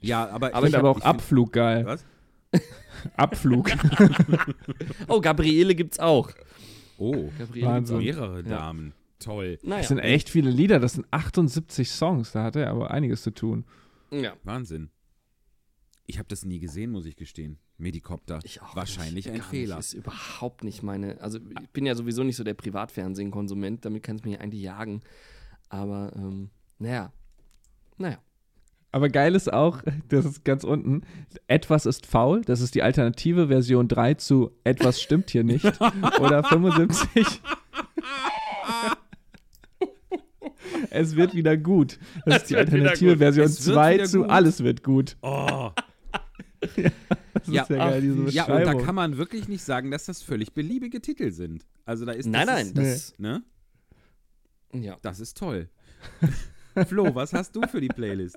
[0.00, 1.84] Ja, aber, Aber ich finde aber auch Abflug geil.
[1.84, 2.04] Was?
[3.16, 3.70] Abflug.
[5.08, 6.30] Oh, Gabriele gibt's auch.
[6.98, 7.98] Oh, Gabriele Wahnsinn.
[8.00, 8.48] gibt's mehrere Ja.
[8.48, 8.92] Damen.
[9.20, 9.58] Toll.
[9.62, 9.78] Naja.
[9.78, 13.30] Das sind echt viele Lieder, das sind 78 Songs, da hat er aber einiges zu
[13.30, 13.64] tun.
[14.10, 14.34] ja.
[14.42, 14.90] Wahnsinn.
[16.06, 17.60] Ich habe das nie gesehen, muss ich gestehen.
[17.78, 18.40] Medikopter.
[18.42, 19.76] Ich auch Wahrscheinlich nicht, ein gar Fehler.
[19.76, 21.20] Nicht, ist überhaupt nicht meine.
[21.20, 25.02] Also, ich bin ja sowieso nicht so der Privatfernsehen-Konsument, damit kannst du mich eigentlich jagen.
[25.68, 27.12] Aber, ähm, naja.
[27.96, 28.18] Naja.
[28.92, 31.02] Aber geil ist auch, das ist ganz unten,
[31.46, 35.64] etwas ist faul, das ist die alternative Version 3 zu etwas stimmt hier nicht.
[36.20, 37.24] Oder 75.
[40.90, 41.98] Es wird wieder gut.
[42.26, 43.16] Das ist die alternative.
[43.16, 44.30] Version Es wird 2 wieder zu gut.
[44.30, 45.16] alles wird gut.
[45.22, 45.70] Oh.
[46.62, 46.76] Das
[47.48, 50.20] ist Ja, ja, geil, diese Ja, und da kann man wirklich nicht sagen, dass das
[50.20, 51.64] völlig beliebige Titel sind.
[51.86, 53.18] Also da ist Nein, das nein, Ist, das.
[53.18, 53.42] ne?
[54.74, 54.98] Ja.
[55.00, 55.70] Das ist toll.
[56.86, 58.36] Flo, was hast du für die Playlist?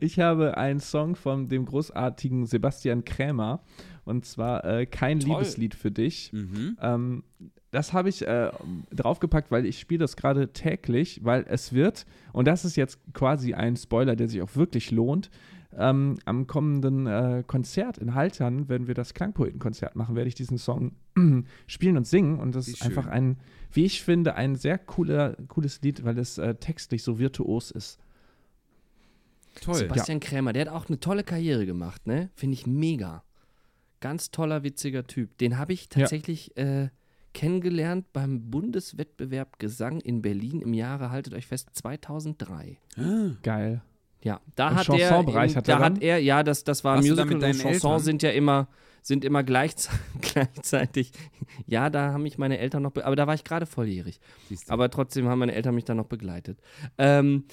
[0.00, 3.62] Ich habe einen Song von dem großartigen Sebastian Krämer
[4.04, 5.30] und zwar äh, Kein Toll.
[5.32, 6.32] Liebeslied für dich.
[6.32, 6.78] Mhm.
[6.80, 7.24] Ähm,
[7.74, 8.50] das habe ich äh,
[8.92, 13.54] draufgepackt, weil ich spiele das gerade täglich, weil es wird, und das ist jetzt quasi
[13.54, 15.28] ein Spoiler, der sich auch wirklich lohnt,
[15.76, 20.56] ähm, am kommenden äh, Konzert in Haltern, wenn wir das Klangpoetenkonzert machen, werde ich diesen
[20.56, 20.92] Song
[21.66, 22.38] spielen und singen.
[22.38, 23.38] Und das Wie ist einfach ein,
[23.72, 27.98] wie ich finde, ein sehr cooler, cooles Lied, weil es äh, textlich so virtuos ist.
[29.60, 29.74] Toll.
[29.74, 32.30] Sebastian Krämer, der hat auch eine tolle Karriere gemacht, ne?
[32.36, 33.24] Finde ich mega.
[33.98, 35.38] Ganz toller, witziger Typ.
[35.38, 36.90] Den habe ich tatsächlich äh,
[37.34, 42.78] kennengelernt beim Bundeswettbewerb Gesang in Berlin im Jahre, haltet euch fest, 2003.
[43.42, 43.82] Geil.
[44.22, 45.94] Ja, da Im hat er, Chansonbereich in- hat da er dann?
[45.96, 48.00] hat er, ja, das, das war Warst da Musical und Chanson Eltern?
[48.04, 48.68] sind ja immer,
[49.02, 49.90] sind immer gleichze
[50.22, 51.12] gleichzeitig.
[51.66, 54.20] Ja, da haben mich meine Eltern noch, be- aber da war ich gerade volljährig.
[54.68, 56.58] Aber trotzdem haben meine Eltern mich da noch begleitet.
[56.96, 57.44] Ähm,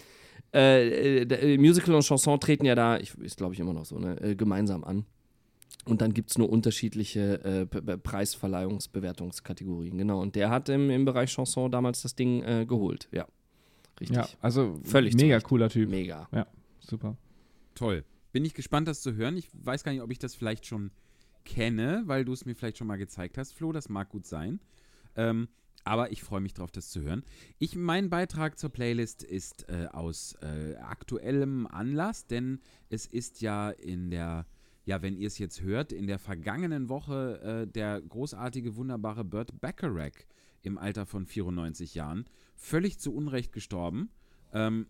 [0.54, 3.86] äh, äh, äh, Musical und Chanson treten ja da, ich, ist glaube ich immer noch
[3.86, 5.06] so, ne, äh, gemeinsam an.
[5.86, 9.98] Und dann gibt es nur unterschiedliche äh, Preisverleihungsbewertungskategorien.
[9.98, 10.22] Genau.
[10.22, 13.08] Und der hat im, im Bereich Chanson damals das Ding äh, geholt.
[13.12, 13.28] Ja.
[14.00, 14.18] Richtig.
[14.18, 15.48] Ja, also Völlig mega zurecht.
[15.48, 15.90] cooler Typ.
[15.90, 16.28] Mega.
[16.80, 17.18] Super.
[17.76, 18.04] Toll.
[18.32, 19.38] Bin ich gespannt, das zu hören.
[19.38, 20.92] Ich weiß gar nicht, ob ich das vielleicht schon
[21.46, 23.72] kenne, weil du es mir vielleicht schon mal gezeigt hast, Flo.
[23.72, 24.60] Das mag gut sein.
[25.16, 25.48] Ähm,
[25.84, 27.24] aber ich freue mich drauf, das zu hören.
[27.58, 32.60] Ich, mein Beitrag zur Playlist ist äh, aus äh, aktuellem Anlass, denn
[32.90, 34.46] es ist ja in der,
[34.84, 39.60] ja, wenn ihr es jetzt hört, in der vergangenen Woche äh, der großartige, wunderbare Burt
[39.62, 40.26] Bacharach
[40.64, 42.26] im Alter von 94 Jahren
[42.56, 44.10] völlig zu Unrecht gestorben.
[44.54, 44.88] Ähm,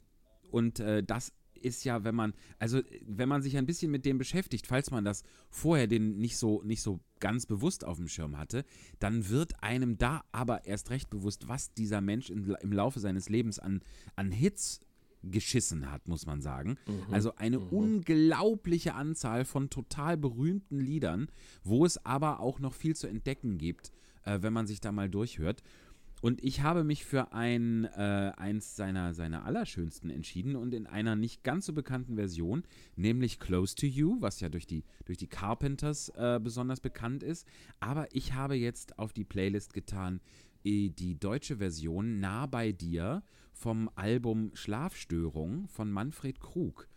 [0.49, 4.17] und äh, das ist ja, wenn man, also wenn man sich ein bisschen mit dem
[4.17, 8.37] beschäftigt, falls man das vorher den nicht so, nicht so ganz bewusst auf dem Schirm
[8.37, 8.65] hatte,
[8.99, 13.29] dann wird einem da aber erst recht bewusst, was dieser Mensch in, im Laufe seines
[13.29, 13.81] Lebens an,
[14.15, 14.79] an Hits
[15.23, 16.77] geschissen hat, muss man sagen.
[17.11, 21.27] Also eine unglaubliche Anzahl von total berühmten Liedern,
[21.63, 23.91] wo es aber auch noch viel zu entdecken gibt,
[24.23, 25.61] äh, wenn man sich da mal durchhört.
[26.21, 31.15] Und ich habe mich für ein, äh, eins seiner, seiner allerschönsten entschieden und in einer
[31.15, 32.63] nicht ganz so bekannten Version,
[32.95, 37.47] nämlich Close to You, was ja durch die, durch die Carpenters äh, besonders bekannt ist.
[37.79, 40.21] Aber ich habe jetzt auf die Playlist getan
[40.63, 46.87] die deutsche Version Nah bei dir vom Album Schlafstörung von Manfred Krug.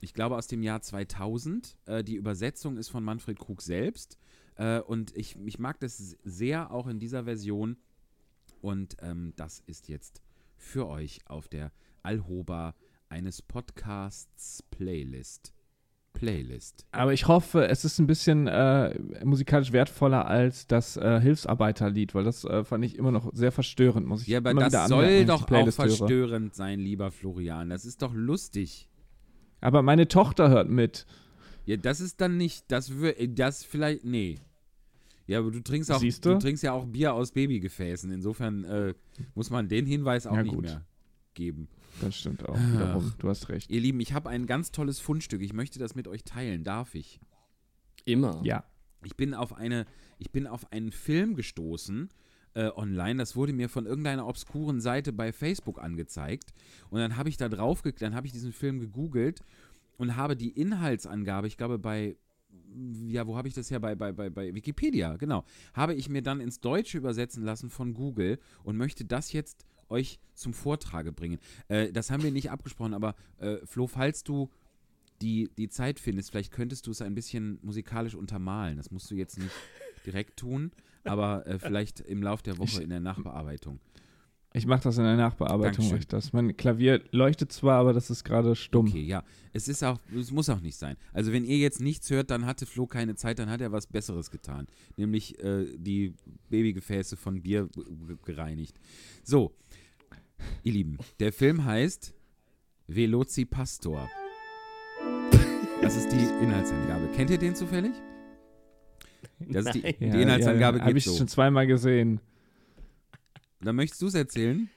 [0.00, 1.76] Ich glaube aus dem Jahr 2000.
[1.86, 4.18] Äh, die Übersetzung ist von Manfred Krug selbst.
[4.56, 7.76] Äh, und ich, ich mag das sehr auch in dieser Version.
[8.60, 10.22] Und ähm, das ist jetzt
[10.56, 12.74] für euch auf der Alhoba
[13.08, 15.52] eines Podcasts Playlist.
[16.18, 16.84] Playlist.
[16.92, 22.24] Aber ich hoffe, es ist ein bisschen äh, musikalisch wertvoller als das äh, Hilfsarbeiterlied, weil
[22.24, 25.24] das äh, fand ich immer noch sehr verstörend, muss ich Ja, aber immer das soll
[25.26, 25.88] doch auch Playlist höre.
[25.88, 27.70] verstörend sein, lieber Florian.
[27.70, 28.88] Das ist doch lustig.
[29.60, 31.06] Aber meine Tochter hört mit.
[31.66, 32.90] Ja, das ist dann nicht, das
[33.28, 34.38] das vielleicht, nee.
[35.26, 36.38] Ja, aber du trinkst auch, Siehst du?
[36.38, 38.10] trinkst ja auch Bier aus Babygefäßen.
[38.10, 38.94] Insofern äh,
[39.34, 40.64] muss man den Hinweis auch Ja, nicht gut.
[40.64, 40.84] mehr
[41.34, 41.68] geben.
[42.00, 43.12] Das stimmt auch wiederum.
[43.18, 43.70] Du hast recht.
[43.70, 45.42] Ihr Lieben, ich habe ein ganz tolles Fundstück.
[45.42, 46.64] Ich möchte das mit euch teilen.
[46.64, 47.20] Darf ich?
[48.04, 48.40] Immer.
[48.44, 48.64] Ja.
[49.04, 49.86] Ich bin auf eine,
[50.18, 52.08] ich bin auf einen Film gestoßen
[52.54, 53.18] äh, online.
[53.18, 56.52] Das wurde mir von irgendeiner obskuren Seite bei Facebook angezeigt.
[56.90, 59.40] Und dann habe ich da drauf geklickt, dann habe ich diesen Film gegoogelt
[59.96, 62.16] und habe die Inhaltsangabe, ich glaube bei,
[63.06, 63.80] ja, wo habe ich das her?
[63.80, 65.44] Bei, bei, bei, bei Wikipedia, genau.
[65.74, 70.18] Habe ich mir dann ins Deutsche übersetzen lassen von Google und möchte das jetzt euch
[70.34, 71.38] zum Vortrage bringen.
[71.68, 74.50] Äh, das haben wir nicht abgesprochen, aber äh, Flo, falls du
[75.20, 78.76] die, die Zeit findest, vielleicht könntest du es ein bisschen musikalisch untermalen.
[78.76, 79.54] Das musst du jetzt nicht
[80.06, 80.70] direkt tun,
[81.04, 83.80] aber äh, vielleicht im Lauf der Woche in der Nachbearbeitung.
[84.54, 85.94] Ich mache das in der Nachbearbeitung.
[85.94, 86.32] Ich das.
[86.32, 88.86] Mein Klavier leuchtet zwar, aber das ist gerade stumm.
[88.88, 89.22] Okay, ja.
[89.52, 90.96] Es ist auch, es muss auch nicht sein.
[91.12, 93.86] Also wenn ihr jetzt nichts hört, dann hatte Flo keine Zeit, dann hat er was
[93.86, 94.66] Besseres getan.
[94.96, 96.14] Nämlich äh, die
[96.48, 97.68] Babygefäße von Bier
[98.24, 98.80] gereinigt.
[99.22, 99.54] So,
[100.62, 102.14] ihr Lieben, der Film heißt
[102.86, 104.08] Veloci Pastor.
[105.82, 107.08] Das ist die Inhaltsangabe.
[107.14, 107.92] Kennt ihr den zufällig?
[109.38, 111.16] Das ist die, die Inhaltsangabe Habe geht ich so.
[111.16, 112.20] schon zweimal gesehen.
[113.60, 114.68] Dann möchtest du es erzählen?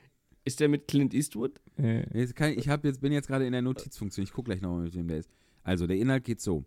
[0.43, 1.59] Ist der mit Clint Eastwood?
[2.13, 4.23] Jetzt kann, ich hab jetzt, bin jetzt gerade in der Notizfunktion.
[4.23, 5.29] Ich gucke gleich nochmal, mit wem der ist.
[5.63, 6.65] Also, der Inhalt geht so.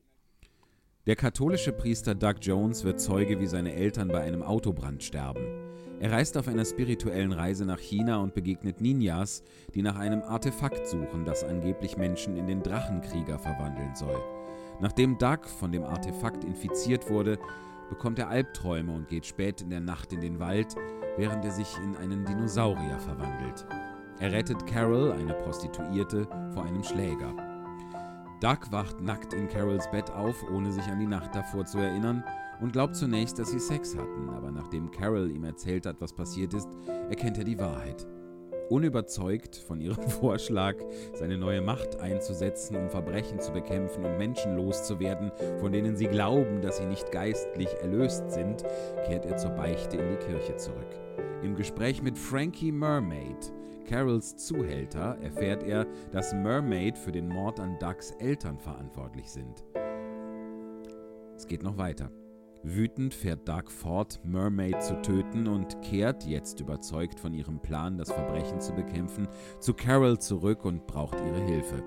[1.06, 5.44] Der katholische Priester Doug Jones wird Zeuge, wie seine Eltern bei einem Autobrand sterben.
[6.00, 9.42] Er reist auf einer spirituellen Reise nach China und begegnet Ninjas,
[9.74, 14.18] die nach einem Artefakt suchen, das angeblich Menschen in den Drachenkrieger verwandeln soll.
[14.80, 17.38] Nachdem Doug von dem Artefakt infiziert wurde,
[17.90, 20.74] bekommt er Albträume und geht spät in der Nacht in den Wald,
[21.18, 23.66] während er sich in einen Dinosaurier verwandelt.
[24.20, 27.53] Er rettet Carol, eine Prostituierte, vor einem Schläger.
[28.44, 32.22] Doug wacht nackt in Carols Bett auf, ohne sich an die Nacht davor zu erinnern,
[32.60, 36.52] und glaubt zunächst, dass sie Sex hatten, aber nachdem Carol ihm erzählt hat, was passiert
[36.52, 36.68] ist,
[37.08, 38.06] erkennt er die Wahrheit.
[38.68, 40.74] Unüberzeugt von ihrem Vorschlag,
[41.14, 46.60] seine neue Macht einzusetzen, um Verbrechen zu bekämpfen und Menschen loszuwerden, von denen sie glauben,
[46.60, 48.62] dass sie nicht geistlich erlöst sind,
[49.06, 51.00] kehrt er zur Beichte in die Kirche zurück.
[51.42, 53.54] Im Gespräch mit Frankie Mermaid
[53.84, 59.64] Carols Zuhälter erfährt er, dass Mermaid für den Mord an Ducks Eltern verantwortlich sind.
[61.36, 62.10] Es geht noch weiter.
[62.62, 68.10] Wütend fährt Doug fort, Mermaid zu töten und kehrt, jetzt überzeugt von ihrem Plan, das
[68.10, 69.28] Verbrechen zu bekämpfen,
[69.60, 71.84] zu Carol zurück und braucht ihre Hilfe.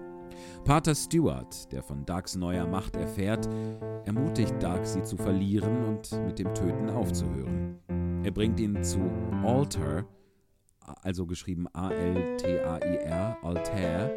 [0.65, 3.49] Pater Stewart, der von Dougs neuer Macht erfährt,
[4.05, 7.79] ermutigt Doug, sie zu verlieren und mit dem Töten aufzuhören.
[8.23, 8.99] Er bringt ihn zu
[9.43, 10.05] Altar,
[11.01, 14.11] also geschrieben A-L-T-A-I-R, Altair,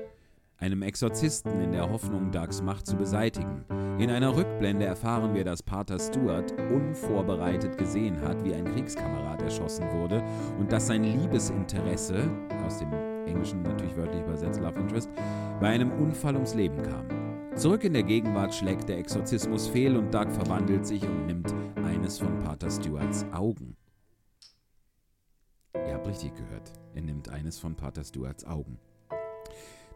[0.59, 3.65] einem Exorzisten in der Hoffnung, Dougs Macht zu beseitigen.
[3.99, 9.91] In einer Rückblende erfahren wir, dass Pater Stewart unvorbereitet gesehen hat, wie ein Kriegskamerad erschossen
[9.93, 10.23] wurde
[10.59, 12.31] und dass sein Liebesinteresse,
[12.67, 12.93] aus dem
[13.27, 15.11] Englischen natürlich wörtlich übersetzt Love Interest,
[15.61, 17.07] bei einem Unfall ums Leben kam.
[17.57, 21.53] Zurück in der Gegenwart schlägt der Exorzismus fehl und Doug verwandelt sich und nimmt
[21.85, 23.77] eines von Pater Stewarts Augen.
[25.75, 26.73] Ihr habt richtig gehört.
[26.95, 28.79] Er nimmt eines von Pater Stewarts Augen.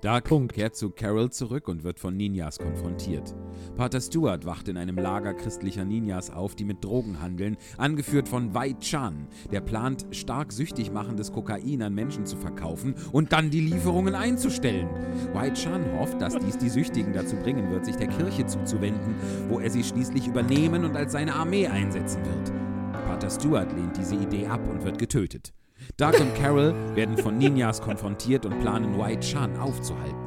[0.01, 0.53] Doug Punkt.
[0.53, 3.35] kehrt zu Carol zurück und wird von Ninjas konfrontiert.
[3.75, 8.55] Pater Stewart wacht in einem Lager christlicher Ninjas auf, die mit Drogen handeln, angeführt von
[8.55, 13.63] Wei Chan, der plant, stark süchtig machendes Kokain an Menschen zu verkaufen und dann die
[13.63, 14.89] Lieferungen einzustellen.
[15.33, 19.15] Wei Chan hofft, dass dies die Süchtigen dazu bringen wird, sich der Kirche zuzuwenden,
[19.49, 22.53] wo er sie schließlich übernehmen und als seine Armee einsetzen wird.
[23.07, 25.55] Pater Stewart lehnt diese Idee ab und wird getötet.
[25.97, 30.25] Doug und Carol werden von Ninjas konfrontiert und planen, White Chan aufzuhalten.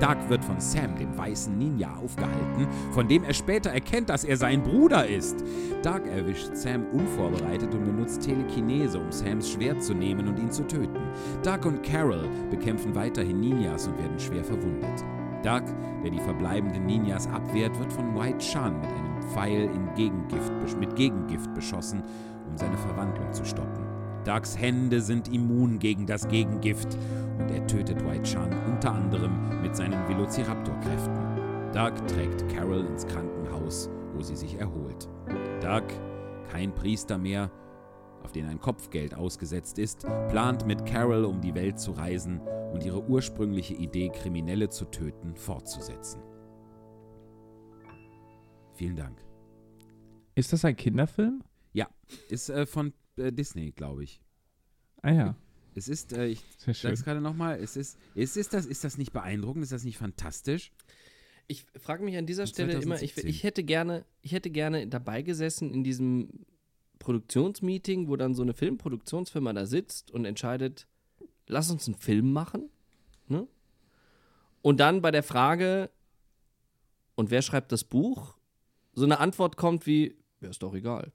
[0.00, 4.36] Doug wird von Sam, dem weißen Ninja, aufgehalten, von dem er später erkennt, dass er
[4.36, 5.42] sein Bruder ist.
[5.82, 10.66] Doug erwischt Sam unvorbereitet und benutzt Telekinese, um Sams Schwert zu nehmen und ihn zu
[10.66, 11.00] töten.
[11.42, 15.04] Doug und Carol bekämpfen weiterhin Ninjas und werden schwer verwundet.
[15.42, 15.62] Doug,
[16.02, 21.54] der die verbleibenden Ninjas abwehrt, wird von White Chan mit einem Pfeil Gegengift, mit Gegengift
[21.54, 22.02] beschossen,
[22.50, 23.85] um seine Verwandlung zu stoppen.
[24.26, 26.98] Dougs Hände sind immun gegen das Gegengift
[27.38, 31.72] und er tötet White Chan unter anderem mit seinen Velociraptor-Kräften.
[31.72, 35.08] Doug trägt Carol ins Krankenhaus, wo sie sich erholt.
[35.60, 35.84] Doug,
[36.50, 37.52] kein Priester mehr,
[38.24, 42.40] auf den ein Kopfgeld ausgesetzt ist, plant mit Carol um die Welt zu reisen
[42.72, 46.20] und ihre ursprüngliche Idee, Kriminelle zu töten, fortzusetzen.
[48.74, 49.24] Vielen Dank.
[50.34, 51.44] Ist das ein Kinderfilm?
[51.72, 51.86] Ja,
[52.28, 54.20] ist äh, von äh, Disney, glaube ich.
[55.02, 55.36] Ah ja,
[55.74, 58.98] Es ist, äh, ich sage es gerade nochmal, es ist, ist, ist, das, ist das
[58.98, 59.62] nicht beeindruckend?
[59.62, 60.72] Ist das nicht fantastisch?
[61.48, 63.28] Ich frage mich an dieser Stelle immer, ich, 2017.
[63.28, 66.46] ich, hätte gerne, ich hätte gerne dabei gesessen in diesem
[66.98, 70.88] Produktionsmeeting, wo dann so eine Filmproduktionsfirma da sitzt und entscheidet,
[71.46, 72.68] lass uns einen Film machen.
[73.28, 73.46] Ne?
[74.62, 75.90] Und dann bei der Frage,
[77.14, 78.36] und wer schreibt das Buch,
[78.92, 81.12] so eine Antwort kommt wie, ja, ist doch egal.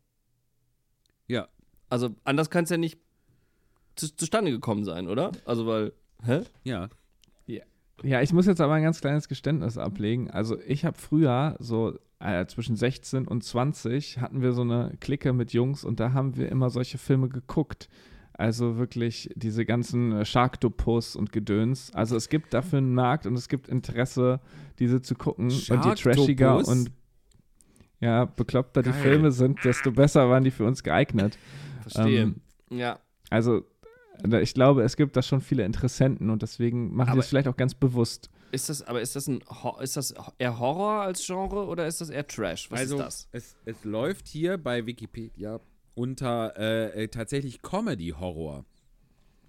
[1.27, 1.49] Ja.
[1.91, 2.99] Also anders kann es ja nicht
[3.95, 5.31] zu, zustande gekommen sein, oder?
[5.45, 6.41] Also weil, hä?
[6.63, 6.89] Ja.
[8.03, 10.31] Ja, ich muss jetzt aber ein ganz kleines Geständnis ablegen.
[10.31, 15.33] Also ich habe früher so äh, zwischen 16 und 20 hatten wir so eine Clique
[15.33, 17.89] mit Jungs und da haben wir immer solche Filme geguckt.
[18.33, 21.93] Also wirklich diese ganzen äh, Sharktopus und Gedöns.
[21.93, 24.39] Also es gibt dafür einen Markt und es gibt Interesse,
[24.79, 25.45] diese zu gucken.
[25.45, 26.91] Und je trashiger und
[27.99, 29.01] ja, bekloppter die Geil.
[29.01, 31.37] Filme sind, desto besser waren die für uns geeignet.
[31.81, 32.21] Verstehe.
[32.21, 32.99] Ähm, ja.
[33.29, 33.65] Also
[34.41, 37.57] ich glaube, es gibt da schon viele Interessenten und deswegen machen die es vielleicht auch
[37.57, 38.29] ganz bewusst.
[38.51, 39.41] Ist das, aber ist das ein
[39.81, 42.69] ist das eher Horror als Genre oder ist das eher Trash?
[42.69, 43.27] Was also, ist das?
[43.31, 45.59] Es, es läuft hier bei Wikipedia
[45.95, 48.65] unter äh, äh, tatsächlich Comedy-Horror.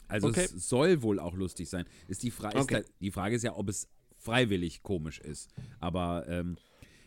[0.09, 0.45] Also Okay.
[0.45, 1.85] es soll wohl auch lustig sein.
[2.09, 2.83] Ist die, Fra ist Okay.
[2.83, 5.51] da, die Frage ist ja, ob es freiwillig komisch ist.
[5.80, 6.57] Aber ähm,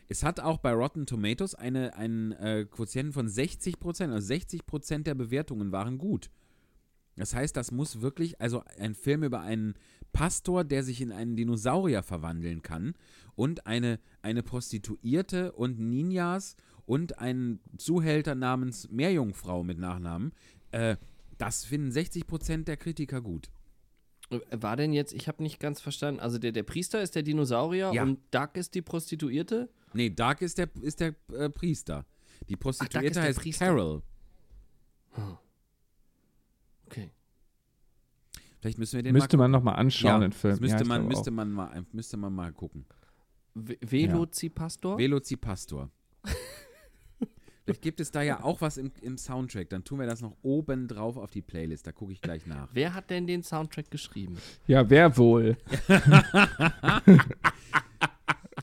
[0.08, 4.12] es hat auch bei Rotten Tomatoes eine, einen äh, Quotienten von 60 Prozent.
[4.12, 6.30] Also 60 Prozent der Bewertungen waren gut.
[7.16, 9.74] Das heißt, das muss wirklich, also ein Film über einen
[10.12, 12.94] Pastor, der sich in einen Dinosaurier verwandeln kann
[13.34, 20.32] und eine, eine Prostituierte und Ninjas und einen Zuhälter namens Meerjungfrau mit Nachnamen,
[20.72, 20.96] äh,
[21.38, 23.50] das finden 60% der Kritiker gut.
[24.50, 27.92] War denn jetzt, ich habe nicht ganz verstanden, also der, der Priester ist der Dinosaurier
[27.94, 28.02] Ja.
[28.02, 29.68] und Duck ist die Prostituierte?
[29.92, 32.04] Nee, Dark ist der, ist der äh, Priester.
[32.48, 33.66] Die Prostituierte der heißt Priester.
[33.66, 34.02] Carol.
[36.86, 37.10] Okay.
[38.60, 40.58] Vielleicht müssen wir den Müsste mal man nochmal anschauen, ja, den Film.
[40.60, 41.34] müsste, Ja, man, müsste, auch.
[41.34, 42.84] man mal, müsste man mal gucken.
[43.54, 44.98] Ve- Velocipastor?
[44.98, 45.90] Velocipastor.
[47.66, 49.68] Vielleicht gibt es da ja auch was im, im Soundtrack.
[49.70, 51.84] Dann tun wir das noch oben drauf auf die Playlist.
[51.84, 52.68] Da gucke ich gleich nach.
[52.72, 54.38] Wer hat denn den Soundtrack geschrieben?
[54.68, 55.56] Ja, wer wohl?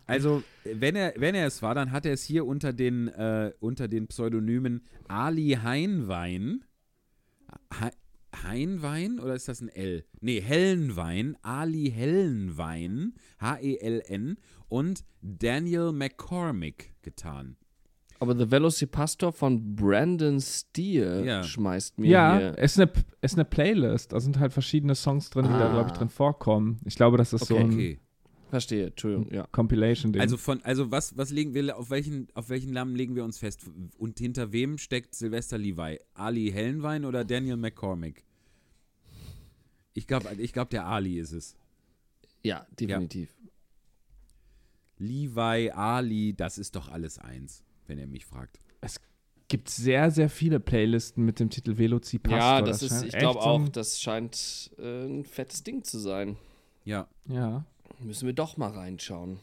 [0.05, 3.53] Also, wenn er, wenn er es war, dann hat er es hier unter den, äh,
[3.59, 6.65] unter den Pseudonymen Ali Heinwein,
[7.71, 7.89] He
[8.43, 10.05] Heinwein oder ist das ein L?
[10.19, 17.57] Nee, Hellenwein, Ali Hellenwein, H-E-L-N und Daniel McCormick getan.
[18.23, 21.43] Aber The Velocipastor von Brandon Steele Ja.
[21.43, 22.53] schmeißt mir Ja, hier.
[22.57, 22.91] es ist, eine,
[23.21, 24.13] es ist eine Playlist.
[24.13, 25.97] Da sind halt verschiedene Songs drin, die da, glaube ich, Ah.
[25.99, 26.79] drin vorkommen.
[26.85, 27.63] Ich glaube, das ist so Okay.
[27.63, 27.99] ein Okay.
[28.49, 29.47] Verstehe, Entschuldigung, ja.
[29.51, 30.21] Compilation-Ding.
[30.21, 33.39] Also von, also was, was legen wir, auf welchen, auf welchen Namen legen wir uns
[33.39, 33.61] fest?
[33.97, 35.99] Und hinter wem steckt Sylvester Levi?
[36.13, 38.23] Ali Hellenwein oder Daniel McCormick?
[39.93, 41.55] Ich glaube, ich glaub, der Ali ist es.
[42.43, 43.33] Ja, definitiv.
[44.97, 48.59] Levi, Ali, das ist doch alles eins, wenn er mich fragt.
[49.49, 52.39] gibt sehr, sehr viele Playlisten mit dem Titel Velocipastor.
[52.39, 55.83] Ja, das, ist, scheint ich glaube so auch, ein- das scheint äh, ein fettes Ding
[55.83, 56.37] zu sein.
[56.85, 57.07] Ja.
[57.27, 57.65] Ja.
[57.99, 59.39] Müssen wir doch mal reinschauen.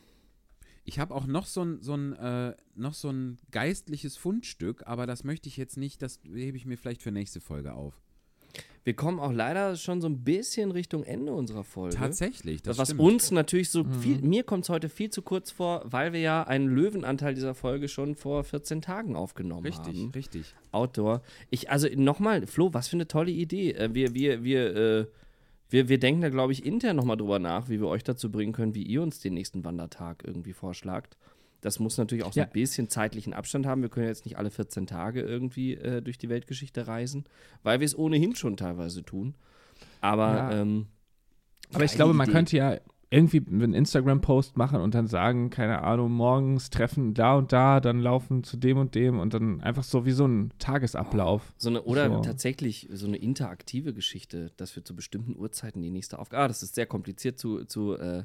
[0.84, 5.06] Ich habe auch noch so ein, so ein, äh, noch so ein geistliches Fundstück, aber
[5.06, 8.00] das möchte ich jetzt nicht, das hebe ich mir vielleicht für nächste Folge auf.
[8.82, 11.96] Wir kommen auch leider schon so ein bisschen Richtung Ende unserer Folge.
[11.96, 13.00] Tatsächlich, das was stimmt.
[13.02, 16.42] uns natürlich so viel, mir kommt es heute viel zu kurz vor, weil wir ja
[16.44, 20.10] einen Löwenanteil dieser Folge schon vor 14 Tagen aufgenommen Richtig, haben.
[20.12, 20.54] richtig.
[20.72, 21.20] Outdoor.
[21.50, 23.72] Ich, also nochmal, Flo, was für eine tolle Idee.
[23.72, 25.06] Äh, Wir, wir, wir, äh,
[25.68, 28.52] wir, wir denken da, glaube ich, intern nochmal drüber nach, wie wir euch dazu bringen
[28.52, 31.16] können, wie ihr uns den nächsten Wandertag irgendwie vorschlagt.
[31.60, 32.46] Das muss natürlich auch so Ja.
[32.46, 33.82] ein bisschen zeitlichen Abstand haben.
[33.82, 37.24] Wir können jetzt nicht alle 14 Tage irgendwie äh, durch die Weltgeschichte reisen,
[37.62, 39.34] weil wir es ohnehin schon teilweise tun.
[40.00, 40.60] Aber Ja.
[40.62, 40.86] ähm,
[41.74, 42.32] Aber ich glaube, man Idee.
[42.36, 42.76] könnte ja
[43.12, 47.98] irgendwie einen Instagram-Post machen und dann sagen, keine Ahnung, morgens treffen da und da, dann
[47.98, 51.52] laufen zu dem und dem und dann einfach so wie so ein Tagesablauf.
[51.58, 52.20] So eine, oder So.
[52.20, 56.44] tatsächlich so eine interaktive Geschichte, dass wir zu bestimmten Uhrzeiten die nächste Aufgabe.
[56.44, 58.22] Ah, das ist sehr kompliziert zu, zu äh,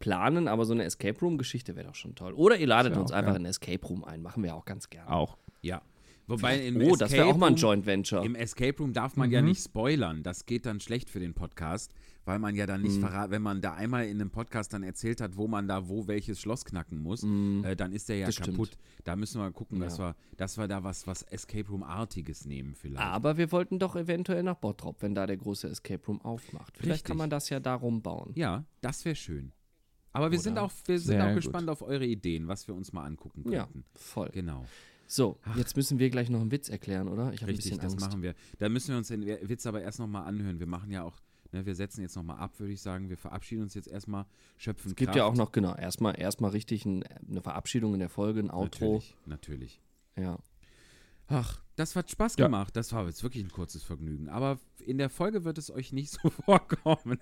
[0.00, 2.32] planen, aber so eine Escape Room-Geschichte wäre doch schon toll.
[2.32, 3.40] Oder ihr ladet uns einfach geil.
[3.42, 5.08] in Escape Room ein, machen wir auch ganz gerne.
[5.10, 5.38] Auch.
[5.62, 5.82] Ja.
[6.26, 8.24] Wobei im oh, das wäre auch mal ein Escape Room- Joint Venture.
[8.24, 10.22] Im Escape Room darf man ja nicht spoilern.
[10.22, 11.92] Das geht dann schlecht für den Podcast,
[12.24, 13.00] weil man ja dann nicht Mhm.
[13.00, 16.06] verraten, wenn man da einmal in einem Podcast dann erzählt hat, wo man da wo
[16.06, 17.24] welches Schloss knacken muss,
[17.64, 18.28] äh, dann ist der ja Mhm.
[18.28, 18.56] Das stimmt.
[18.58, 18.70] kaputt.
[19.02, 20.10] Da müssen wir gucken, dass, Ja.
[20.10, 23.04] wir, dass wir da was, was Escape Room-artiges nehmen vielleicht.
[23.04, 26.76] Aber wir wollten doch eventuell nach Bottrop, wenn da der große Escape Room aufmacht.
[26.76, 27.08] Vielleicht Richtig.
[27.08, 28.30] kann man das ja darum bauen.
[28.36, 29.50] ja, das wäre schön.
[30.12, 31.36] Aber wir sind auch, wir sind auch gut.
[31.36, 33.84] gespannt auf eure Ideen, was wir uns mal angucken Ja, könnten.
[33.94, 34.30] voll.
[34.32, 34.64] Genau.
[35.06, 37.32] So, jetzt müssen wir gleich noch einen Witz erklären, oder?
[37.32, 38.06] Ich habe ein Richtig, bisschen das Angst.
[38.06, 38.34] machen wir.
[38.58, 40.60] Da müssen wir uns den Witz aber erst nochmal anhören.
[40.60, 41.16] Wir machen ja auch,
[41.52, 43.08] ne, wir setzen jetzt nochmal ab, würde ich sagen.
[43.08, 44.24] Wir verabschieden uns jetzt erstmal,
[44.56, 45.16] schöpfen Es gibt Kraft.
[45.16, 48.94] ja auch noch, genau, erstmal erstmal richtig ein, eine Verabschiedung in der Folge, ein Outro.
[48.94, 49.80] Natürlich, natürlich.
[50.16, 50.38] Ja.
[51.30, 52.46] Ach, das hat Spaß Ja.
[52.46, 52.76] gemacht.
[52.76, 54.28] Das war jetzt wirklich ein kurzes Vergnügen.
[54.28, 57.18] Aber in der Folge wird es euch nicht so vorkommen.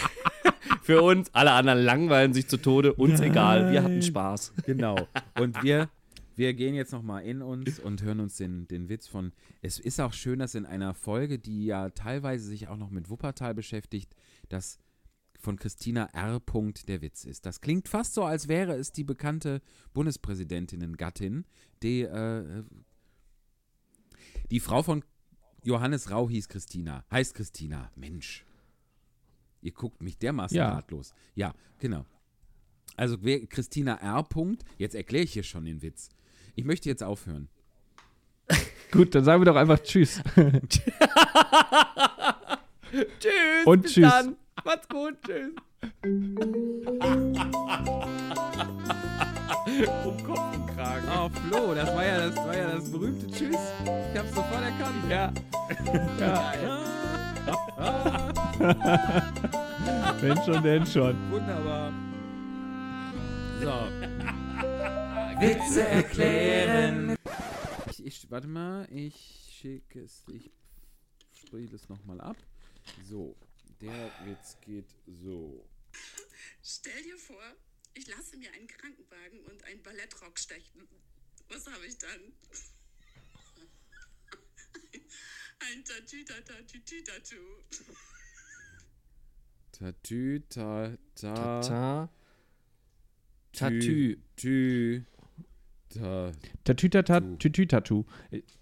[0.82, 4.52] Für uns, alle anderen langweilen sich zu Tode, uns egal, wir hatten Spaß.
[4.64, 4.96] genau.
[5.38, 5.88] Und wir,
[6.36, 9.32] wir gehen jetzt nochmal in uns und hören uns den, den Witz von.
[9.62, 13.10] Es ist auch schön, dass in einer Folge, die ja teilweise sich auch noch mit
[13.10, 14.14] Wuppertal beschäftigt,
[14.48, 14.78] dass
[15.38, 16.38] von Christina R.
[16.40, 17.46] Punkt der Witz ist.
[17.46, 19.60] Das klingt fast so, als wäre es die bekannte
[19.94, 21.44] Bundespräsidentinnen-Gattin,
[21.82, 22.62] die, äh,
[24.50, 25.04] die Frau von
[25.62, 27.04] Johannes Rau hieß Christina.
[27.10, 27.90] Heißt Christina.
[27.94, 28.44] Mensch.
[29.62, 30.70] Ihr guckt mich dermaßen Ja.
[30.72, 31.14] ratlos.
[31.34, 32.04] Ja, genau.
[32.96, 34.22] Also Christina R.
[34.24, 36.08] Punkt, jetzt erkläre ich hier schon den Witz.
[36.54, 37.48] Ich möchte jetzt aufhören.
[38.90, 40.20] Gut, dann sagen wir doch einfach Tschüss.
[43.20, 43.66] Tschüss.
[43.66, 44.10] Und bis tschüss.
[44.10, 44.36] Dann.
[44.64, 45.16] Macht's gut.
[45.22, 45.52] Tschüss.
[49.88, 51.08] um Kopf und Kragen.
[51.08, 53.56] Oh, Flo, das war ja das, war ja das berühmte Tschüss.
[54.12, 55.10] Ich hab's sofort erkannt.
[55.10, 55.32] Ja.
[60.20, 61.30] Wenn schon, denn schon.
[61.30, 61.92] Wunderbar.
[63.60, 63.72] So.
[65.40, 67.16] Witze erklären.
[67.90, 69.14] Ich, ich, warte mal, ich
[69.58, 70.50] schicke es, ich
[71.32, 72.36] spiele es nochmal ab.
[73.08, 73.36] So,
[73.80, 75.64] der Witz geht so.
[76.62, 77.36] Stell dir vor,
[77.94, 80.88] ich lasse mir einen Krankenwagen und einen Ballettrock stechen.
[81.48, 82.20] Was habe ich dann?
[85.60, 87.64] Ein Tatütata-Tütü-Tattoo.
[89.72, 92.08] Tatü, ta, ta, Ta.
[93.52, 93.80] Tatü.
[93.80, 95.04] tü, tü,
[95.88, 96.32] ta,
[96.64, 97.36] Tatütata, Tu.
[97.38, 98.04] Tütü-Tattoo.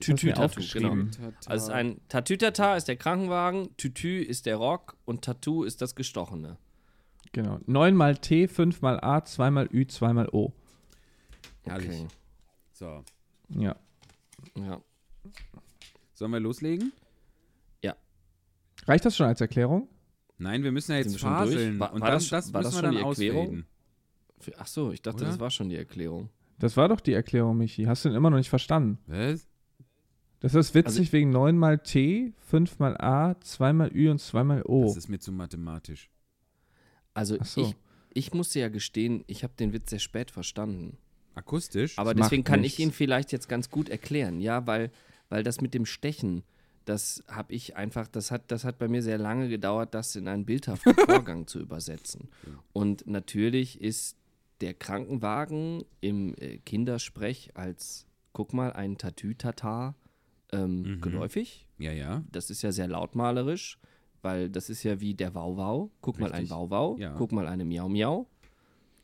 [0.01, 1.07] Tütü-Tattoo, genau.
[1.47, 6.59] Also ein Tatütata ist der Krankenwagen, Tütü ist der Rock und Tattoo ist das Gestochene.
[7.33, 7.61] Genau.
[7.67, 10.53] 9 mal T, 5 mal A, 2 mal Ü, 2 mal O.
[11.63, 11.89] Herrlich.
[12.01, 12.07] Okay.
[12.73, 13.05] So,
[13.51, 13.77] Ja.
[14.57, 14.81] Ja.
[16.15, 16.93] sollen wir loslegen?
[18.87, 19.87] Reicht das schon als Erklärung?
[20.39, 21.79] Nein, wir müssen ja jetzt faseln.
[21.79, 23.47] War- und war dann, das- das, war müssen das wir schon dann die Erklärung?
[23.49, 23.67] ausreden.
[24.57, 25.27] Ach so, ich dachte, Oder?
[25.27, 26.31] das war schon die Erklärung.
[26.59, 27.85] Das war doch die Erklärung, Michi.
[27.85, 28.99] Hast du denn immer noch nicht verstanden?
[29.07, 29.47] Was?
[30.41, 34.45] Das ist witzig wegen 9 mal T, 5 mal A, 2 mal Ü und 2
[34.45, 34.85] mal O.
[34.85, 36.09] Das ist mir zu mathematisch.
[37.15, 37.63] Also so.
[37.63, 37.75] ich,
[38.15, 40.97] ich musste ja gestehen, ich habe den Witz sehr spät verstanden.
[41.35, 41.99] Akustisch?
[41.99, 42.79] Aber Das deswegen kann nichts.
[42.79, 44.91] ich ihn vielleicht jetzt ganz gut erklären, ja, weil,
[45.29, 46.43] weil das mit dem Stechen,
[46.85, 50.27] das habe ich einfach, das hat, das hat bei mir sehr lange gedauert, das in
[50.27, 52.29] einen bildhaften Vorgang zu übersetzen.
[52.73, 54.17] Und natürlich ist
[54.61, 59.95] der Krankenwagen im äh, Kindersprech als, guck mal, ein Tatütata
[60.51, 61.01] ähm, Mhm.
[61.03, 61.67] geläufig.
[61.79, 62.25] ja, ja.
[62.33, 63.79] Das ist ja sehr lautmalerisch,
[64.23, 65.91] weil das ist ja wie der Wauwau.
[66.01, 66.51] Guck mal ein Richtig.
[66.51, 67.15] Wauwau, Ja.
[67.17, 68.27] guck mal eine Miau Miau.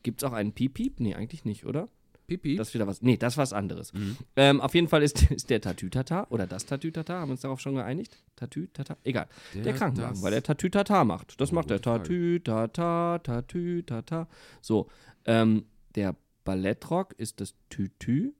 [0.03, 1.01] Gibt es auch einen Piep Piep?
[1.01, 1.89] Nee, eigentlich nicht, oder?
[2.27, 2.57] Pipi.
[2.57, 3.03] Das ist wieder was.
[3.03, 3.93] Nee, das ist was anderes.
[3.93, 4.17] Mhm.
[4.37, 7.61] Ähm, auf jeden Fall ist, ist der Tatütata oder das Tatütata, haben wir uns darauf
[7.61, 8.17] schon geeinigt?
[8.37, 8.97] Tatütata?
[9.05, 9.29] Egal.
[9.55, 11.39] Der, Krankenwagen, das- weil der Tatütata macht.
[11.41, 11.83] Das macht der.
[11.83, 14.27] Tatütata, Tatütata.
[14.63, 14.89] So,
[15.27, 15.67] ähm,
[15.97, 18.33] der Ballettrock ist das Tütü.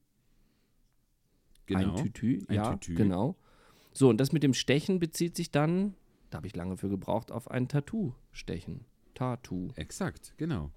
[1.67, 1.97] Genau.
[1.97, 2.95] Ein Tütü, Ein ja, Tütü.
[2.95, 3.37] genau.
[3.93, 5.95] So, und das mit dem Stechen bezieht sich dann,
[6.35, 8.85] da habe ich lange für gebraucht, auf ein Tattoo stechen.
[9.15, 9.69] Tattoo.
[9.77, 10.73] Exakt, genau.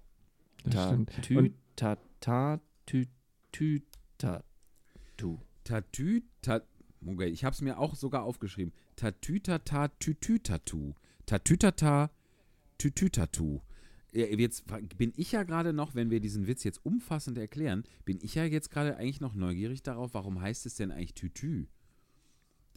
[0.69, 3.05] Tatü, Und tata, tü,
[3.51, 3.81] tü,
[4.19, 5.39] tatu.
[5.63, 6.67] Tatü, tat.
[7.03, 8.71] Okay, ich habe es mir auch sogar aufgeschrieben.
[8.97, 10.93] Tatütata, tütütatu.
[11.25, 12.11] Tatütata,
[12.77, 13.61] tütütatu.
[14.11, 14.65] Jetzt
[14.95, 18.45] bin ich ja gerade noch, wenn wir diesen Witz jetzt umfassend erklären, bin ich ja
[18.45, 21.65] jetzt gerade eigentlich noch neugierig darauf, warum heißt es denn eigentlich Tütü?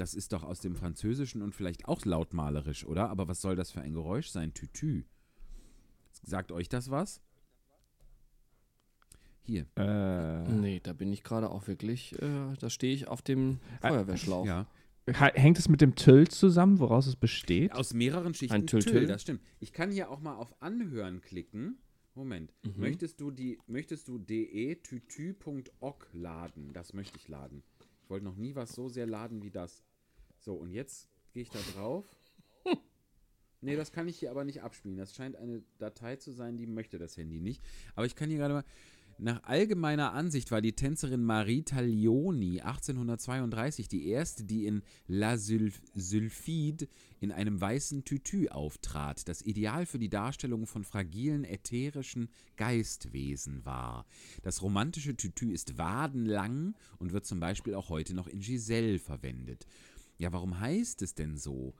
[0.01, 3.10] Das ist doch aus dem Französischen und vielleicht auch lautmalerisch, oder?
[3.10, 4.55] Aber was soll das für ein Geräusch sein?
[4.55, 5.05] Tütü.
[6.22, 7.20] Sagt euch das was?
[9.43, 9.66] Hier.
[9.77, 14.47] äh, Nee, da bin ich gerade auch wirklich, äh, da stehe ich auf dem Feuerwehrschlauch.
[14.47, 14.66] Ja.
[15.06, 17.72] hängt es mit dem Tüll zusammen, woraus es besteht?
[17.74, 19.06] Aus mehreren Schichten Ein Tüll, Tüll, Tüll?
[19.06, 19.43] das stimmt.
[19.59, 21.77] Ich kann hier auch mal auf Anhören klicken.
[22.14, 22.55] Moment.
[22.64, 22.72] Mhm.
[22.81, 26.72] Möchtest du die, möchtest du de-tütü.org laden?
[26.72, 27.62] Das möchte ich laden.
[28.02, 29.82] Ich wollte noch nie was so sehr laden wie das.
[30.40, 32.04] So, und jetzt gehe ich da drauf.
[33.62, 34.96] Nee, das kann ich hier aber nicht abspielen.
[34.96, 37.62] Das scheint eine Datei zu sein, die möchte das Handy nicht.
[37.94, 38.64] Aber ich kann hier gerade mal.
[39.22, 45.82] Nach allgemeiner Ansicht war die Tänzerin Marie Taglioni 1832 die erste, die in La Sylph
[45.94, 46.88] Sylphide
[47.20, 54.06] in einem weißen Tütü auftrat, das Ideal für die Darstellung von fragilen, ätherischen Geistwesen war.
[54.42, 59.66] Das romantische Tütü ist wadenlang und wird zum Beispiel auch heute noch in Giselle verwendet.
[60.20, 61.72] Ja, warum heißt es denn so?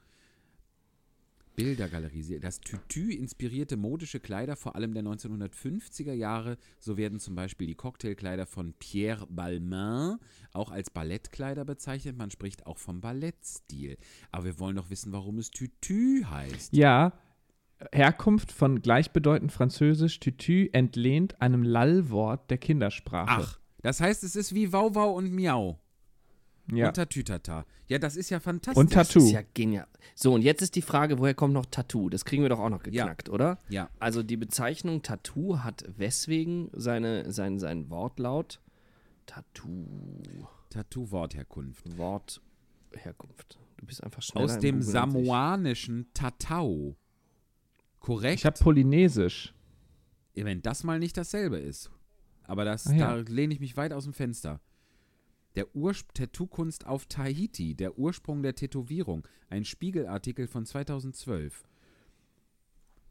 [1.55, 2.39] Bildergalerie.
[2.39, 6.57] Das Tütü inspirierte modische Kleider vor allem der 1950er Jahre.
[6.79, 10.17] So werden zum Beispiel die Cocktailkleider von Pierre Balmain
[10.53, 12.17] auch als Ballettkleider bezeichnet.
[12.17, 13.97] Man spricht auch vom Ballettstil.
[14.31, 16.73] Aber wir wollen doch wissen, warum es Tütü heißt.
[16.73, 17.13] Ja,
[17.93, 23.43] Herkunft von gleichbedeutend französisch Tütü entlehnt einem Lallwort der Kindersprache.
[23.43, 25.79] Ach, das heißt, es ist wie Wauwau und Miau.
[26.71, 26.87] Ja.
[26.87, 27.65] Und Tatütata.
[27.87, 28.79] Ja, das ist ja fantastisch.
[28.79, 29.25] Und Das Tattoo.
[29.25, 29.87] ist ja genial.
[30.15, 32.09] So, und jetzt ist die Frage, woher kommt noch Tattoo?
[32.09, 33.03] Das kriegen wir doch auch noch Ja.
[33.05, 33.59] geknackt, oder?
[33.69, 33.89] Ja.
[33.99, 38.59] Also die Bezeichnung Tattoo hat weswegen seine, sein, sein Wortlaut
[39.25, 39.87] Tattoo,
[40.69, 41.97] Tattoo-Wortherkunft.
[41.97, 43.59] Wortherkunft.
[43.77, 46.95] Du bist einfach schneller Aus dem samoanischen Tatau.
[47.99, 48.39] Korrekt.
[48.39, 49.53] Ich habe Polynesisch.
[50.35, 51.91] wenn das mal nicht dasselbe ist.
[52.43, 53.15] Aber das, ja.
[53.15, 54.59] da lehne ich mich weit aus dem Fenster.
[55.55, 59.27] Der Ursp Tattoo-Kunst auf Tahiti, der Ursprung der Tätowierung.
[59.49, 61.65] Ein Spiegelartikel von 2012.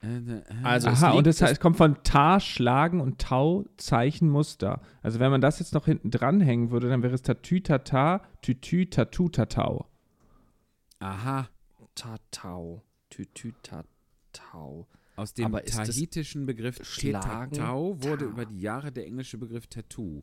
[0.03, 3.67] Äh, Also es Aha, und das es- heißt, es kommt von Tar, Schlagen und Tau,
[3.77, 4.81] Zeichen, Muster.
[5.03, 8.87] Also wenn man das jetzt noch hinten dranhängen würde, dann wäre es Tatü, Tata, Tütü,
[8.89, 9.87] Tatu, Tatau.
[11.01, 11.49] aha,
[11.95, 12.83] Tatau.
[13.11, 14.87] Tütü Tatau.
[15.17, 17.53] aus dem Aber tahitischen Begriff Schlagen?
[17.53, 20.23] Tatau wurde über die Jahre der englische Begriff Tattoo.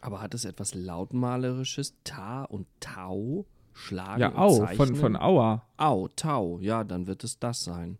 [0.00, 1.94] Aber hat es etwas lautmalerisches?
[2.04, 3.46] Ta und Tau?
[3.74, 5.66] Schlagen Ja, und Au, von, von Aua.
[5.76, 6.58] Au, Tau.
[6.60, 7.98] Ja, dann wird es das sein.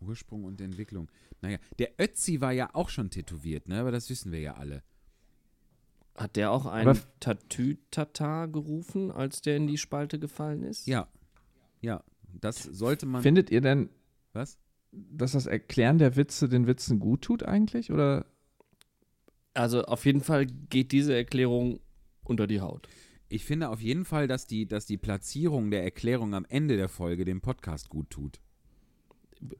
[0.00, 1.08] Ursprung und Entwicklung.
[1.40, 3.80] Naja, der Ötzi war ja auch schon tätowiert, ne?
[3.80, 4.82] Aber das wissen wir ja alle.
[6.16, 10.86] Hat der auch einen Tatü-Tata gerufen, als der in die Spalte gefallen ist?
[10.86, 11.08] Ja.
[11.80, 12.04] Ja.
[12.40, 13.22] Das sollte man.
[13.22, 13.88] Findet ihr denn,
[14.32, 14.58] was?
[15.10, 17.90] dass das Erklären der Witze den Witzen gut tut eigentlich?
[17.90, 18.26] Oder?
[19.54, 21.80] Also auf jeden Fall geht diese Erklärung
[22.24, 22.88] unter die Haut.
[23.28, 26.88] Ich finde auf jeden Fall, dass die, dass die Platzierung der Erklärung am Ende der
[26.88, 28.40] Folge dem Podcast gut tut.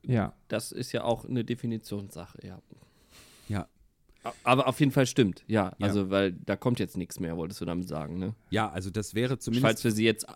[0.03, 0.35] Ja.
[0.49, 2.63] Das ist ja auch eine Definitionssache, ja.
[4.43, 5.65] Aber auf jeden Fall stimmt, ja.
[5.79, 5.87] Ja.
[5.87, 8.35] Also, weil da kommt jetzt nichts mehr, wolltest du damit sagen, ne?
[8.51, 10.27] Ja, also das wäre Falls zumindest wir sie jetzt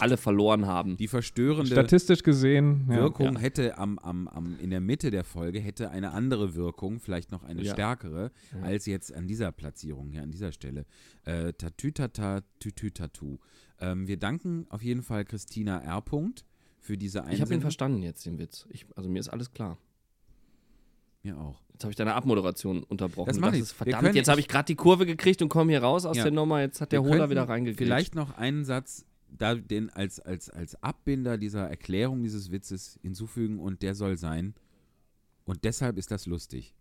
[0.00, 0.96] alle verloren haben.
[0.96, 2.96] die verstörende Statistisch gesehen, ja.
[2.96, 3.38] Wirkung Ja.
[3.40, 7.42] hätte am, am, am, in der Mitte der Folge hätte eine andere Wirkung, vielleicht noch
[7.44, 7.72] eine Ja.
[7.72, 8.30] stärkere,
[8.62, 10.86] als jetzt an dieser Platzierung hier, an dieser Stelle.
[11.24, 13.38] Äh, Tatütata, Tütütatu.
[13.80, 16.00] Ähm, wir danken auf jeden Fall Christina R.
[16.02, 16.44] Punkt
[16.78, 17.60] für diese Ich habe ihn Einsendung.
[17.60, 18.66] verstanden jetzt, den Witz.
[18.70, 19.76] Ich, also mir ist alles klar.
[21.22, 21.60] Mir auch.
[21.72, 23.28] Jetzt habe ich deine Abmoderation unterbrochen.
[23.28, 23.62] Das ich.
[23.62, 24.02] ist verdammt.
[24.04, 26.24] können- Jetzt habe ich gerade die Kurve gekriegt und komme hier raus aus Ja.
[26.24, 26.60] der Nummer.
[26.60, 27.78] Jetzt hat der Wir wieder reingekriegt.
[27.78, 33.58] Vielleicht noch einen Satz da den als, als, als Abbinder dieser Erklärung dieses Witzes hinzufügen
[33.60, 34.54] und der soll sein.
[35.44, 36.74] Und deshalb ist das lustig.